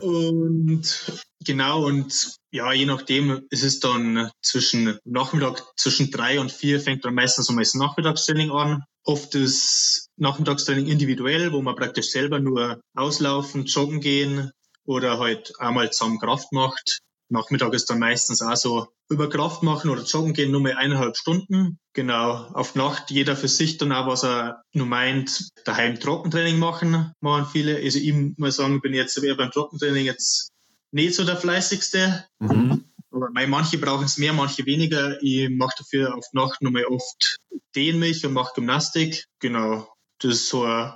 und 0.00 1.22
genau, 1.44 1.84
und 1.84 2.36
ja, 2.50 2.72
je 2.72 2.86
nachdem 2.86 3.46
ist 3.50 3.64
es 3.64 3.80
dann 3.80 4.30
zwischen 4.42 4.98
Nachmittag, 5.04 5.62
zwischen 5.76 6.10
drei 6.10 6.40
und 6.40 6.52
vier 6.52 6.80
fängt 6.80 7.04
dann 7.04 7.14
meistens 7.14 7.48
um 7.48 7.58
das 7.58 7.74
Nachmittagstraining 7.74 8.50
an. 8.50 8.84
Oft 9.04 9.34
ist 9.34 10.08
Nachmittagstraining 10.16 10.86
individuell, 10.86 11.52
wo 11.52 11.60
man 11.60 11.76
praktisch 11.76 12.10
selber 12.10 12.40
nur 12.40 12.80
auslaufen, 12.94 13.66
joggen 13.66 14.00
gehen 14.00 14.50
oder 14.86 15.18
halt 15.18 15.52
einmal 15.58 15.92
zusammen 15.92 16.18
Kraft 16.18 16.52
macht. 16.52 17.00
Nachmittag 17.28 17.74
ist 17.74 17.90
dann 17.90 17.98
meistens 17.98 18.42
auch 18.42 18.56
so 18.56 18.88
über 19.10 19.28
Kraft 19.28 19.62
machen 19.62 19.90
oder 19.90 20.02
joggen 20.02 20.32
gehen, 20.32 20.50
nur 20.50 20.60
mal 20.60 20.74
eineinhalb 20.74 21.16
Stunden. 21.16 21.78
Genau, 21.92 22.48
auf 22.54 22.74
Nacht 22.74 23.10
jeder 23.10 23.36
für 23.36 23.48
sich 23.48 23.76
dann 23.78 23.92
auch, 23.92 24.06
was 24.06 24.24
er 24.24 24.62
nur 24.72 24.86
meint, 24.86 25.50
daheim 25.64 26.00
Trockentraining 26.00 26.58
machen, 26.58 27.12
machen 27.20 27.46
viele. 27.50 27.76
Also 27.76 27.98
ich 27.98 28.14
muss 28.36 28.56
sagen, 28.56 28.80
bin 28.80 28.94
jetzt 28.94 29.20
beim 29.36 29.50
Trockentraining 29.50 30.06
jetzt 30.06 30.50
nicht 30.90 31.14
so 31.14 31.24
der 31.24 31.36
fleißigste. 31.36 32.24
Mhm. 32.38 32.84
Aber 33.10 33.28
manche 33.46 33.78
brauchen 33.78 34.06
es 34.06 34.18
mehr, 34.18 34.32
manche 34.32 34.66
weniger. 34.66 35.22
Ich 35.22 35.48
mache 35.50 35.76
dafür 35.78 36.16
auf 36.16 36.26
Nacht 36.32 36.62
nochmal 36.62 36.84
oft 36.86 37.38
Dehnmilch 37.76 38.24
und 38.26 38.32
mache 38.32 38.54
Gymnastik. 38.56 39.26
Genau, 39.38 39.88
das 40.18 40.34
ist 40.34 40.48
so 40.48 40.64
ein, 40.64 40.92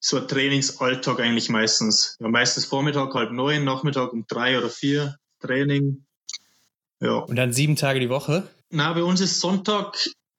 so 0.00 0.18
ein 0.18 0.28
Trainingsalltag 0.28 1.20
eigentlich 1.20 1.48
meistens. 1.48 2.16
Ja, 2.20 2.28
meistens 2.28 2.66
Vormittag 2.66 3.14
halb 3.14 3.32
neun, 3.32 3.64
Nachmittag 3.64 4.12
um 4.12 4.26
drei 4.26 4.58
oder 4.58 4.68
vier 4.68 5.16
Training. 5.40 6.04
Ja. 7.04 7.18
Und 7.18 7.36
dann 7.36 7.52
sieben 7.52 7.76
Tage 7.76 8.00
die 8.00 8.08
Woche? 8.08 8.48
Na, 8.70 8.92
bei 8.94 9.02
uns 9.02 9.20
ist 9.20 9.40
Sonntag 9.40 9.96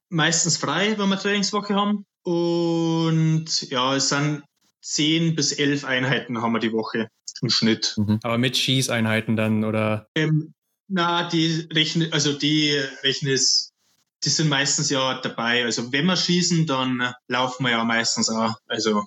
meistens 0.08 0.56
frei, 0.56 0.98
wenn 0.98 1.08
wir 1.08 1.18
Trainingswoche 1.18 1.74
haben. 1.74 2.04
Und 2.24 3.70
ja, 3.70 3.94
es 3.94 4.08
sind 4.08 4.42
zehn 4.82 5.36
bis 5.36 5.52
elf 5.52 5.84
Einheiten 5.84 6.42
haben 6.42 6.52
wir 6.52 6.58
die 6.58 6.72
Woche 6.72 7.08
im 7.40 7.50
Schnitt. 7.50 7.94
Mhm. 7.96 8.18
Aber 8.22 8.36
mit 8.36 8.56
Schießeinheiten 8.56 9.36
dann, 9.36 9.64
oder? 9.64 10.08
Ähm, 10.16 10.54
na, 10.88 11.28
die 11.28 11.68
rechnen, 11.72 12.12
also 12.12 12.32
die 12.32 12.72
rechnen 13.02 13.32
es, 13.32 13.72
die 14.24 14.28
sind 14.28 14.48
meistens 14.48 14.90
ja 14.90 15.20
dabei. 15.20 15.64
Also 15.64 15.92
wenn 15.92 16.06
wir 16.06 16.16
schießen, 16.16 16.66
dann 16.66 17.14
laufen 17.28 17.64
wir 17.64 17.72
ja 17.72 17.84
meistens 17.84 18.28
auch. 18.28 18.54
Also 18.66 19.04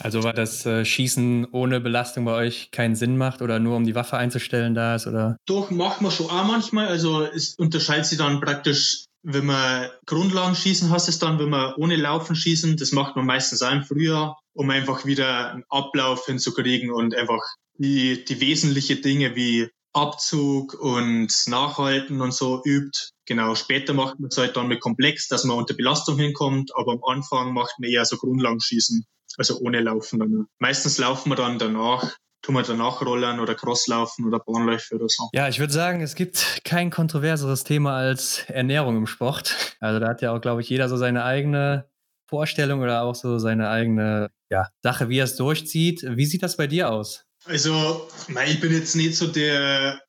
also 0.00 0.22
weil 0.22 0.32
das 0.34 0.64
äh, 0.66 0.84
Schießen 0.84 1.48
ohne 1.52 1.80
Belastung 1.80 2.24
bei 2.24 2.34
euch 2.34 2.70
keinen 2.70 2.94
Sinn 2.94 3.16
macht 3.16 3.42
oder 3.42 3.58
nur 3.58 3.76
um 3.76 3.84
die 3.84 3.94
Waffe 3.94 4.16
einzustellen 4.16 4.74
da 4.74 4.94
ist 4.94 5.06
oder? 5.06 5.36
Doch, 5.46 5.70
machen 5.70 6.06
wir 6.06 6.10
schon 6.10 6.30
auch 6.30 6.44
manchmal. 6.44 6.86
Also 6.88 7.22
es 7.22 7.54
unterscheidet 7.56 8.06
sich 8.06 8.18
dann 8.18 8.40
praktisch, 8.40 9.04
wenn 9.22 9.46
man 9.46 9.88
Grundlagen 10.06 10.54
schießen, 10.54 10.90
hast 10.90 11.08
es 11.08 11.18
dann, 11.18 11.38
wenn 11.38 11.50
man 11.50 11.74
ohne 11.74 11.96
Laufen 11.96 12.36
schießen, 12.36 12.76
das 12.76 12.92
macht 12.92 13.16
man 13.16 13.26
meistens 13.26 13.62
auch 13.62 13.72
im 13.72 13.84
Frühjahr, 13.84 14.38
um 14.54 14.70
einfach 14.70 15.04
wieder 15.04 15.52
einen 15.52 15.64
Ablauf 15.68 16.24
hinzukriegen 16.26 16.90
und 16.90 17.14
einfach 17.14 17.42
die, 17.76 18.24
die 18.24 18.40
wesentlichen 18.40 19.02
Dinge 19.02 19.34
wie 19.34 19.68
Abzug 19.92 20.74
und 20.74 21.32
Nachhalten 21.46 22.20
und 22.20 22.32
so 22.32 22.62
übt. 22.64 23.10
Genau, 23.26 23.54
später 23.54 23.92
macht 23.92 24.20
man 24.20 24.28
es 24.28 24.38
halt 24.38 24.56
dann 24.56 24.68
mit 24.68 24.80
komplex, 24.80 25.28
dass 25.28 25.44
man 25.44 25.58
unter 25.58 25.74
Belastung 25.74 26.18
hinkommt, 26.18 26.70
aber 26.76 26.92
am 26.92 27.04
Anfang 27.04 27.52
macht 27.52 27.74
man 27.78 27.90
eher 27.90 28.04
so 28.04 28.16
Grundlagenschießen. 28.16 29.04
Also 29.36 29.58
ohne 29.60 29.80
Laufen 29.80 30.18
dann. 30.18 30.46
Meistens 30.58 30.98
laufen 30.98 31.30
wir 31.30 31.36
dann 31.36 31.58
danach, 31.58 32.16
tun 32.42 32.54
wir 32.54 32.62
danach 32.62 33.00
Rollern 33.02 33.40
oder 33.40 33.54
Crosslaufen 33.54 34.26
oder 34.26 34.38
Bahnläufe 34.38 34.94
oder 34.94 35.06
so. 35.08 35.28
Ja, 35.32 35.48
ich 35.48 35.58
würde 35.58 35.72
sagen, 35.72 36.00
es 36.00 36.14
gibt 36.14 36.60
kein 36.64 36.90
kontroverseres 36.90 37.64
Thema 37.64 37.96
als 37.96 38.44
Ernährung 38.48 38.96
im 38.96 39.06
Sport. 39.06 39.76
Also 39.80 40.00
da 40.00 40.08
hat 40.08 40.22
ja 40.22 40.32
auch, 40.32 40.40
glaube 40.40 40.60
ich, 40.62 40.68
jeder 40.68 40.88
so 40.88 40.96
seine 40.96 41.24
eigene 41.24 41.88
Vorstellung 42.28 42.80
oder 42.80 43.02
auch 43.02 43.14
so 43.14 43.38
seine 43.38 43.70
eigene 43.70 44.30
ja, 44.50 44.68
Sache, 44.82 45.08
wie 45.08 45.18
er 45.18 45.24
es 45.24 45.36
durchzieht. 45.36 46.04
Wie 46.06 46.26
sieht 46.26 46.42
das 46.42 46.56
bei 46.56 46.66
dir 46.66 46.90
aus? 46.90 47.24
Also, 47.44 48.08
ich 48.46 48.60
bin 48.60 48.72
jetzt 48.72 48.94
nicht 48.94 49.16
so 49.16 49.26
der 49.26 50.00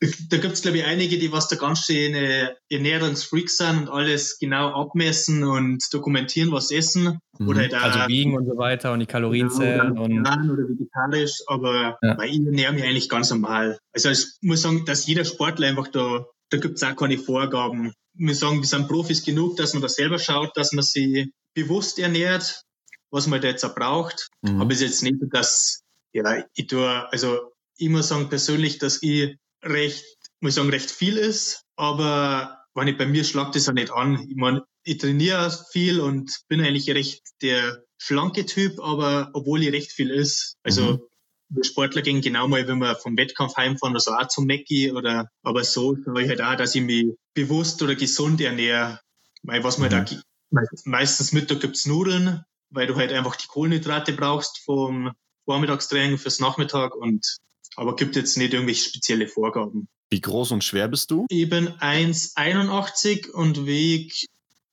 da 0.00 0.36
gibt 0.36 0.54
es, 0.54 0.62
glaube 0.62 0.78
ich, 0.78 0.84
einige, 0.84 1.18
die 1.18 1.32
was 1.32 1.48
da 1.48 1.56
ganz 1.56 1.86
schöne 1.86 2.56
Ernährungsfreaks 2.68 3.56
sind 3.56 3.78
und 3.78 3.88
alles 3.88 4.38
genau 4.38 4.68
abmessen 4.68 5.42
und 5.44 5.82
dokumentieren, 5.90 6.52
was 6.52 6.70
essen. 6.70 7.18
Mhm. 7.38 7.48
Oder 7.48 7.68
da, 7.68 7.80
also 7.80 8.00
wiegen 8.08 8.36
und 8.36 8.46
so 8.46 8.58
weiter 8.58 8.92
und 8.92 9.00
die 9.00 9.06
Kalorien 9.06 9.48
genau, 9.48 9.60
zählen. 9.60 9.98
und 9.98 10.50
oder 10.50 10.68
vegetarisch, 10.68 11.38
aber 11.46 11.98
ja. 12.02 12.22
ich 12.24 12.44
ernähre 12.44 12.74
mich 12.74 12.84
eigentlich 12.84 13.08
ganz 13.08 13.30
normal. 13.30 13.78
Also 13.92 14.10
ich 14.10 14.26
muss 14.42 14.62
sagen, 14.62 14.84
dass 14.84 15.06
jeder 15.06 15.24
Sportler 15.24 15.68
einfach 15.68 15.88
da, 15.88 16.26
da 16.50 16.58
gibt 16.58 16.76
es 16.76 16.82
auch 16.82 16.94
keine 16.94 17.16
Vorgaben. 17.16 17.94
Wir 18.14 18.34
sagen, 18.34 18.60
wir 18.60 18.66
sind 18.66 18.88
Profis 18.88 19.24
genug, 19.24 19.56
dass 19.56 19.72
man 19.72 19.82
da 19.82 19.88
selber 19.88 20.18
schaut, 20.18 20.56
dass 20.56 20.72
man 20.72 20.84
sich 20.84 21.30
bewusst 21.54 21.98
ernährt, 21.98 22.62
was 23.10 23.26
man 23.26 23.40
da 23.40 23.48
jetzt 23.48 23.64
auch 23.64 23.74
braucht. 23.74 24.28
Mhm. 24.42 24.60
Aber 24.60 24.72
es 24.72 24.82
ist 24.82 25.02
jetzt 25.02 25.02
nicht, 25.04 25.16
dass, 25.32 25.82
ja, 26.12 26.44
ich 26.54 26.66
tue, 26.66 27.10
also 27.10 27.52
ich 27.78 27.88
muss 27.88 28.08
sagen 28.08 28.28
persönlich, 28.28 28.78
dass 28.78 29.02
ich 29.02 29.36
recht, 29.62 30.04
muss 30.40 30.50
ich 30.50 30.54
sagen, 30.56 30.70
recht 30.70 30.90
viel 30.90 31.16
ist. 31.16 31.64
Aber 31.76 32.58
wenn 32.74 32.88
ich 32.88 32.98
bei 32.98 33.06
mir 33.06 33.24
schlagt 33.24 33.56
das 33.56 33.66
ja 33.66 33.72
nicht 33.72 33.92
an. 33.92 34.26
Ich 34.28 34.36
meine, 34.36 34.64
ich 34.84 34.98
trainiere 34.98 35.50
viel 35.72 36.00
und 36.00 36.40
bin 36.48 36.60
eigentlich 36.60 36.88
recht 36.90 37.22
der 37.42 37.82
schlanke 37.98 38.46
Typ, 38.46 38.78
aber 38.80 39.30
obwohl 39.32 39.62
ich 39.62 39.72
recht 39.72 39.92
viel 39.92 40.10
ist. 40.10 40.56
Also 40.62 40.82
mhm. 40.82 41.00
wir 41.48 41.64
Sportler 41.64 42.02
gehen 42.02 42.20
genau 42.20 42.46
mal, 42.48 42.68
wenn 42.68 42.78
wir 42.78 42.96
vom 42.96 43.16
Wettkampf 43.16 43.56
heimfahren 43.56 43.94
oder 43.94 44.00
so 44.00 44.12
auch 44.12 44.28
zum 44.28 44.46
Mackie 44.46 44.92
oder 44.92 45.28
aber 45.42 45.64
so, 45.64 45.96
sage 46.04 46.22
ich 46.22 46.28
halt 46.28 46.42
auch, 46.42 46.56
dass 46.56 46.74
ich 46.74 46.82
mich 46.82 47.06
bewusst 47.34 47.82
oder 47.82 47.94
gesund 47.94 48.40
ernähre. 48.40 49.00
Weil 49.42 49.64
was 49.64 49.78
man 49.78 49.88
mhm. 49.88 50.06
da 50.50 50.60
meistens 50.84 51.32
Mittag 51.32 51.60
gibt's 51.60 51.86
Nudeln, 51.86 52.44
weil 52.70 52.86
du 52.86 52.96
halt 52.96 53.12
einfach 53.12 53.36
die 53.36 53.46
Kohlenhydrate 53.48 54.12
brauchst 54.12 54.62
vom 54.64 55.12
Vormittagstraining 55.44 56.18
fürs 56.18 56.40
Nachmittag 56.40 56.94
und 56.94 57.38
aber 57.76 57.96
gibt 57.96 58.16
jetzt 58.16 58.36
nicht 58.36 58.52
irgendwelche 58.52 58.88
spezielle 58.88 59.28
Vorgaben. 59.28 59.88
Wie 60.10 60.20
groß 60.20 60.52
und 60.52 60.64
schwer 60.64 60.88
bist 60.88 61.10
du? 61.10 61.26
Ich 61.28 61.48
bin 61.48 61.68
1,81 61.68 63.30
und 63.30 63.66
wieg 63.66 64.28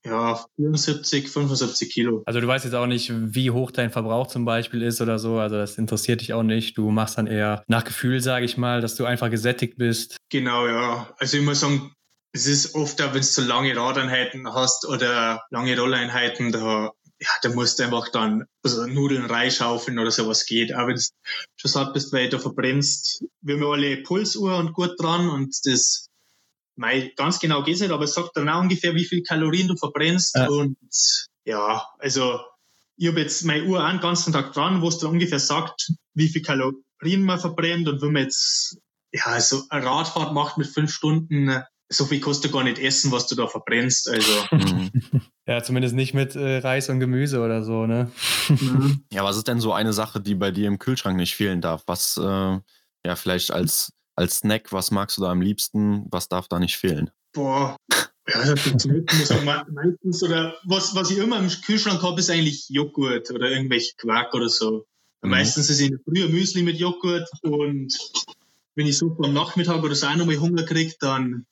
ja, 0.06 0.44
74, 0.56 1.30
75 1.30 1.90
Kilo. 1.90 2.22
Also 2.26 2.40
du 2.40 2.46
weißt 2.46 2.66
jetzt 2.66 2.74
auch 2.74 2.86
nicht, 2.86 3.10
wie 3.10 3.50
hoch 3.50 3.70
dein 3.70 3.90
Verbrauch 3.90 4.26
zum 4.26 4.44
Beispiel 4.44 4.82
ist 4.82 5.00
oder 5.00 5.18
so. 5.18 5.38
Also 5.38 5.56
das 5.56 5.78
interessiert 5.78 6.20
dich 6.20 6.34
auch 6.34 6.42
nicht. 6.42 6.76
Du 6.76 6.90
machst 6.90 7.16
dann 7.16 7.26
eher 7.26 7.64
nach 7.68 7.84
Gefühl, 7.84 8.20
sage 8.20 8.44
ich 8.44 8.58
mal, 8.58 8.82
dass 8.82 8.96
du 8.96 9.06
einfach 9.06 9.30
gesättigt 9.30 9.78
bist. 9.78 10.16
Genau, 10.28 10.66
ja. 10.66 11.14
Also 11.18 11.38
ich 11.38 11.42
muss 11.42 11.60
sagen, 11.60 11.94
es 12.32 12.46
ist 12.46 12.74
oft, 12.74 12.98
wenn 12.98 13.12
du 13.12 13.22
so 13.22 13.42
lange 13.42 13.74
Radeinheiten 13.76 14.52
hast 14.52 14.86
oder 14.86 15.42
lange 15.50 15.78
Rolleinheiten, 15.78 16.52
da 16.52 16.90
ja, 17.24 17.30
da 17.40 17.48
musst 17.54 17.78
du 17.78 17.84
einfach 17.84 18.10
dann 18.10 18.44
also 18.62 18.86
Nudeln 18.86 19.24
reinschaufeln 19.24 19.98
oder 19.98 20.10
sowas 20.10 20.44
geht. 20.44 20.72
Aber 20.72 20.88
wenn 20.88 20.96
du 20.96 21.02
schon 21.56 21.70
satt 21.70 21.94
bist, 21.94 22.12
weil 22.12 22.28
du 22.28 22.38
verbrennst, 22.38 23.24
wir 23.40 23.56
haben 23.56 23.64
alle 23.64 24.02
Pulsuhr 24.02 24.58
und 24.58 24.74
gut 24.74 24.92
dran 24.98 25.30
und 25.30 25.56
das, 25.64 26.10
mei, 26.76 27.12
ganz 27.16 27.40
genau 27.40 27.62
geht's 27.62 27.80
nicht, 27.80 27.92
aber 27.92 28.04
es 28.04 28.12
sagt 28.12 28.36
dann 28.36 28.50
auch 28.50 28.60
ungefähr, 28.60 28.94
wie 28.94 29.06
viel 29.06 29.22
Kalorien 29.22 29.68
du 29.68 29.76
verbrennst 29.76 30.34
ja. 30.34 30.48
und 30.48 30.76
ja, 31.46 31.86
also 31.98 32.40
ich 32.96 33.08
habe 33.08 33.20
jetzt 33.20 33.44
meine 33.44 33.64
Uhr 33.64 33.82
einen 33.82 34.00
ganzen 34.00 34.32
Tag 34.32 34.52
dran, 34.52 34.82
wo 34.82 34.88
es 34.88 34.98
dann 34.98 35.10
ungefähr 35.10 35.40
sagt, 35.40 35.92
wie 36.12 36.28
viel 36.28 36.42
Kalorien 36.42 37.22
man 37.22 37.40
verbrennt 37.40 37.88
und 37.88 38.02
wenn 38.02 38.12
man 38.12 38.24
jetzt 38.24 38.76
ja, 39.12 39.26
also 39.26 39.62
eine 39.70 39.86
Radfahrt 39.86 40.34
macht 40.34 40.58
mit 40.58 40.66
fünf 40.66 40.92
Stunden, 40.92 41.62
so 41.88 42.04
viel 42.04 42.20
kostet 42.20 42.52
gar 42.52 42.64
nicht 42.64 42.78
essen, 42.78 43.12
was 43.12 43.28
du 43.28 43.34
da 43.34 43.46
verbrennst. 43.46 44.08
Also. 44.08 44.32
Ja, 45.46 45.62
zumindest 45.62 45.94
nicht 45.94 46.14
mit 46.14 46.36
äh, 46.36 46.58
Reis 46.58 46.88
und 46.88 47.00
Gemüse 47.00 47.40
oder 47.40 47.62
so, 47.64 47.86
ne? 47.86 48.10
Mhm. 48.48 49.04
Ja, 49.12 49.24
was 49.24 49.36
ist 49.36 49.46
denn 49.46 49.60
so 49.60 49.72
eine 49.72 49.92
Sache, 49.92 50.20
die 50.20 50.34
bei 50.34 50.50
dir 50.50 50.68
im 50.68 50.78
Kühlschrank 50.78 51.16
nicht 51.16 51.34
fehlen 51.34 51.60
darf? 51.60 51.82
Was, 51.86 52.16
äh, 52.16 52.22
ja, 52.22 53.16
vielleicht 53.16 53.50
als, 53.50 53.92
als 54.16 54.38
Snack, 54.38 54.72
was 54.72 54.90
magst 54.90 55.18
du 55.18 55.22
da 55.22 55.30
am 55.30 55.42
liebsten? 55.42 56.06
Was 56.10 56.28
darf 56.28 56.48
da 56.48 56.58
nicht 56.58 56.78
fehlen? 56.78 57.10
Boah, 57.34 57.76
ja, 58.28 58.44
das 58.46 58.60
funktioniert 58.60 59.10
meistens. 59.70 60.22
Oder 60.22 60.54
was, 60.64 60.94
was 60.94 61.10
ich 61.10 61.18
immer 61.18 61.38
im 61.38 61.48
Kühlschrank 61.48 62.02
habe, 62.02 62.20
ist 62.20 62.30
eigentlich 62.30 62.68
Joghurt 62.70 63.30
oder 63.30 63.50
irgendwelche 63.50 63.94
Quark 63.96 64.32
oder 64.34 64.48
so. 64.48 64.86
Mhm. 65.22 65.30
Meistens 65.30 65.68
ist 65.68 65.80
es 65.80 65.90
früher 66.04 66.28
Müsli 66.28 66.62
mit 66.62 66.78
Joghurt 66.78 67.28
und 67.42 67.92
wenn 68.76 68.86
ich 68.86 68.96
so 68.96 69.14
am 69.22 69.34
Nachmittag 69.34 69.82
oder 69.82 69.94
so 69.94 70.06
auch 70.06 70.16
nochmal 70.16 70.38
Hunger 70.38 70.64
kriege, 70.64 70.94
dann 71.00 71.44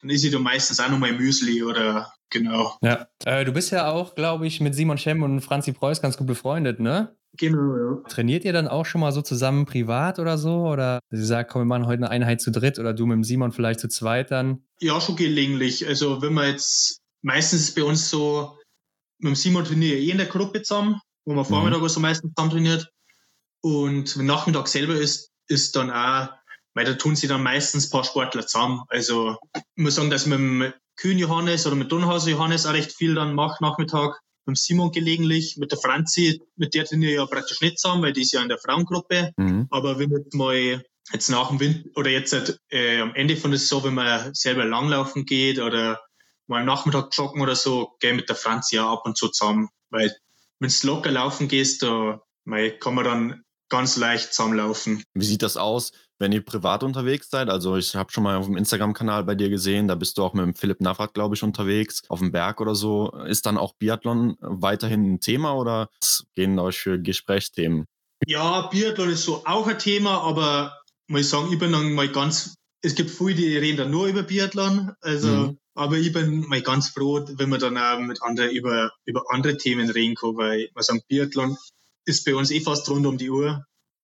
dann 0.00 0.10
ist 0.10 0.20
sie 0.20 0.30
doch 0.30 0.40
meistens 0.40 0.80
auch 0.80 0.90
nochmal 0.90 1.12
Müsli 1.12 1.62
oder 1.62 2.12
genau. 2.30 2.76
Ja. 2.82 3.08
Äh, 3.24 3.44
du 3.44 3.52
bist 3.52 3.70
ja 3.70 3.90
auch, 3.90 4.14
glaube 4.14 4.46
ich, 4.46 4.60
mit 4.60 4.74
Simon 4.74 4.98
Schemm 4.98 5.22
und 5.22 5.40
Franzi 5.40 5.72
Preuß 5.72 6.00
ganz 6.00 6.16
gut 6.16 6.26
befreundet, 6.26 6.80
ne? 6.80 7.16
Genau, 7.36 7.76
ja. 7.76 8.08
Trainiert 8.08 8.44
ihr 8.44 8.52
dann 8.52 8.68
auch 8.68 8.86
schon 8.86 9.00
mal 9.00 9.12
so 9.12 9.22
zusammen 9.22 9.66
privat 9.66 10.18
oder 10.18 10.38
so? 10.38 10.66
Oder 10.66 11.00
sie 11.10 11.24
sagt, 11.24 11.50
komm, 11.50 11.62
wir 11.62 11.66
machen 11.66 11.86
heute 11.86 12.04
eine 12.04 12.10
Einheit 12.10 12.40
zu 12.40 12.50
dritt 12.50 12.78
oder 12.78 12.94
du 12.94 13.06
mit 13.06 13.16
dem 13.16 13.24
Simon 13.24 13.52
vielleicht 13.52 13.80
zu 13.80 13.88
zweit 13.88 14.30
dann? 14.30 14.64
Ja, 14.80 15.00
schon 15.00 15.16
gelegentlich. 15.16 15.86
Also 15.86 16.22
wenn 16.22 16.32
man 16.32 16.50
jetzt, 16.50 17.00
meistens 17.22 17.60
ist 17.60 17.74
bei 17.76 17.84
uns 17.84 18.08
so, 18.08 18.56
mit 19.18 19.30
dem 19.30 19.36
Simon 19.36 19.64
trainiere 19.64 19.96
ich 19.96 20.08
eh 20.08 20.12
in 20.12 20.18
der 20.18 20.26
Gruppe 20.26 20.62
zusammen, 20.62 21.00
wo 21.24 21.34
man 21.34 21.44
mhm. 21.44 21.48
Vormittag 21.48 21.88
so 21.88 22.00
meistens 22.00 22.32
zusammen 22.34 22.52
trainiert. 22.52 22.90
Und 23.60 24.18
wenn 24.18 24.26
Nachmittag 24.26 24.68
selber 24.68 24.94
ist, 24.94 25.30
ist 25.48 25.76
dann 25.76 25.90
auch 25.90 26.28
weil 26.78 26.84
da 26.84 26.94
tun 26.94 27.16
sie 27.16 27.26
dann 27.26 27.42
meistens 27.42 27.88
ein 27.88 27.90
paar 27.90 28.04
Sportler 28.04 28.46
zusammen. 28.46 28.82
Also 28.86 29.36
ich 29.52 29.82
muss 29.82 29.96
sagen, 29.96 30.10
dass 30.10 30.26
mit 30.26 30.38
dem 30.38 30.72
Kühn 30.98 31.18
Johannes 31.18 31.66
oder 31.66 31.76
mit 31.76 31.90
Dunhauser 31.90 32.30
Johannes 32.30 32.66
auch 32.66 32.72
recht 32.72 32.92
viel 32.92 33.14
dann 33.14 33.34
macht 33.34 33.60
Nachmittag. 33.60 34.20
mit 34.46 34.58
Simon 34.58 34.90
gelegentlich, 34.90 35.56
mit 35.58 35.72
der 35.72 35.78
Franzi, 35.78 36.42
mit 36.56 36.74
der 36.74 36.86
trainiere 36.86 37.12
ich 37.12 37.18
ja 37.18 37.26
praktisch 37.26 37.60
nicht 37.60 37.78
zusammen, 37.78 38.02
weil 38.02 38.14
die 38.14 38.22
ist 38.22 38.32
ja 38.32 38.42
in 38.42 38.48
der 38.48 38.58
Frauengruppe. 38.58 39.32
Mhm. 39.36 39.68
Aber 39.70 39.98
wenn 39.98 40.10
jetzt 40.10 40.34
mal 40.34 40.82
jetzt 41.12 41.28
nach 41.28 41.48
dem 41.48 41.60
Wind 41.60 41.86
oder 41.96 42.10
jetzt 42.10 42.60
äh, 42.70 43.00
am 43.00 43.14
Ende 43.14 43.36
von 43.36 43.50
der 43.50 43.60
Saison, 43.60 43.84
wenn 43.84 43.94
man 43.94 44.34
selber 44.34 44.64
langlaufen 44.64 45.24
geht 45.26 45.58
oder 45.58 46.00
mal 46.46 46.60
am 46.60 46.66
Nachmittag 46.66 47.10
joggen 47.12 47.42
oder 47.42 47.54
so, 47.54 47.96
gehe 48.00 48.14
mit 48.14 48.28
der 48.28 48.36
Franzi 48.36 48.76
ja 48.76 48.90
ab 48.90 49.02
und 49.04 49.16
zu 49.16 49.28
zusammen. 49.28 49.68
Weil 49.90 50.14
wenn 50.58 50.70
du 50.70 50.86
locker 50.86 51.10
laufen 51.10 51.46
gehst, 51.48 51.82
da 51.82 52.20
kann 52.80 52.94
man 52.94 53.04
dann 53.04 53.44
ganz 53.68 53.96
leicht 53.96 54.32
zusammenlaufen. 54.32 55.04
Wie 55.14 55.24
sieht 55.24 55.42
das 55.42 55.56
aus, 55.58 55.92
wenn 56.18 56.32
ihr 56.32 56.44
privat 56.44 56.82
unterwegs 56.82 57.30
seid? 57.30 57.48
Also 57.48 57.76
ich 57.76 57.94
habe 57.94 58.12
schon 58.12 58.24
mal 58.24 58.36
auf 58.36 58.46
dem 58.46 58.56
Instagram-Kanal 58.56 59.24
bei 59.24 59.34
dir 59.34 59.48
gesehen, 59.48 59.88
da 59.88 59.94
bist 59.94 60.18
du 60.18 60.24
auch 60.24 60.34
mit 60.34 60.44
dem 60.44 60.54
Philipp 60.54 60.80
Navrat, 60.80 61.14
glaube 61.14 61.34
ich, 61.34 61.42
unterwegs, 61.42 62.02
auf 62.08 62.18
dem 62.18 62.32
Berg 62.32 62.60
oder 62.60 62.74
so. 62.74 63.10
Ist 63.26 63.46
dann 63.46 63.56
auch 63.56 63.74
Biathlon 63.74 64.36
weiterhin 64.40 65.14
ein 65.14 65.20
Thema 65.20 65.54
oder 65.54 65.88
gehen 66.34 66.58
euch 66.58 66.78
für 66.78 67.00
Gesprächsthemen? 67.00 67.86
Ja, 68.26 68.62
Biathlon 68.62 69.10
ist 69.10 69.24
so 69.24 69.42
auch 69.44 69.66
ein 69.66 69.78
Thema, 69.78 70.22
aber 70.22 70.76
muss 71.06 71.22
ich 71.22 71.28
sagen, 71.28 71.52
ich 71.52 71.58
bin 71.58 71.72
dann 71.72 71.94
mal 71.94 72.08
ganz, 72.08 72.56
es 72.82 72.94
gibt 72.94 73.10
viele, 73.10 73.34
die 73.34 73.56
reden 73.56 73.78
dann 73.78 73.90
nur 73.90 74.08
über 74.08 74.22
Biathlon, 74.22 74.92
also, 75.00 75.28
mhm. 75.28 75.58
aber 75.74 75.96
ich 75.96 76.12
bin 76.12 76.40
mal 76.48 76.60
ganz 76.62 76.88
froh, 76.88 77.24
wenn 77.28 77.48
man 77.48 77.60
dann 77.60 77.78
auch 77.78 78.00
mit 78.00 78.22
anderen 78.22 78.50
über, 78.50 78.90
über 79.04 79.22
andere 79.30 79.56
Themen 79.56 79.88
reden 79.90 80.16
kann, 80.16 80.36
weil 80.36 80.68
man 80.74 80.82
sagen, 80.82 81.02
Biathlon 81.08 81.56
ist 82.04 82.24
bei 82.24 82.34
uns 82.34 82.50
eh 82.50 82.60
fast 82.60 82.88
rund 82.90 83.06
um 83.06 83.18
die 83.18 83.30
Uhr. 83.30 83.64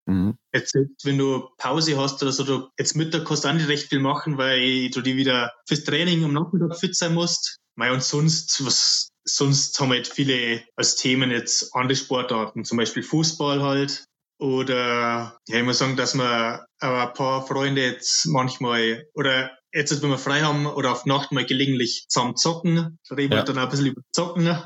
Mhm. 0.09 0.37
Jetzt, 0.53 0.75
wenn 1.03 1.17
du 1.17 1.49
Pause 1.57 1.97
hast 1.97 2.21
oder 2.23 2.31
so, 2.31 2.43
du, 2.43 2.69
jetzt 2.77 2.95
Mittag 2.95 3.25
kannst 3.25 3.43
du 3.43 3.49
auch 3.49 3.53
nicht 3.53 3.67
recht 3.67 3.89
viel 3.89 3.99
machen, 3.99 4.37
weil 4.37 4.89
du 4.89 5.01
die 5.01 5.15
wieder 5.15 5.51
fürs 5.67 5.83
Training 5.83 6.23
am 6.23 6.33
Nachmittag 6.33 6.77
fit 6.77 6.95
sein 6.95 7.13
musst. 7.13 7.57
Mei, 7.75 7.93
und 7.93 8.03
sonst, 8.03 8.65
was, 8.65 9.09
sonst 9.23 9.79
haben 9.79 9.91
halt 9.91 10.07
viele 10.07 10.63
als 10.75 10.95
Themen 10.95 11.31
jetzt 11.31 11.73
andere 11.75 11.95
Sportarten, 11.95 12.65
zum 12.65 12.77
Beispiel 12.77 13.03
Fußball 13.03 13.61
halt. 13.61 14.05
Oder, 14.39 15.37
ja, 15.47 15.59
ich 15.59 15.63
muss 15.63 15.77
sagen, 15.77 15.95
dass 15.95 16.15
wir 16.15 16.65
ein 16.79 17.13
paar 17.13 17.45
Freunde 17.45 17.83
jetzt 17.83 18.25
manchmal, 18.25 19.05
oder 19.13 19.51
jetzt, 19.73 20.01
wenn 20.01 20.09
wir 20.09 20.17
frei 20.17 20.41
haben 20.41 20.65
oder 20.65 20.91
auf 20.91 21.05
Nacht 21.05 21.31
mal 21.31 21.45
gelegentlich 21.45 22.05
zusammen 22.09 22.35
zocken, 22.35 22.97
reden 23.11 23.33
ja. 23.33 23.39
wir 23.39 23.43
dann 23.43 23.59
auch 23.59 23.63
ein 23.63 23.69
bisschen 23.69 23.87
über 23.87 24.01
Zocken. 24.11 24.63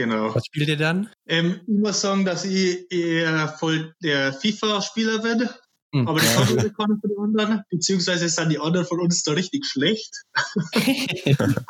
Genau. 0.00 0.34
Was 0.34 0.46
spielt 0.46 0.70
ihr 0.70 0.78
dann? 0.78 1.10
Ähm, 1.26 1.60
ich 1.66 1.74
muss 1.74 2.00
sagen, 2.00 2.24
dass 2.24 2.46
ich 2.46 2.90
eher 2.90 3.48
voll 3.48 3.94
der 4.02 4.32
FIFA-Spieler 4.32 5.22
werde. 5.22 5.54
Hm. 5.94 6.08
Aber 6.08 6.18
das 6.18 6.38
haben 6.38 6.56
wir 6.56 6.72
von 6.72 6.98
den 7.02 7.18
anderen. 7.18 7.64
Beziehungsweise 7.68 8.26
sind 8.30 8.48
die 8.48 8.58
anderen 8.58 8.86
von 8.86 8.98
uns 8.98 9.22
da 9.24 9.32
richtig 9.32 9.66
schlecht. 9.66 10.22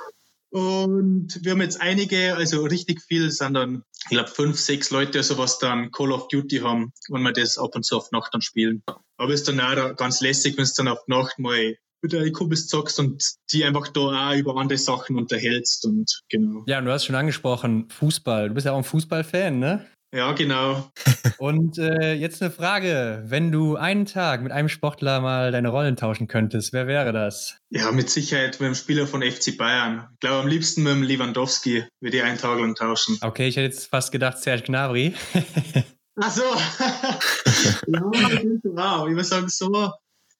Und 0.50 1.40
wir 1.42 1.52
haben 1.52 1.60
jetzt 1.60 1.80
einige, 1.80 2.36
also 2.36 2.62
richtig 2.62 3.02
viel, 3.02 3.32
sind 3.32 3.54
dann, 3.54 3.82
ich 4.04 4.10
glaube, 4.10 4.30
fünf, 4.30 4.60
sechs 4.60 4.90
Leute, 4.90 5.18
also 5.18 5.36
was 5.36 5.58
dann 5.58 5.90
Call 5.90 6.12
of 6.12 6.28
Duty 6.28 6.58
haben 6.58 6.92
und 7.08 7.22
wir 7.22 7.32
das 7.32 7.58
ab 7.58 7.74
und 7.74 7.84
zu 7.84 7.96
auf 7.96 8.12
Nacht 8.12 8.32
dann 8.32 8.42
spielen. 8.42 8.82
Aber 9.16 9.32
es 9.32 9.40
ist 9.40 9.48
dann 9.48 9.60
auch 9.60 9.96
ganz 9.96 10.20
lässig, 10.20 10.56
wenn 10.56 10.64
es 10.64 10.74
dann 10.74 10.88
auf 10.88 11.06
Nacht 11.08 11.38
mal 11.38 11.76
mit 12.03 12.12
deinen 12.12 12.32
Kumpels 12.32 12.66
zockst 12.66 12.98
und 12.98 13.22
die 13.53 13.64
einfach 13.64 13.88
da 13.88 14.01
auch 14.01 14.34
über 14.34 14.57
andere 14.57 14.78
Sachen 14.78 15.16
unterhältst 15.16 15.84
und 15.84 16.20
genau. 16.28 16.62
Ja, 16.66 16.78
und 16.78 16.84
du 16.86 16.92
hast 16.92 17.05
schon 17.05 17.16
angesprochen, 17.16 17.88
Fußball. 17.90 18.48
Du 18.48 18.55
bist 18.55 18.66
ja 18.66 18.72
auch 18.72 18.78
ein 18.78 18.84
Fußballfan, 18.84 19.59
ne? 19.59 19.86
Ja, 20.12 20.32
genau. 20.32 20.90
Und 21.38 21.78
äh, 21.78 22.14
jetzt 22.14 22.42
eine 22.42 22.51
Frage. 22.51 23.22
Wenn 23.26 23.53
du 23.53 23.76
einen 23.76 24.07
Tag 24.07 24.42
mit 24.42 24.51
einem 24.51 24.68
Sportler 24.68 25.20
mal 25.20 25.53
deine 25.53 25.68
Rollen 25.68 25.94
tauschen 25.94 26.26
könntest, 26.26 26.72
wer 26.72 26.88
wäre 26.88 27.12
das? 27.12 27.59
Ja, 27.70 27.92
mit 27.92 28.11
Sicherheit 28.11 28.59
mit 28.59 28.66
dem 28.66 28.74
Spieler 28.74 29.07
von 29.07 29.22
FC 29.22 29.57
Bayern. 29.57 30.09
Ich 30.14 30.20
glaube, 30.20 30.42
am 30.42 30.48
liebsten 30.48 30.82
mit 30.82 30.94
dem 30.94 31.03
Lewandowski 31.05 31.84
würde 32.01 32.16
ich 32.16 32.22
einen 32.24 32.38
Tag 32.38 32.59
lang 32.59 32.74
tauschen. 32.74 33.18
Okay, 33.20 33.46
ich 33.46 33.57
hätte 33.57 33.66
jetzt 33.66 33.86
fast 33.86 34.11
gedacht, 34.11 34.38
Serge 34.38 34.64
Gnabry. 34.64 35.14
Ach 36.20 36.30
so. 36.30 36.42
ja, 37.86 38.01
wow. 38.03 39.09
Ich 39.09 39.14
würde 39.14 39.24
sagen, 39.24 39.48
so 39.48 39.92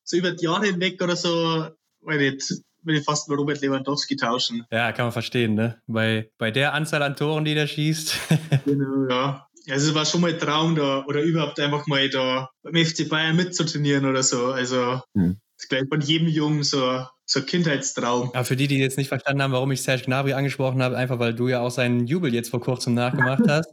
so 0.03 0.17
über 0.17 0.31
die 0.31 0.45
Jahre 0.45 0.67
hinweg 0.67 1.01
oder 1.01 1.15
so, 1.15 1.67
weil 2.01 2.21
ich, 2.21 2.49
will 2.83 2.97
ich 2.97 3.03
fast 3.03 3.29
mit 3.29 3.37
Robert 3.37 3.61
Lewandowski 3.61 4.15
tauschen. 4.15 4.65
Ja, 4.71 4.91
kann 4.91 5.05
man 5.05 5.11
verstehen, 5.11 5.53
ne? 5.53 5.81
Bei, 5.87 6.29
bei 6.37 6.51
der 6.51 6.73
Anzahl 6.73 7.03
an 7.03 7.15
Toren, 7.15 7.45
die 7.45 7.55
der 7.55 7.67
schießt. 7.67 8.15
genau, 8.65 9.09
ja. 9.09 9.47
Also 9.69 9.89
es 9.89 9.95
war 9.95 10.05
schon 10.05 10.21
mal 10.21 10.33
ein 10.33 10.39
Traum 10.39 10.75
da 10.75 11.05
oder 11.05 11.21
überhaupt 11.21 11.59
einfach 11.59 11.85
mal 11.85 12.09
da 12.09 12.49
beim 12.63 12.83
FC 12.83 13.07
Bayern 13.07 13.35
mitzutrainieren 13.35 14.05
oder 14.05 14.23
so. 14.23 14.47
Also 14.47 15.01
hm. 15.15 15.39
das 15.55 15.63
ist 15.63 15.69
gleich 15.69 15.83
von 15.87 16.01
jedem 16.01 16.27
Jungen 16.27 16.63
so, 16.63 17.05
so 17.25 17.39
ein 17.39 17.45
Kindheitstraum. 17.45 18.31
Aber 18.33 18.43
für 18.43 18.55
die, 18.55 18.67
die 18.67 18.79
jetzt 18.79 18.97
nicht 18.97 19.09
verstanden 19.09 19.43
haben, 19.43 19.53
warum 19.53 19.71
ich 19.71 19.83
Serge 19.83 20.05
Gnabry 20.05 20.33
angesprochen 20.33 20.81
habe, 20.81 20.97
einfach 20.97 21.19
weil 21.19 21.35
du 21.35 21.47
ja 21.47 21.59
auch 21.59 21.69
seinen 21.69 22.07
Jubel 22.07 22.33
jetzt 22.33 22.49
vor 22.49 22.61
kurzem 22.61 22.95
nachgemacht 22.95 23.43
hast. 23.47 23.69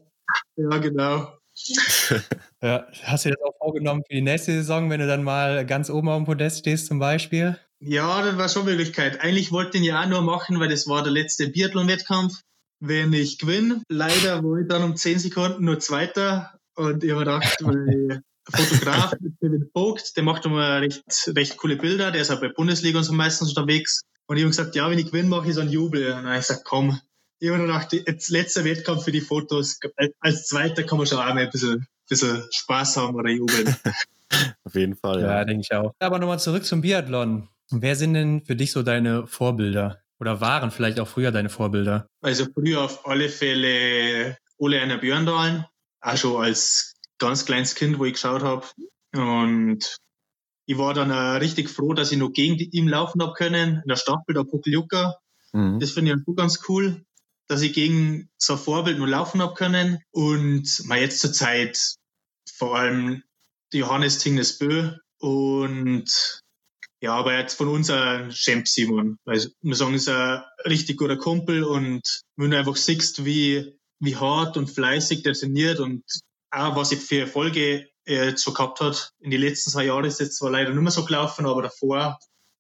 ja, 0.57 0.77
genau. 0.77 1.38
Ja, 2.63 2.87
hast 3.05 3.25
du 3.25 3.31
das 3.31 3.43
auch 3.43 3.57
vorgenommen 3.59 4.03
für 4.07 4.15
die 4.15 4.23
nächste 4.23 4.53
Saison, 4.53 4.91
wenn 4.91 5.01
du 5.01 5.07
dann 5.07 5.23
mal 5.23 5.67
ganz 5.67 5.91
oben 5.91 6.09
auf 6.09 6.17
dem 6.17 6.27
Podest 6.27 6.59
stehst 6.61 6.87
zum 6.87 6.99
Beispiel? 6.99 7.59
Ja, 7.81 8.23
das 8.23 8.37
war 8.37 8.49
schon 8.49 8.65
Möglichkeit. 8.65 9.21
Eigentlich 9.21 9.53
wollte 9.53 9.77
ich 9.77 9.83
ihn 9.83 9.85
ja 9.85 10.03
auch 10.03 10.09
nur 10.09 10.23
machen, 10.23 10.59
weil 10.59 10.69
das 10.69 10.89
war 10.89 11.03
der 11.03 11.13
letzte 11.13 11.49
Biathlon-Wettkampf. 11.49 12.41
Wenn 12.81 13.13
ich 13.13 13.39
gewinne, 13.39 13.83
leider 13.89 14.43
war 14.43 14.61
ich 14.61 14.69
dann 14.69 14.85
um 14.85 14.97
10 14.97 15.19
Sekunden 15.19 15.65
nur 15.65 15.81
Zweiter 15.81 16.59
und 16.75 17.03
ich 17.03 17.11
habe 17.11 17.25
gedacht, 17.25 17.57
weil 17.61 18.23
Fotograf 18.51 19.15
Kevin 19.41 19.69
Vogt, 19.73 20.17
der 20.17 20.23
macht 20.23 20.47
immer 20.47 20.81
recht, 20.81 21.03
recht 21.29 21.57
coole 21.57 21.77
Bilder, 21.77 22.11
der 22.11 22.23
ist 22.23 22.31
auch 22.31 22.41
bei 22.41 22.49
Bundesliga 22.49 22.99
und 22.99 23.05
so 23.05 23.13
meistens 23.13 23.51
unterwegs. 23.51 24.03
Und 24.27 24.37
ich 24.37 24.43
habe 24.43 24.51
gesagt, 24.51 24.75
ja, 24.75 24.91
wenn 24.91 24.99
ich 24.99 25.07
gewinne, 25.07 25.29
mache 25.29 25.49
ich 25.49 25.55
so 25.55 25.61
einen 25.61 25.71
Jubel. 25.71 26.07
Und 26.07 26.17
dann 26.17 26.27
habe 26.27 26.39
ich 26.39 26.47
gesagt, 26.47 26.65
komm, 26.65 27.01
ich 27.41 27.49
habe 27.49 27.59
nur 27.59 27.67
gedacht, 27.69 27.93
jetzt 27.93 28.31
letzter 28.31 28.65
Wettkampf 28.65 29.05
für 29.05 29.13
die 29.13 29.21
Fotos. 29.21 29.79
Als 30.21 30.47
Zweiter 30.47 30.83
kann 30.83 30.99
man 30.99 31.07
schon 31.07 31.19
auch 31.19 31.27
mal 31.27 31.39
ein 31.39 31.51
bisschen, 31.51 31.87
bisschen 32.09 32.43
Spaß 32.51 32.97
haben 32.97 33.15
oder 33.15 33.31
jubeln. 33.31 33.77
Auf 34.65 34.75
jeden 34.75 34.97
Fall, 34.97 35.21
ja. 35.21 35.39
Ja, 35.39 35.45
denke 35.45 35.63
ich 35.63 35.73
auch. 35.73 35.95
Aber 36.01 36.19
nochmal 36.19 36.41
zurück 36.41 36.65
zum 36.65 36.81
Biathlon. 36.81 37.49
Wer 37.71 37.97
sind 37.97 38.15
denn 38.15 38.45
für 38.45 38.57
dich 38.57 38.73
so 38.73 38.83
deine 38.83 39.27
Vorbilder? 39.27 40.01
Oder 40.21 40.41
waren 40.41 40.71
vielleicht 40.71 40.99
auch 40.99 41.07
früher 41.07 41.31
deine 41.31 41.49
Vorbilder? 41.49 42.09
Also 42.23 42.47
früher 42.53 42.83
auf 42.83 43.07
alle 43.07 43.29
Fälle 43.29 44.37
Ole 44.57 44.81
Einer 44.81 44.99
Björndalen. 44.99 45.65
Auch 46.01 46.17
schon 46.17 46.43
als 46.43 46.95
ganz 47.19 47.47
kleines 47.47 47.75
Kind, 47.75 47.99
wo 47.99 48.05
ich 48.05 48.15
geschaut 48.15 48.43
habe. 48.43 48.67
Und 49.15 49.97
ich 50.67 50.77
war 50.77 50.93
dann 50.93 51.11
äh, 51.11 51.39
richtig 51.39 51.71
froh, 51.71 51.95
dass 51.95 52.11
ich 52.11 52.19
noch 52.19 52.33
gegen 52.33 52.59
ihn 52.59 52.89
laufen 52.89 53.23
habe 53.23 53.33
können. 53.35 53.81
In 53.83 53.89
der 53.89 53.97
Staffel 53.97 54.35
der 54.35 54.45
Pokeljuka. 54.45 55.17
Mhm. 55.53 55.79
Das 55.79 55.93
finde 55.93 56.13
ich 56.13 56.29
auch 56.29 56.35
ganz 56.35 56.61
cool 56.69 57.05
dass 57.49 57.63
ich 57.63 57.73
gegen 57.73 58.29
so 58.37 58.55
ein 58.55 58.59
Vorbild 58.59 58.99
nur 58.99 59.09
laufen 59.09 59.43
habe 59.43 59.55
können. 59.55 59.99
Und 60.11 60.85
mal 60.85 61.01
jetzt 61.01 61.21
zur 61.21 61.33
Zeit 61.33 61.97
vor 62.55 62.77
allem 62.77 63.23
die 63.73 63.79
Johannes 63.79 64.19
Tingnes 64.19 64.59
Bö 64.59 64.93
und 65.19 66.43
ja, 67.01 67.15
aber 67.15 67.39
jetzt 67.39 67.55
von 67.55 67.69
uns 67.69 67.91
ein 67.91 68.31
Champ 68.31 68.67
Simon. 68.67 69.19
Weil 69.25 69.47
wir 69.63 69.75
sagen, 69.77 69.95
ist 69.95 70.09
ein 70.09 70.43
richtig 70.65 70.99
guter 70.99 71.17
Kumpel 71.17 71.65
und 71.65 72.23
wenn 72.37 72.51
du 72.51 72.59
einfach 72.59 72.77
siehst, 72.77 73.25
wie, 73.25 73.79
wie 74.01 74.17
hart 74.17 74.57
und 74.57 74.69
fleißig 74.69 75.23
der 75.23 75.35
trainiert 75.35 75.81
und 75.81 76.05
auch 76.51 76.77
was 76.77 76.93
er 76.93 76.99
für 76.99 77.21
Erfolge 77.21 77.89
er 78.05 78.25
jetzt 78.27 78.43
so 78.43 78.53
gehabt 78.53 78.81
hat. 78.81 79.13
In 79.21 79.31
den 79.31 79.41
letzten 79.41 79.71
zwei 79.71 79.85
Jahren 79.85 80.07
ist 80.07 80.21
jetzt 80.21 80.39
zwar 80.39 80.51
leider 80.51 80.71
nicht 80.71 80.81
mehr 80.81 80.91
so 80.91 81.05
gelaufen, 81.05 81.47
aber 81.47 81.63
davor 81.63 82.19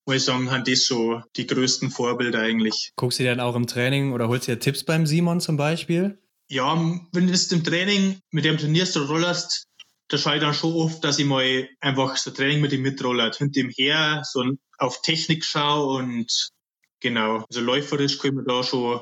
muss 0.08 0.16
ich 0.16 0.24
sagen, 0.24 0.50
haben 0.50 0.64
das 0.64 0.86
so 0.86 1.22
die 1.36 1.46
größten 1.46 1.90
Vorbilder 1.90 2.40
eigentlich. 2.40 2.92
Guckst 2.96 3.18
du 3.18 3.24
dann 3.24 3.40
auch 3.40 3.54
im 3.54 3.66
Training 3.66 4.12
oder 4.12 4.28
holst 4.28 4.48
du 4.48 4.52
dir 4.52 4.58
Tipps 4.58 4.82
beim 4.82 5.06
Simon 5.06 5.38
zum 5.38 5.58
Beispiel? 5.58 6.18
Ja, 6.48 6.74
wenn 7.12 7.26
du 7.26 7.34
im 7.50 7.62
Training 7.62 8.18
mit 8.30 8.46
dem 8.46 8.56
trainierst 8.56 8.96
oder 8.96 9.06
rollerst, 9.06 9.66
da 10.08 10.16
schaue 10.16 10.36
ich 10.36 10.40
dann 10.40 10.54
schon 10.54 10.72
oft, 10.72 11.04
dass 11.04 11.18
ich 11.18 11.26
mal 11.26 11.68
einfach 11.80 12.16
so 12.16 12.30
Training 12.30 12.62
mit 12.62 12.72
ihm 12.72 12.80
mitrollert, 12.80 13.36
hinter 13.36 13.60
ihm 13.60 13.70
her, 13.76 14.22
so 14.24 14.42
auf 14.78 15.02
Technik 15.02 15.44
schaue 15.44 15.98
und 15.98 16.48
genau, 17.00 17.44
also 17.46 17.60
läuferisch 17.60 18.18
können 18.18 18.38
wir 18.38 18.44
da 18.44 18.62
schon, 18.62 19.00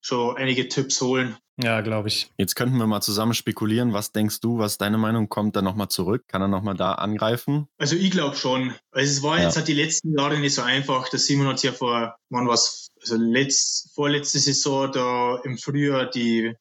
schon 0.00 0.38
einige 0.38 0.66
Tipps 0.66 1.02
holen. 1.02 1.36
Ja, 1.58 1.80
glaube 1.82 2.08
ich. 2.08 2.30
Jetzt 2.38 2.54
könnten 2.54 2.78
wir 2.78 2.86
mal 2.86 3.02
zusammen 3.02 3.34
spekulieren. 3.34 3.92
Was 3.92 4.12
denkst 4.12 4.40
du, 4.40 4.58
was 4.58 4.78
deine 4.78 4.98
Meinung? 4.98 5.28
Kommt 5.28 5.54
er 5.56 5.62
nochmal 5.62 5.88
zurück? 5.88 6.24
Kann 6.26 6.40
er 6.40 6.48
nochmal 6.48 6.76
da 6.76 6.94
angreifen? 6.94 7.68
Also 7.78 7.96
ich 7.96 8.10
glaube 8.10 8.36
schon. 8.36 8.74
Also 8.90 9.10
es 9.10 9.22
war 9.22 9.38
ja. 9.38 9.44
jetzt 9.44 9.56
halt 9.56 9.68
die 9.68 9.74
letzten 9.74 10.16
Jahre 10.16 10.38
nicht 10.38 10.54
so 10.54 10.62
einfach. 10.62 11.08
Der 11.10 11.18
Simon 11.18 11.48
hat 11.48 11.62
ja 11.62 11.72
vor, 11.72 12.16
wann 12.30 12.48
was, 12.48 12.88
also 13.00 13.16
letzt, 13.16 13.94
vorletzte 13.94 14.38
Saison 14.38 14.90
da 14.90 15.40
im 15.44 15.58
Frühjahr 15.58 16.06
die, 16.06 16.54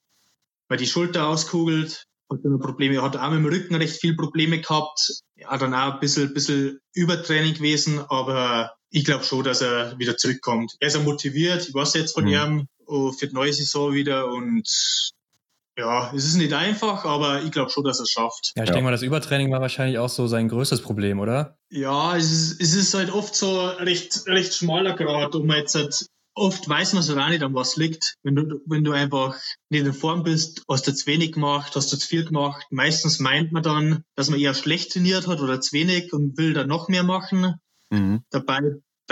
weil 0.67 0.77
die 0.77 0.87
Schulter 0.87 1.27
auskugelt. 1.27 2.05
Hat 2.29 2.39
dann 2.43 2.59
Probleme, 2.59 3.01
hat 3.01 3.17
auch 3.17 3.29
mit 3.29 3.39
dem 3.39 3.45
Rücken 3.45 3.75
recht 3.75 3.99
viel 3.99 4.15
Probleme 4.15 4.59
gehabt. 4.59 5.21
Ja, 5.35 5.57
dann 5.57 5.73
auch 5.73 5.95
ein 5.95 5.99
bisschen, 5.99 6.33
bisschen 6.33 6.79
Übertraining 6.93 7.55
gewesen, 7.55 7.99
aber 8.07 8.73
ich 8.89 9.05
glaube 9.05 9.23
schon, 9.23 9.43
dass 9.43 9.61
er 9.61 9.97
wieder 9.99 10.17
zurückkommt. 10.17 10.75
Er 10.79 10.87
ist 10.87 10.95
ja 10.95 11.01
motiviert, 11.01 11.67
ich 11.67 11.73
weiß 11.73 11.93
jetzt 11.95 12.13
von 12.13 12.25
mhm. 12.25 12.29
ihm, 12.29 12.67
für 13.17 13.27
die 13.27 13.33
neue 13.33 13.53
Saison 13.53 13.93
wieder 13.93 14.27
und 14.27 14.67
ja, 15.77 16.11
es 16.13 16.25
ist 16.25 16.35
nicht 16.35 16.53
einfach, 16.53 17.05
aber 17.05 17.43
ich 17.43 17.51
glaube 17.51 17.69
schon, 17.69 17.83
dass 17.85 17.99
er 17.99 18.03
es 18.03 18.11
schafft. 18.11 18.51
Ja, 18.55 18.63
ich 18.63 18.69
ja. 18.69 18.73
denke 18.73 18.85
mal, 18.85 18.91
das 18.91 19.03
Übertraining 19.03 19.51
war 19.51 19.61
wahrscheinlich 19.61 19.97
auch 19.99 20.09
so 20.09 20.27
sein 20.27 20.49
größtes 20.49 20.81
Problem, 20.81 21.19
oder? 21.19 21.57
Ja, 21.69 22.15
es 22.15 22.31
ist, 22.31 22.61
es 22.61 22.75
ist 22.75 22.93
halt 22.93 23.11
oft 23.11 23.33
so 23.33 23.67
recht, 23.67 24.27
recht 24.27 24.53
schmaler 24.53 24.95
Grad, 24.95 25.33
um 25.33 25.49
jetzt 25.49 25.75
halt 25.75 26.05
oft 26.33 26.67
weiß 26.67 26.93
man 26.93 27.03
so 27.03 27.17
auch 27.17 27.29
nicht, 27.29 27.43
an 27.43 27.53
was 27.53 27.77
liegt. 27.77 28.15
Wenn 28.23 28.35
du, 28.35 28.61
wenn 28.65 28.83
du 28.83 28.91
einfach 28.91 29.37
nicht 29.69 29.85
in 29.85 29.93
Form 29.93 30.23
bist, 30.23 30.63
hast 30.69 30.87
du 30.87 30.93
zu 30.93 31.05
wenig 31.07 31.33
gemacht, 31.33 31.75
hast 31.75 31.91
du 31.91 31.97
zu 31.97 32.07
viel 32.07 32.25
gemacht. 32.25 32.65
Meistens 32.69 33.19
meint 33.19 33.51
man 33.51 33.63
dann, 33.63 34.03
dass 34.15 34.29
man 34.29 34.39
eher 34.39 34.53
schlecht 34.53 34.91
trainiert 34.93 35.27
hat 35.27 35.39
oder 35.39 35.61
zu 35.61 35.73
wenig 35.73 36.13
und 36.13 36.37
will 36.37 36.53
dann 36.53 36.67
noch 36.67 36.87
mehr 36.87 37.03
machen. 37.03 37.55
Mhm. 37.89 38.23
Dabei 38.29 38.59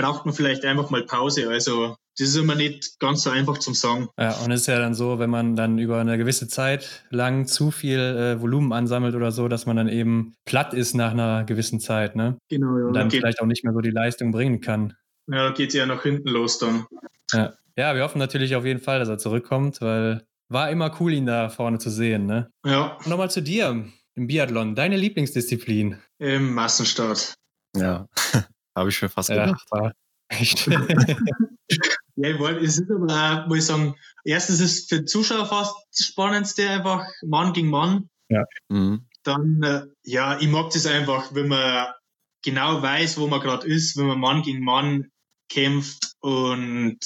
braucht 0.02 0.26
man 0.26 0.34
vielleicht 0.34 0.66
einfach 0.66 0.89
mal 0.89 1.04
Pause. 1.04 1.50
Also 1.50 1.95
das 2.18 2.30
ist 2.30 2.36
immer 2.36 2.56
nicht 2.56 3.00
ganz 3.00 3.24
so 3.24 3.30
einfach 3.30 3.58
zum 3.60 3.74
Sagen. 3.74 4.10
Ja, 4.20 4.32
und 4.43 4.52
es 4.52 4.62
ist 4.62 4.68
ja 4.68 4.78
dann 4.80 4.93
so, 4.93 5.20
wenn 5.20 5.30
man 5.30 5.56
dann 5.56 5.80
über 5.80 6.00
eine 6.00 6.18
gewisse 6.18 6.47
Zeit 6.47 7.06
lang 7.10 7.45
zu 7.45 7.72
viel 7.72 8.00
äh, 8.00 8.41
Volumen 8.41 8.74
ansammelt 8.74 9.16
oder 9.16 9.32
so, 9.32 9.47
dass 9.47 9.66
man 9.66 9.78
dann 9.78 9.88
eben 9.88 10.36
platt 10.45 10.74
ist 10.74 10.95
nach 10.95 11.12
einer 11.12 11.45
gewissen 11.45 11.80
Zeit, 11.80 12.16
ne? 12.16 12.38
Genau, 12.50 12.78
ja. 12.78 12.86
Und 12.88 12.93
dann 12.93 13.10
vielleicht 13.10 13.41
auch 13.41 13.45
nicht 13.45 13.64
mehr 13.64 13.74
so 13.74 13.80
die 13.80 13.91
Leistung 13.91 14.32
bringen 14.32 14.60
kann. 14.60 14.93
Ja, 15.28 15.47
da 15.47 15.52
geht 15.52 15.70
es 15.70 15.76
ja 15.76 15.86
nach 15.86 16.04
hinten 16.04 16.30
los 16.30 16.60
dann. 16.60 16.86
Ja. 17.32 17.54
ja, 17.78 17.95
wir 17.95 18.04
hoffen 18.04 18.20
natürlich 18.20 18.56
auf 18.56 18.66
jeden 18.66 18.82
Fall, 18.82 19.00
dass 19.00 19.10
er 19.10 19.18
zurückkommt, 19.18 19.80
weil 19.82 20.24
war 20.50 20.72
immer 20.72 20.91
cool, 21.00 21.14
ihn 21.14 21.28
da 21.28 21.50
vorne 21.50 21.78
zu 21.78 21.89
sehen, 21.89 22.26
ne? 22.26 22.50
Ja. 22.66 22.97
Und 22.97 23.08
nochmal 23.08 23.30
zu 23.30 23.41
dir 23.41 23.86
im 24.16 24.28
Biathlon. 24.28 24.76
Deine 24.76 24.97
Lieblingsdisziplin? 24.97 26.00
Im 26.18 26.54
Massenstart. 26.54 27.36
Ja, 27.78 28.08
habe 28.76 28.90
ich 28.90 29.02
mir 29.02 29.10
fast 29.10 29.30
gedacht. 29.30 29.66
Ja, 29.74 29.92
echt. 30.30 30.70
Ja, 32.22 32.32
ich 32.32 32.40
wollte, 32.40 32.66
es 32.66 32.78
ist 32.78 32.92
aber 32.92 33.14
auch, 33.14 33.48
muss 33.48 33.60
ich 33.60 33.66
sagen, 33.66 33.96
erstens 34.26 34.60
ist 34.60 34.80
es 34.80 34.86
für 34.90 34.98
den 34.98 35.08
Zuschauer 35.08 35.46
fast 35.46 35.74
das 35.98 36.06
Spannendste 36.06 36.70
einfach 36.70 37.06
Mann 37.26 37.54
gegen 37.54 37.70
Mann. 37.70 38.10
Ja. 38.28 38.44
Mhm. 38.68 39.08
Dann, 39.24 39.64
äh, 39.64 39.86
ja, 40.04 40.38
ich 40.38 40.50
mag 40.50 40.70
das 40.72 40.86
einfach, 40.86 41.34
wenn 41.34 41.48
man 41.48 41.88
genau 42.44 42.82
weiß, 42.82 43.20
wo 43.20 43.28
man 43.28 43.40
gerade 43.40 43.68
ist, 43.68 43.96
wenn 43.96 44.08
man 44.08 44.20
Mann 44.20 44.42
gegen 44.42 44.66
Mann 44.66 45.12
kämpft 45.50 46.12
und 46.20 47.00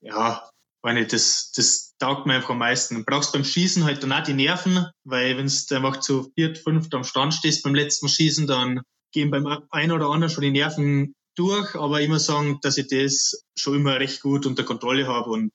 ja, 0.00 0.48
ich, 0.86 1.08
das, 1.08 1.50
das 1.56 1.94
taugt 1.98 2.26
mir 2.26 2.34
einfach 2.34 2.50
am 2.50 2.58
meisten. 2.58 2.96
Du 2.96 3.04
brauchst 3.04 3.32
beim 3.32 3.44
Schießen 3.44 3.82
halt 3.82 4.04
dann 4.04 4.12
auch 4.12 4.22
die 4.22 4.34
Nerven, 4.34 4.86
weil 5.04 5.36
wenn 5.36 5.48
du 5.48 5.74
einfach 5.74 5.98
zu 5.98 6.30
viert, 6.34 6.58
fünft 6.58 6.94
am 6.94 7.02
Stand 7.02 7.34
stehst 7.34 7.64
beim 7.64 7.74
letzten 7.74 8.08
Schießen, 8.08 8.46
dann 8.46 8.82
gehen 9.14 9.30
beim 9.30 9.46
einen 9.70 9.92
oder 9.92 10.10
anderen 10.10 10.30
schon 10.32 10.42
die 10.42 10.50
Nerven 10.50 11.14
durch, 11.36 11.74
aber 11.74 12.00
immer 12.00 12.18
sagen, 12.18 12.58
dass 12.62 12.76
ich 12.76 12.88
das 12.88 13.44
schon 13.56 13.76
immer 13.76 13.98
recht 13.98 14.20
gut 14.20 14.44
unter 14.44 14.64
Kontrolle 14.64 15.06
habe 15.06 15.30
und 15.30 15.52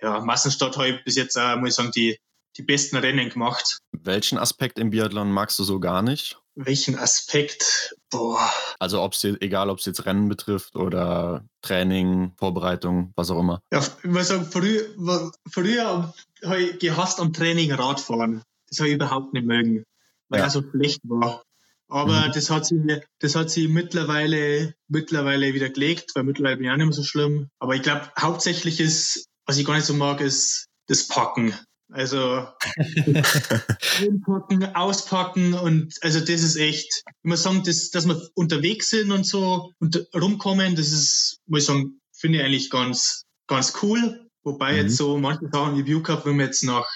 ja, 0.00 0.20
Massenstart 0.20 0.76
habe 0.76 0.88
ich 0.90 1.04
bis 1.04 1.16
jetzt 1.16 1.36
auch, 1.36 1.56
muss 1.56 1.70
ich 1.70 1.74
sagen, 1.74 1.90
die, 1.92 2.18
die 2.56 2.62
besten 2.62 2.96
Rennen 2.96 3.30
gemacht. 3.30 3.78
Welchen 3.92 4.38
Aspekt 4.38 4.78
im 4.78 4.90
Biathlon 4.90 5.32
magst 5.32 5.58
du 5.58 5.64
so 5.64 5.80
gar 5.80 6.02
nicht? 6.02 6.38
Welchen 6.56 6.96
Aspekt? 6.98 7.96
Boah. 8.10 8.52
Also 8.78 9.02
ob 9.02 9.14
es 9.14 9.24
egal, 9.24 9.70
ob 9.70 9.78
es 9.78 9.86
jetzt 9.86 10.04
Rennen 10.06 10.28
betrifft 10.28 10.76
oder 10.76 11.44
Training, 11.62 12.32
Vorbereitung, 12.36 13.12
was 13.16 13.30
auch 13.30 13.40
immer. 13.40 13.60
Ja, 13.72 13.80
ich 13.80 14.10
muss 14.10 14.28
sagen, 14.28 14.46
früher, 14.46 15.32
früher 15.50 16.14
habe 16.44 16.62
ich 16.62 16.78
gehasst 16.78 17.18
am 17.18 17.32
Training 17.32 17.72
Radfahren. 17.72 18.42
Das 18.68 18.78
habe 18.78 18.88
ich 18.88 18.94
überhaupt 18.94 19.32
nicht 19.32 19.46
mögen, 19.46 19.84
weil 20.28 20.40
ja. 20.40 20.46
er 20.46 20.50
so 20.50 20.62
schlecht 20.70 21.00
war. 21.04 21.42
Aber 21.88 22.28
mhm. 22.28 22.32
das 22.32 22.50
hat 22.50 22.66
sie, 22.66 23.00
das 23.20 23.36
hat 23.36 23.50
sie 23.50 23.68
mittlerweile, 23.68 24.74
mittlerweile 24.88 25.54
wieder 25.54 25.70
gelegt, 25.70 26.12
weil 26.14 26.24
mittlerweile 26.24 26.56
bin 26.56 26.66
ich 26.66 26.70
auch 26.70 26.76
nicht 26.76 26.86
mehr 26.86 26.92
so 26.92 27.04
schlimm. 27.04 27.48
Aber 27.58 27.74
ich 27.74 27.82
glaube, 27.82 28.10
hauptsächlich 28.18 28.80
ist, 28.80 29.26
was 29.46 29.58
ich 29.58 29.66
gar 29.66 29.74
nicht 29.74 29.84
so 29.84 29.94
mag, 29.94 30.20
ist 30.20 30.66
das 30.88 31.06
Packen. 31.06 31.54
Also 31.92 32.48
einpacken, 34.00 34.74
auspacken 34.74 35.54
und 35.54 35.94
also 36.00 36.18
das 36.18 36.42
ist 36.42 36.56
echt, 36.56 37.02
ich 37.06 37.28
muss 37.28 37.42
sagen, 37.42 37.62
das, 37.64 37.90
dass 37.90 38.08
wir 38.08 38.20
unterwegs 38.34 38.90
sind 38.90 39.12
und 39.12 39.24
so 39.24 39.70
und 39.78 40.08
rumkommen, 40.14 40.76
das 40.76 40.90
ist, 40.90 41.38
muss 41.46 41.60
ich 41.60 41.66
sagen, 41.66 42.00
finde 42.16 42.38
ich 42.38 42.44
eigentlich 42.44 42.70
ganz, 42.70 43.24
ganz 43.46 43.74
cool. 43.82 44.28
Wobei 44.42 44.72
mhm. 44.72 44.78
jetzt 44.78 44.96
so 44.96 45.18
manche 45.18 45.48
Sachen 45.52 45.76
wie 45.76 45.86
View 45.86 46.02
Cup, 46.02 46.26
wenn 46.26 46.38
wir 46.38 46.46
jetzt 46.46 46.64
nach 46.64 46.88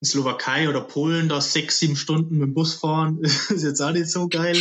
in 0.00 0.06
Slowakei 0.06 0.68
oder 0.68 0.82
Polen 0.82 1.28
da 1.28 1.40
sechs, 1.40 1.78
sieben 1.78 1.96
Stunden 1.96 2.38
mit 2.38 2.48
dem 2.48 2.54
Bus 2.54 2.74
fahren, 2.74 3.18
ist 3.22 3.62
jetzt 3.62 3.80
auch 3.80 3.92
nicht 3.92 4.10
so 4.10 4.28
geil. 4.28 4.60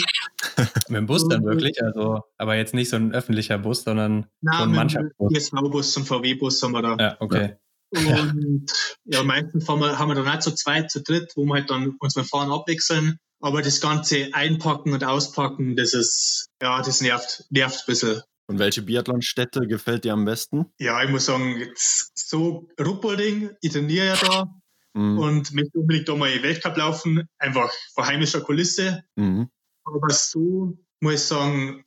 mit 0.87 0.97
dem 0.97 1.05
Bus 1.05 1.27
dann 1.27 1.43
wirklich? 1.43 1.81
Also, 1.83 2.23
aber 2.37 2.55
jetzt 2.55 2.73
nicht 2.73 2.89
so 2.89 2.95
ein 2.95 3.13
öffentlicher 3.13 3.57
Bus, 3.57 3.83
sondern 3.83 4.27
Nein, 4.41 4.57
so 4.57 4.63
ein 4.63 4.71
Mannschaftsbus. 4.71 5.33
DSV-Bus 5.33 5.97
und 5.97 6.05
VW-Bus 6.05 6.63
haben 6.63 6.71
wir 6.71 6.81
da. 6.81 6.97
Ja, 6.99 7.17
okay. 7.19 7.55
Und 7.95 8.65
ja, 9.05 9.23
meistens 9.23 9.69
haben 9.69 9.79
wir, 9.79 9.97
haben 9.97 10.09
wir 10.09 10.15
dann 10.15 10.25
nicht 10.25 10.41
so 10.41 10.51
zwei, 10.51 10.81
zu 10.81 11.01
dritt, 11.01 11.31
wo 11.35 11.45
wir 11.45 11.53
halt 11.53 11.69
dann 11.69 11.95
uns 11.99 12.15
beim 12.15 12.25
Fahren 12.25 12.51
abwechseln. 12.51 13.19
Aber 13.39 13.61
das 13.61 13.79
ganze 13.79 14.33
Einpacken 14.33 14.91
und 14.91 15.03
Auspacken, 15.03 15.75
das 15.75 15.93
ist, 15.93 16.49
ja, 16.61 16.81
das 16.81 16.99
nervt, 17.01 17.45
nervt 17.51 17.81
ein 17.81 17.85
bisschen. 17.85 18.21
Und 18.47 18.59
welche 18.59 18.81
Biathlonstätte 18.81 19.67
gefällt 19.67 20.03
dir 20.03 20.13
am 20.13 20.25
besten? 20.25 20.65
Ja, 20.79 21.03
ich 21.03 21.09
muss 21.09 21.25
sagen, 21.25 21.57
jetzt 21.57 22.11
so 22.15 22.67
Ruppolding, 22.79 23.51
ich 23.61 23.71
trainiere 23.71 24.07
ja 24.07 24.15
da, 24.15 24.55
mhm. 24.95 25.19
und 25.19 25.53
möchte 25.53 25.77
unbedingt 25.77 26.09
da 26.09 26.15
mal 26.15 26.41
Weltcup 26.41 26.77
laufen, 26.77 27.27
einfach 27.37 27.71
vor 27.93 28.07
heimischer 28.07 28.41
Kulisse. 28.41 29.03
Mhm. 29.15 29.49
Aber 29.83 30.09
so 30.09 30.77
muss 31.01 31.13
ich 31.13 31.21
sagen, 31.21 31.85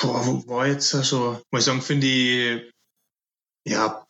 boah, 0.00 0.24
wo 0.26 0.46
war 0.46 0.68
jetzt 0.68 0.90
schon, 1.04 1.40
muss 1.50 1.62
ich 1.62 1.64
sagen, 1.64 1.82
finde 1.82 2.06
ich, 2.06 2.72
ja, 3.66 4.06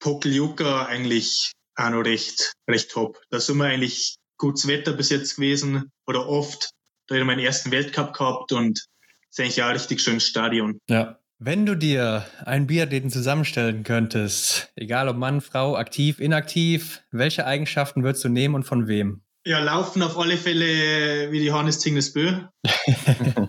Pokljuka 0.00 0.86
eigentlich 0.86 1.52
auch 1.76 1.90
noch 1.90 2.02
recht, 2.02 2.54
recht 2.68 2.90
top. 2.90 3.20
Da 3.30 3.40
sind 3.40 3.58
wir 3.58 3.66
eigentlich 3.66 4.16
gutes 4.38 4.66
Wetter 4.66 4.92
bis 4.92 5.10
jetzt 5.10 5.36
gewesen 5.36 5.90
oder 6.06 6.26
oft. 6.26 6.70
Da 7.06 7.14
habe 7.14 7.20
ich 7.20 7.26
meinen 7.26 7.44
ersten 7.44 7.70
Weltcup 7.70 8.14
gehabt 8.14 8.52
und 8.52 8.86
ist 9.28 9.40
eigentlich 9.40 9.62
auch 9.62 9.66
ein 9.66 9.72
richtig 9.72 10.00
schönes 10.00 10.26
Stadion. 10.26 10.78
Ja, 10.88 11.19
wenn 11.42 11.64
du 11.64 11.74
dir 11.74 12.26
einen 12.44 12.66
Biathleten 12.66 13.10
zusammenstellen 13.10 13.82
könntest, 13.82 14.70
egal 14.76 15.08
ob 15.08 15.16
Mann, 15.16 15.40
Frau, 15.40 15.74
aktiv, 15.74 16.20
inaktiv, 16.20 17.02
welche 17.10 17.46
Eigenschaften 17.46 18.04
würdest 18.04 18.22
du 18.24 18.28
nehmen 18.28 18.54
und 18.54 18.64
von 18.64 18.86
wem? 18.86 19.22
Ja, 19.46 19.58
laufen 19.58 20.02
auf 20.02 20.18
alle 20.18 20.36
Fälle 20.36 21.32
wie 21.32 21.40
die 21.40 21.50
Hannes 21.50 21.78
Tingnesbö. 21.78 22.42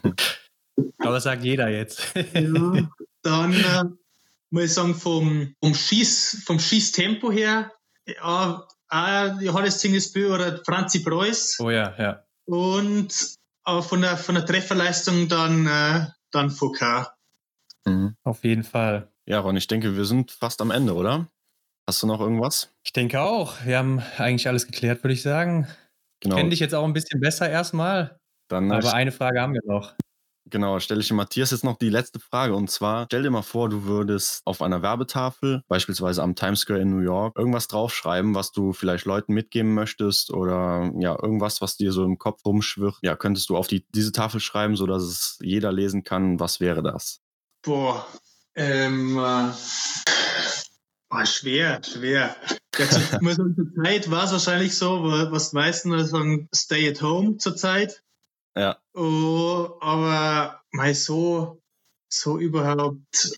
Aber 0.99 1.15
das 1.15 1.23
sagt 1.23 1.43
jeder 1.43 1.67
jetzt. 1.67 2.13
ja, 2.33 2.89
dann 3.23 3.53
äh, 3.53 3.83
muss 4.51 4.63
ich 4.63 4.73
sagen, 4.73 4.95
vom, 4.95 5.53
vom, 5.61 5.75
Schieß, 5.75 6.43
vom 6.45 6.59
Schießtempo 6.59 7.29
her, 7.29 7.73
ja, 8.07 8.65
auch 8.89 9.41
Johannes 9.41 9.79
Tingnesbö 9.79 10.33
oder 10.33 10.61
Franzi 10.65 11.03
Preuß. 11.03 11.57
Oh 11.59 11.69
ja, 11.69 11.93
ja. 11.97 12.23
Und 12.45 13.13
äh, 13.65 13.81
von, 13.81 13.99
der, 14.01 14.15
von 14.15 14.35
der 14.35 14.45
Trefferleistung 14.45 15.27
dann, 15.27 15.67
äh, 15.67 16.05
dann 16.31 16.51
Foucault. 16.51 17.07
Mhm. 17.85 18.15
Auf 18.23 18.43
jeden 18.43 18.63
Fall. 18.63 19.11
Ja, 19.25 19.39
Ron, 19.39 19.57
ich 19.57 19.67
denke, 19.67 19.95
wir 19.95 20.05
sind 20.05 20.31
fast 20.31 20.61
am 20.61 20.71
Ende, 20.71 20.93
oder? 20.93 21.29
Hast 21.87 22.03
du 22.03 22.07
noch 22.07 22.19
irgendwas? 22.19 22.73
Ich 22.83 22.93
denke 22.93 23.21
auch. 23.21 23.65
Wir 23.65 23.77
haben 23.77 24.01
eigentlich 24.17 24.47
alles 24.47 24.65
geklärt, 24.65 25.03
würde 25.03 25.13
ich 25.13 25.21
sagen. 25.21 25.67
Genau. 26.21 26.35
Kenne 26.35 26.49
dich 26.49 26.59
jetzt 26.59 26.75
auch 26.75 26.85
ein 26.85 26.93
bisschen 26.93 27.19
besser 27.19 27.49
erstmal. 27.49 28.17
Dann 28.47 28.71
Aber 28.71 28.93
eine 28.93 29.11
Frage 29.11 29.41
haben 29.41 29.53
wir 29.53 29.61
noch. 29.65 29.95
Genau, 30.49 30.79
stelle 30.79 30.99
ich 30.99 31.11
Matthias 31.13 31.51
jetzt 31.51 31.63
noch 31.63 31.77
die 31.77 31.89
letzte 31.89 32.19
Frage. 32.19 32.55
Und 32.55 32.69
zwar, 32.69 33.05
stell 33.05 33.23
dir 33.23 33.29
mal 33.29 33.41
vor, 33.41 33.69
du 33.69 33.85
würdest 33.85 34.41
auf 34.45 34.61
einer 34.61 34.81
Werbetafel, 34.81 35.61
beispielsweise 35.69 36.21
am 36.21 36.35
Times 36.35 36.61
Square 36.61 36.81
in 36.81 36.89
New 36.89 37.01
York, 37.01 37.37
irgendwas 37.37 37.67
draufschreiben, 37.67 38.35
was 38.35 38.51
du 38.51 38.73
vielleicht 38.73 39.05
Leuten 39.05 39.33
mitgeben 39.33 39.73
möchtest 39.73 40.31
oder 40.31 40.91
ja, 40.99 41.17
irgendwas, 41.21 41.61
was 41.61 41.77
dir 41.77 41.93
so 41.93 42.03
im 42.03 42.17
Kopf 42.17 42.43
rumschwirrt. 42.45 42.97
Ja, 43.01 43.15
könntest 43.15 43.49
du 43.49 43.55
auf 43.55 43.67
die, 43.67 43.85
diese 43.95 44.11
Tafel 44.11 44.41
schreiben, 44.41 44.75
sodass 44.75 45.03
es 45.03 45.39
jeder 45.41 45.71
lesen 45.71 46.03
kann. 46.03 46.39
Was 46.39 46.59
wäre 46.59 46.83
das? 46.83 47.20
Boah, 47.63 48.07
ähm, 48.55 49.17
äh, 49.17 49.51
boah, 51.09 51.25
schwer, 51.25 51.81
schwer. 51.83 52.35
Jetzt, 52.77 52.93
zur 53.21 53.73
Zeit 53.83 54.09
war 54.09 54.23
es 54.23 54.31
wahrscheinlich 54.31 54.75
so, 54.75 55.03
was 55.03 55.51
die 55.51 55.55
meisten 55.57 56.05
sagen, 56.05 56.49
stay 56.55 56.89
at 56.89 57.01
home 57.03 57.37
zur 57.37 57.55
Zeit. 57.55 58.03
Ja. 58.55 58.79
Oh, 58.95 59.77
aber 59.79 60.61
mal 60.71 60.95
so, 60.95 61.61
so 62.09 62.39
überhaupt, 62.39 63.37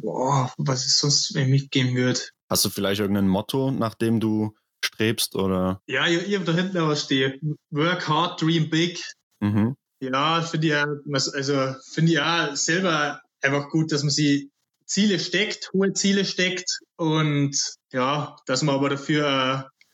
boah, 0.00 0.52
was 0.56 0.86
es 0.86 0.98
sonst 0.98 1.34
mitgeben 1.34 1.94
wird. 1.94 2.32
Hast 2.48 2.64
du 2.64 2.70
vielleicht 2.70 3.00
irgendein 3.00 3.28
Motto, 3.28 3.70
nach 3.70 3.94
dem 3.94 4.18
du 4.18 4.54
strebst 4.82 5.36
oder? 5.36 5.82
Ja, 5.86 6.06
ich, 6.06 6.26
ich 6.26 6.34
habe 6.34 6.46
da 6.46 6.52
hinten 6.52 6.78
aber 6.78 6.96
stehen. 6.96 7.56
Work 7.70 8.08
hard, 8.08 8.40
dream 8.40 8.70
big. 8.70 9.02
Mhm. 9.40 9.76
Ja, 10.00 10.42
finde 10.42 10.66
ich 10.66 10.72
ja, 10.72 10.86
also 11.12 11.74
finde 11.92 12.12
ich 12.12 12.16
ja 12.16 12.56
selber 12.56 13.20
einfach 13.42 13.68
gut, 13.70 13.92
dass 13.92 14.02
man 14.02 14.10
sie 14.10 14.50
Ziele 14.86 15.18
steckt, 15.18 15.70
hohe 15.72 15.92
Ziele 15.92 16.24
steckt 16.24 16.80
und 16.96 17.56
ja, 17.92 18.36
dass 18.46 18.62
man 18.62 18.74
aber 18.74 18.90
dafür 18.90 19.68
äh, 19.68 19.84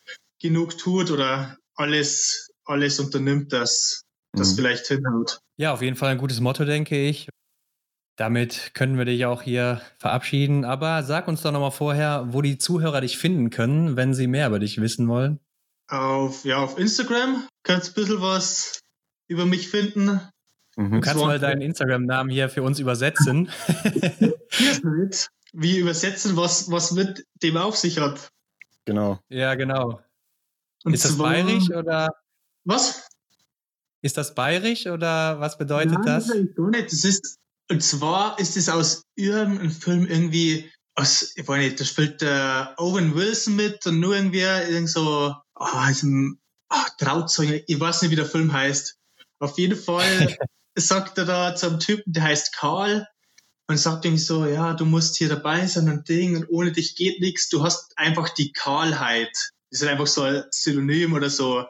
genug 0.41 0.79
tut 0.79 1.11
oder 1.11 1.57
alles, 1.75 2.51
alles 2.65 2.99
unternimmt, 2.99 3.53
dass 3.53 4.05
das 4.33 4.53
mhm. 4.53 4.57
vielleicht 4.57 4.87
hinhaut. 4.87 5.41
Ja, 5.57 5.73
auf 5.73 5.83
jeden 5.83 5.97
Fall 5.97 6.11
ein 6.11 6.19
gutes 6.19 6.41
Motto, 6.41 6.65
denke 6.65 7.01
ich. 7.01 7.29
Damit 8.17 8.73
können 8.75 8.99
wir 8.99 9.05
dich 9.05 9.27
auch 9.27 9.43
hier 9.43 9.81
verabschieden. 9.99 10.65
Aber 10.65 11.05
sag 11.05 11.29
uns 11.29 11.43
doch 11.43 11.53
nochmal 11.53 11.71
vorher, 11.71 12.27
wo 12.31 12.43
die 12.43 12.59
Zuhörer 12.59 13.01
dich 13.01 13.17
finden 13.17 13.51
können, 13.51 13.97
wenn 13.97 14.15
sie 14.15 14.27
mehr 14.27 14.49
über 14.49 14.59
dich 14.59 14.81
wissen 14.81 15.07
wollen. 15.09 15.39
Auf, 15.89 16.45
ja, 16.45 16.59
auf 16.59 16.79
Instagram 16.79 17.47
kannst 17.63 17.89
du 17.89 17.93
ein 17.93 17.95
bisschen 17.95 18.21
was 18.21 18.81
über 19.29 19.47
mich 19.47 19.69
finden. 19.69 20.21
Mhm. 20.79 20.93
Du 20.93 21.01
kannst 21.01 21.25
mal 21.25 21.41
deinen 21.41 21.61
Instagram-Namen 21.61 22.31
hier 22.31 22.49
für 22.49 22.63
uns 22.63 22.79
übersetzen. 22.79 23.51
Wie 25.53 25.79
übersetzen, 25.79 26.37
was, 26.37 26.71
was 26.71 26.93
mit 26.93 27.27
dem 27.43 27.57
auf 27.57 27.77
sich 27.77 27.99
hat. 27.99 28.31
Genau. 28.85 29.19
Ja, 29.29 29.55
genau. 29.57 30.01
Und 30.85 30.95
ist 30.95 31.05
das 31.05 31.17
zwar- 31.17 31.31
bayerisch 31.31 31.71
oder 31.71 32.15
Was? 32.65 33.09
ist 34.03 34.17
das 34.17 34.35
bayerisch 34.37 34.87
oder 34.87 35.41
was 35.41 35.59
bedeutet 35.59 35.95
Nein, 35.95 36.05
das? 36.07 36.31
eigentlich 36.31 36.55
gar 36.55 36.71
nicht. 36.71 36.93
Das 36.93 37.03
ist, 37.05 37.39
und 37.69 37.83
zwar 37.83 38.39
ist 38.39 38.57
es 38.57 38.69
aus 38.69 39.03
irgendeinem 39.17 39.73
Film 39.73 40.07
irgendwie, 40.07 40.71
aus, 40.95 41.33
ich 41.35 41.49
weiß 41.49 41.59
nicht, 41.59 41.81
da 41.81 41.85
spielt 41.85 42.21
der 42.21 42.75
Owen 42.79 43.17
Wilson 43.17 43.57
mit 43.57 43.85
und 43.87 43.99
nur 43.99 44.15
irgendwie 44.15 44.43
irgend 44.43 44.91
so, 44.91 45.35
ah, 45.57 45.91
ist 45.91 46.05
ein, 46.05 46.39
ah, 46.69 46.87
Trauzeuge, 46.99 47.65
ich 47.67 47.81
weiß 47.81 48.03
nicht, 48.03 48.13
wie 48.13 48.17
der 48.17 48.27
Film 48.27 48.53
heißt. 48.53 48.97
Auf 49.41 49.59
jeden 49.59 49.77
Fall 49.77 50.37
sagt 50.81 51.19
er 51.19 51.25
da 51.25 51.55
zum 51.55 51.79
Typen, 51.79 52.13
der 52.13 52.25
heißt 52.25 52.55
Karl, 52.55 53.07
und 53.69 53.77
sagt 53.77 54.05
ihm 54.07 54.17
so, 54.17 54.47
ja, 54.47 54.73
du 54.73 54.87
musst 54.87 55.17
hier 55.17 55.29
dabei 55.29 55.67
sein 55.67 55.91
und 55.91 56.09
Ding, 56.09 56.37
und 56.37 56.47
ohne 56.49 56.73
dich 56.73 56.97
geht 56.97 57.21
nichts, 57.21 57.49
du 57.49 57.63
hast 57.63 57.93
einfach 57.97 58.31
die 58.31 58.53
Kahlheit. 58.53 59.31
Das 59.71 59.83
ist 59.83 59.89
einfach 59.89 60.07
so 60.07 60.23
ein 60.23 60.45
Synonym 60.51 61.13
oder 61.13 61.29
so, 61.29 61.65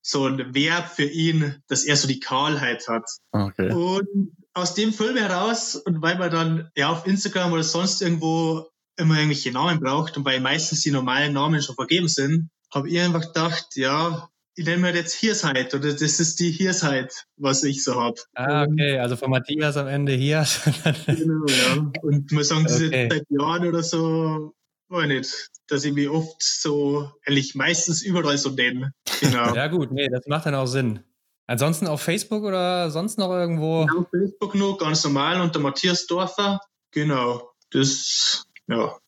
so 0.00 0.26
ein 0.26 0.54
Verb 0.54 0.88
für 0.88 1.04
ihn, 1.04 1.62
dass 1.66 1.84
er 1.84 1.96
so 1.96 2.06
die 2.06 2.20
Kahlheit 2.20 2.86
hat. 2.88 3.04
Okay. 3.32 3.72
Und 3.72 4.36
aus 4.54 4.74
dem 4.74 4.92
Film 4.92 5.16
heraus, 5.16 5.74
und 5.74 6.02
weil 6.02 6.18
man 6.18 6.30
dann 6.30 6.70
ja 6.76 6.90
auf 6.90 7.06
Instagram 7.06 7.52
oder 7.52 7.64
sonst 7.64 8.00
irgendwo 8.00 8.68
immer 8.96 9.16
irgendwelche 9.16 9.50
Namen 9.50 9.80
braucht 9.80 10.16
und 10.16 10.24
weil 10.24 10.40
meistens 10.40 10.82
die 10.82 10.90
normalen 10.90 11.32
Namen 11.32 11.62
schon 11.62 11.74
vergeben 11.74 12.08
sind, 12.08 12.50
habe 12.72 12.88
ich 12.88 13.00
einfach 13.00 13.22
gedacht, 13.22 13.66
ja, 13.74 14.28
ich 14.60 14.66
nenne 14.66 14.82
mir 14.82 14.94
jetzt 14.94 15.14
Hirsheit 15.14 15.74
oder 15.74 15.90
das 15.90 16.20
ist 16.20 16.38
die 16.38 16.50
Hirsheit, 16.50 17.26
was 17.38 17.64
ich 17.64 17.82
so 17.82 17.94
habe. 17.94 18.20
Ah, 18.34 18.64
okay, 18.64 18.98
also 18.98 19.16
von 19.16 19.30
Matthias 19.30 19.78
am 19.78 19.86
Ende 19.86 20.12
hier. 20.12 20.44
Genau, 21.06 21.46
ja. 21.46 21.90
Und 22.02 22.30
man 22.30 22.44
sagen 22.44 22.64
das 22.64 22.76
Okay. 22.76 23.08
seit 23.10 23.24
Jahren 23.30 23.66
oder 23.66 23.82
so, 23.82 24.54
weiß 24.88 25.06
nicht, 25.08 25.48
dass 25.66 25.86
ich 25.86 25.94
mich 25.94 26.10
oft 26.10 26.42
so, 26.42 27.10
eigentlich 27.24 27.54
meistens 27.54 28.02
überall 28.02 28.36
so 28.36 28.50
nenne. 28.50 28.92
Genau. 29.20 29.54
ja, 29.54 29.66
gut, 29.68 29.92
nee, 29.92 30.08
das 30.08 30.26
macht 30.26 30.44
dann 30.44 30.54
auch 30.54 30.66
Sinn. 30.66 31.04
Ansonsten 31.46 31.86
auf 31.86 32.02
Facebook 32.02 32.44
oder 32.44 32.90
sonst 32.90 33.16
noch 33.16 33.30
irgendwo? 33.30 33.84
Auf 33.84 34.10
Facebook 34.10 34.54
nur, 34.54 34.76
ganz 34.76 35.02
normal 35.04 35.40
unter 35.40 35.58
Matthias 35.58 36.06
Dorfer. 36.06 36.60
Genau. 36.90 37.50
Das, 37.70 38.44
ja, 38.66 38.98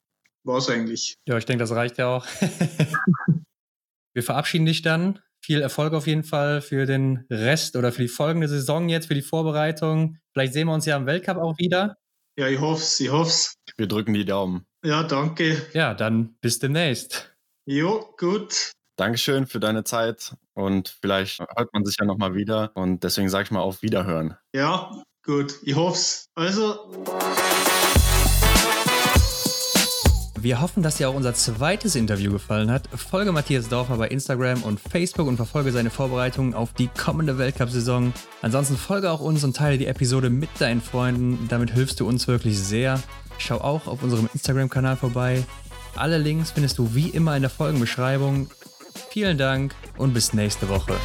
war's 0.45 0.71
eigentlich. 0.71 1.19
Ja, 1.27 1.37
ich 1.37 1.45
denke, 1.45 1.63
das 1.63 1.73
reicht 1.73 1.99
ja 1.99 2.07
auch. 2.09 2.27
Wir 4.15 4.23
verabschieden 4.23 4.65
dich 4.65 4.81
dann. 4.81 5.19
Viel 5.45 5.61
Erfolg 5.61 5.93
auf 5.93 6.07
jeden 6.07 6.23
Fall 6.23 6.61
für 6.61 6.87
den 6.87 7.27
Rest 7.29 7.75
oder 7.75 7.91
für 7.91 8.03
die 8.03 8.09
folgende 8.09 8.47
Saison 8.47 8.89
jetzt, 8.89 9.09
für 9.09 9.15
die 9.15 9.23
Vorbereitung. 9.23 10.19
Vielleicht 10.33 10.53
sehen 10.53 10.69
wir 10.69 10.75
uns 10.75 10.87
ja 10.87 10.97
im 10.97 11.07
Weltcup 11.07 11.37
auch 11.37 11.59
wieder. 11.59 11.97
Ja, 12.39 12.47
ich 12.47 12.61
hoff's, 12.61 13.01
ich 13.01 13.11
hoff's. 13.11 13.55
Wir 13.77 13.89
drücken 13.89 14.15
die 14.15 14.25
Daumen. 14.25 14.65
Ja, 14.85 15.03
danke. 15.03 15.61
Ja, 15.75 15.95
dann 15.95 16.37
bis 16.41 16.61
demnächst. 16.61 17.35
Jo, 17.67 18.15
gut. 18.19 18.73
Dankeschön 18.97 19.47
für 19.47 19.59
deine 19.59 19.85
Zeit 19.85 20.37
und 20.55 20.97
vielleicht 21.01 21.41
hört 21.41 21.73
man 21.73 21.85
sich 21.85 21.97
ja 21.99 22.05
nochmal 22.05 22.35
wieder 22.35 22.71
und 22.75 23.03
deswegen 23.03 23.29
sage 23.29 23.45
ich 23.45 23.51
mal 23.51 23.61
auf 23.61 23.83
Wiederhören. 23.83 24.37
Ja, 24.55 25.03
gut. 25.25 25.59
Ich 25.63 25.75
hoff's. 25.75 26.27
Also, 26.35 26.91
Wir 30.43 30.61
hoffen, 30.61 30.83
dass 30.83 30.97
dir 30.97 31.09
auch 31.09 31.15
unser 31.15 31.35
zweites 31.35 31.95
Interview 31.95 32.33
gefallen 32.33 32.69
hat. 32.69 32.89
Folge 32.97 33.31
Matthias 33.31 33.69
Dorfer 33.69 33.97
bei 33.97 34.09
Instagram 34.09 34.65
und 34.65 34.81
Facebook 34.81 35.29
und 35.29 35.37
verfolge 35.37 35.71
seine 35.71 35.89
Vorbereitungen 35.89 36.53
auf 36.53 36.73
die 36.73 36.89
kommende 36.89 37.39
Weltcup-Saison. 37.39 38.13
Ansonsten 38.43 38.77
folge 38.77 39.13
auch 39.13 39.21
uns 39.21 39.45
und 39.45 39.55
teile 39.55 39.79
die 39.79 39.87
Episode 39.87 40.31
mit 40.31 40.51
deinen 40.59 40.81
Freunden. 40.81 41.47
Damit 41.49 41.71
hilfst 41.71 42.01
du 42.01 42.09
uns 42.09 42.27
wirklich 42.27 42.59
sehr. 42.59 43.01
Schau 43.39 43.61
auch 43.61 43.87
auf 43.87 44.03
unserem 44.03 44.29
Instagram-Kanal 44.35 44.97
vorbei. 44.97 45.45
Alle 45.95 46.19
Links 46.19 46.51
findest 46.51 46.77
du 46.77 46.93
wie 46.93 47.11
immer 47.11 47.37
in 47.37 47.43
der 47.43 47.51
Folgenbeschreibung. 47.51 48.51
Vielen 49.11 49.39
Dank 49.39 49.77
und 49.97 50.13
bis 50.13 50.33
nächste 50.33 50.69
Woche. 50.69 50.97